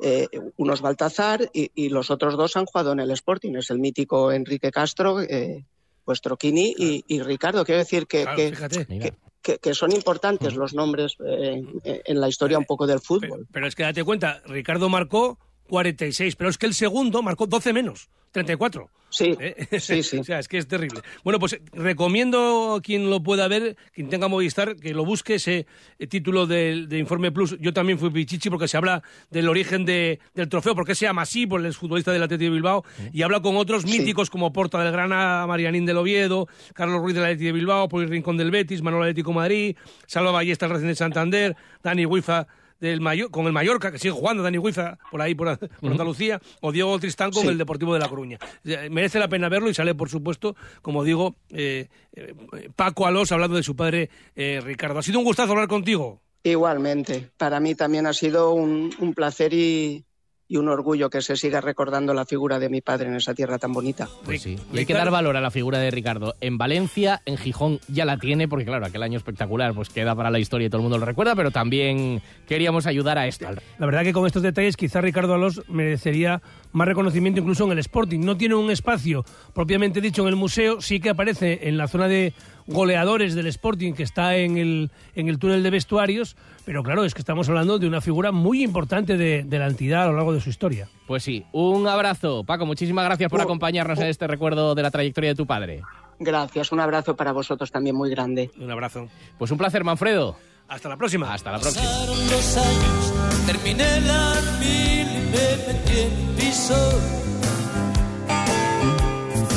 Eh, 0.00 0.28
uno 0.56 0.74
es 0.74 0.80
Baltazar 0.80 1.50
y, 1.52 1.70
y 1.74 1.88
los 1.88 2.10
otros 2.10 2.36
dos 2.36 2.56
han 2.56 2.66
jugado 2.66 2.92
en 2.92 3.00
el 3.00 3.10
Sporting. 3.10 3.54
Es 3.56 3.70
el 3.70 3.78
mítico 3.80 4.30
Enrique 4.30 4.70
Castro, 4.70 5.20
eh, 5.20 5.64
vuestro 6.06 6.36
Kini 6.36 6.74
y, 6.78 7.04
y 7.08 7.20
Ricardo. 7.22 7.64
Quiero 7.64 7.80
decir 7.80 8.06
que, 8.06 8.22
Claro, 8.22 8.36
que, 8.36 8.48
fíjate. 8.50 8.86
que- 8.86 9.12
que- 9.42 9.58
que 9.58 9.74
son 9.74 9.92
importantes 9.92 10.54
los 10.54 10.72
nombres 10.74 11.16
eh, 11.24 11.64
en- 11.84 12.00
en 12.04 12.20
la 12.20 12.28
historia 12.28 12.58
un 12.58 12.64
poco 12.64 12.86
del 12.86 13.00
fútbol. 13.00 13.46
Pero 13.50 13.66
es 13.66 13.74
que 13.74 13.82
date 13.84 14.04
cuenta, 14.04 14.40
Ricardo 14.46 14.88
marcó 14.88 15.38
46, 15.68 16.36
pero 16.36 16.48
es 16.50 16.58
que 16.58 16.66
el 16.66 16.74
segundo 16.74 17.22
marcó 17.22 17.46
12 17.46 17.72
menos, 17.72 18.08
34. 18.32 18.90
Sí, 19.10 19.34
¿Eh? 19.40 19.80
sí, 19.80 20.02
sí. 20.02 20.18
o 20.20 20.24
sea, 20.24 20.38
es 20.38 20.48
que 20.48 20.58
es 20.58 20.68
terrible. 20.68 21.00
Bueno, 21.24 21.38
pues 21.38 21.58
recomiendo 21.72 22.74
a 22.74 22.80
quien 22.82 23.08
lo 23.08 23.22
pueda 23.22 23.48
ver, 23.48 23.74
quien 23.94 24.08
tenga 24.10 24.28
Movistar, 24.28 24.76
que 24.76 24.92
lo 24.92 25.04
busque 25.04 25.36
ese 25.36 25.66
eh, 25.98 26.06
título 26.06 26.46
del- 26.46 26.88
de, 26.88 26.98
Informe 26.98 27.32
Plus. 27.32 27.56
Yo 27.58 27.72
también 27.72 27.98
fui 27.98 28.10
Pichichi 28.10 28.50
porque 28.50 28.68
se 28.68 28.76
habla 28.76 29.02
del 29.30 29.48
origen 29.48 29.84
de- 29.86 30.20
del 30.34 30.48
trofeo, 30.48 30.74
porque 30.74 30.94
se 30.94 31.06
llama 31.06 31.22
así 31.22 31.46
por 31.46 31.64
el 31.64 31.72
futbolista 31.72 32.12
del 32.12 32.22
Atlético 32.22 32.50
de 32.50 32.54
Bilbao, 32.56 32.84
y 33.12 33.22
habla 33.22 33.40
con 33.40 33.56
otros 33.56 33.86
míticos 33.86 34.28
como 34.30 34.52
Porta 34.52 34.82
del 34.84 34.92
Grana, 34.92 35.46
Marianín 35.46 35.86
del 35.86 35.96
Oviedo, 35.96 36.46
Carlos 36.74 37.00
Ruiz 37.00 37.14
del 37.14 37.24
Atlético 37.24 37.46
de 37.46 37.52
Bilbao, 37.52 37.88
Poli 37.88 38.06
Rincón 38.06 38.36
del 38.36 38.50
Betis, 38.50 38.82
Manuel 38.82 39.04
Atlético 39.04 39.32
Madrid, 39.32 39.74
Salva 40.06 40.30
Ballesta 40.32 40.66
del 40.66 40.74
Racing 40.74 40.88
de 40.88 40.94
Santander, 40.94 41.56
Dani 41.82 42.04
Huiza 42.06 42.46
del 42.80 43.00
Mayor, 43.00 43.30
con 43.30 43.46
el 43.46 43.52
Mallorca, 43.52 43.90
que 43.92 43.98
sigue 43.98 44.12
jugando 44.12 44.42
Dani 44.42 44.58
Huiza 44.58 44.98
por 45.10 45.20
ahí, 45.22 45.34
por, 45.34 45.58
por 45.58 45.90
Andalucía, 45.90 46.40
o 46.60 46.72
Diego 46.72 46.98
Tristán 46.98 47.30
con 47.30 47.42
Sí. 47.42 47.48
el 47.48 47.58
Deportivo 47.58 47.94
de 47.94 48.00
La 48.00 48.08
Coruña. 48.08 48.38
Eh, 48.64 48.88
Merece 48.90 49.18
la 49.18 49.28
pena 49.28 49.48
verlo 49.48 49.68
y 49.70 49.74
sale, 49.74 49.94
por 49.94 50.08
supuesto, 50.08 50.54
como 50.82 51.04
digo, 51.04 51.34
eh, 51.50 51.88
eh, 52.14 52.34
Paco 52.76 53.06
Alós 53.06 53.32
hablando 53.32 53.56
de 53.56 53.62
su 53.62 53.74
padre 53.76 54.10
eh, 54.36 54.60
Ricardo. 54.62 54.98
Ha 54.98 55.02
sido 55.02 55.18
un 55.18 55.24
gustazo 55.24 55.52
hablar 55.52 55.68
contigo. 55.68 56.20
Igualmente, 56.44 57.30
para 57.36 57.60
mí 57.60 57.74
también 57.74 58.06
ha 58.06 58.12
sido 58.12 58.52
un, 58.52 58.94
un 59.00 59.12
placer 59.14 59.52
y, 59.52 60.04
y 60.48 60.56
un 60.56 60.68
orgullo 60.68 61.10
que 61.10 61.20
se 61.20 61.36
siga 61.36 61.60
recordando 61.60 62.14
la 62.14 62.24
figura 62.24 62.58
de 62.58 62.70
mi 62.70 62.80
padre 62.80 63.08
en 63.08 63.14
esa 63.14 63.34
tierra 63.34 63.58
tan 63.58 63.72
bonita. 63.72 64.08
Pues 64.24 64.42
sí. 64.42 64.58
Y 64.72 64.78
hay 64.78 64.86
que 64.86 64.94
dar 64.94 65.10
valor 65.10 65.36
a 65.36 65.40
la 65.42 65.50
figura 65.50 65.78
de 65.78 65.90
Ricardo. 65.90 66.36
En 66.40 66.56
Valencia, 66.56 67.20
en 67.26 67.36
Gijón 67.36 67.80
ya 67.88 68.06
la 68.06 68.16
tiene, 68.16 68.48
porque 68.48 68.64
claro, 68.64 68.86
aquel 68.86 69.02
año 69.02 69.18
espectacular 69.18 69.74
pues 69.74 69.90
queda 69.90 70.14
para 70.14 70.30
la 70.30 70.38
historia 70.38 70.66
y 70.66 70.70
todo 70.70 70.78
el 70.78 70.84
mundo 70.84 70.98
lo 70.98 71.04
recuerda, 71.04 71.36
pero 71.36 71.50
también 71.50 72.22
queríamos 72.46 72.86
ayudar 72.86 73.18
a 73.18 73.26
esto. 73.26 73.46
La 73.78 73.86
verdad 73.86 74.02
que 74.02 74.12
con 74.12 74.26
estos 74.26 74.42
detalles 74.42 74.76
quizá 74.76 75.00
Ricardo 75.02 75.34
Alós 75.34 75.62
merecería 75.68 76.40
más 76.72 76.88
reconocimiento 76.88 77.40
incluso 77.40 77.64
en 77.64 77.72
el 77.72 77.78
Sporting. 77.78 78.20
No 78.20 78.36
tiene 78.36 78.54
un 78.54 78.70
espacio 78.70 79.24
propiamente 79.54 80.00
dicho 80.00 80.22
en 80.22 80.28
el 80.28 80.36
museo, 80.36 80.80
sí 80.80 81.00
que 81.00 81.10
aparece 81.10 81.68
en 81.68 81.76
la 81.76 81.88
zona 81.88 82.08
de 82.08 82.32
goleadores 82.68 83.34
del 83.34 83.46
Sporting 83.48 83.94
que 83.94 84.02
está 84.04 84.36
en 84.36 84.56
el, 84.58 84.90
en 85.16 85.28
el 85.28 85.38
túnel 85.38 85.62
de 85.62 85.70
vestuarios, 85.70 86.36
pero 86.64 86.82
claro, 86.82 87.04
es 87.04 87.14
que 87.14 87.20
estamos 87.20 87.48
hablando 87.48 87.78
de 87.78 87.86
una 87.88 88.00
figura 88.00 88.30
muy 88.30 88.62
importante 88.62 89.16
de, 89.16 89.42
de 89.42 89.58
la 89.58 89.66
entidad 89.66 90.04
a 90.04 90.06
lo 90.06 90.12
largo 90.16 90.32
de 90.32 90.40
su 90.40 90.50
historia. 90.50 90.88
Pues 91.06 91.22
sí, 91.22 91.44
un 91.52 91.88
abrazo. 91.88 92.44
Paco, 92.44 92.66
muchísimas 92.66 93.04
gracias 93.06 93.30
por 93.30 93.40
Oh, 93.40 93.42
acompañarnos 93.44 93.98
en 93.98 94.06
este 94.06 94.26
recuerdo 94.26 94.74
de 94.74 94.82
la 94.82 94.90
trayectoria 94.90 95.30
de 95.30 95.36
tu 95.36 95.46
padre. 95.46 95.82
Gracias, 96.20 96.70
un 96.72 96.80
abrazo 96.80 97.16
para 97.16 97.32
vosotros 97.32 97.70
también 97.70 97.96
muy 97.96 98.10
grande. 98.10 98.50
Un 98.60 98.70
abrazo. 98.70 99.08
Pues 99.38 99.50
un 99.50 99.58
placer, 99.58 99.82
Manfredo. 99.84 100.36
Hasta 100.68 100.88
la 100.90 100.96
próxima. 100.98 101.32
Hasta 101.32 101.52
la 101.52 101.58
próxima. 101.60 101.82
Pasaron 101.84 102.18
los 102.30 102.56
años, 102.58 103.14
terminé 103.46 104.00
la 104.02 104.34
mil 104.60 105.06
y 105.08 105.30
me 105.30 105.72
metí 105.72 106.00
en 106.00 106.36
piso. 106.36 107.00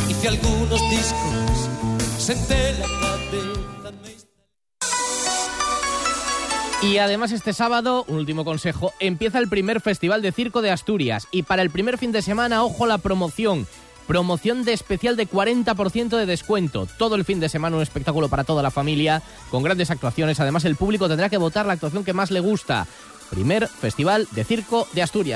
Hice 0.09 0.28
algunos 0.30 0.80
discos, 0.89 1.51
la 2.30 2.86
Y 6.84 6.98
además 7.00 7.32
este 7.32 7.52
sábado, 7.52 8.06
un 8.08 8.18
último 8.18 8.46
consejo, 8.46 8.94
empieza 9.00 9.40
el 9.40 9.50
primer 9.50 9.82
Festival 9.82 10.22
de 10.22 10.32
Circo 10.32 10.62
de 10.62 10.70
Asturias 10.70 11.28
y 11.32 11.44
para 11.44 11.64
el 11.64 11.72
primer 11.72 11.98
fin 11.98 12.12
de 12.12 12.22
semana, 12.22 12.64
ojo 12.64 12.86
la 12.86 13.00
promoción. 13.00 13.66
Promoción 14.06 14.64
de 14.66 14.74
especial 14.74 15.16
de 15.16 15.28
40% 15.28 16.10
de 16.10 16.26
descuento. 16.28 16.88
Todo 17.00 17.16
el 17.16 17.26
fin 17.26 17.40
de 17.40 17.50
semana 17.50 17.78
un 17.78 17.82
espectáculo 17.82 18.30
para 18.30 18.44
toda 18.44 18.62
la 18.62 18.70
familia, 18.70 19.24
con 19.50 19.64
grandes 19.64 19.90
actuaciones. 19.90 20.40
Además 20.40 20.66
el 20.66 20.76
público 20.76 21.08
tendrá 21.08 21.28
que 21.30 21.38
votar 21.38 21.66
la 21.66 21.74
actuación 21.74 22.04
que 22.04 22.14
más 22.14 22.30
le 22.30 22.40
gusta. 22.40 22.86
Primer 23.32 23.68
Festival 23.68 24.28
de 24.32 24.44
Circo 24.44 24.88
de 24.94 25.02
Asturias. 25.02 25.30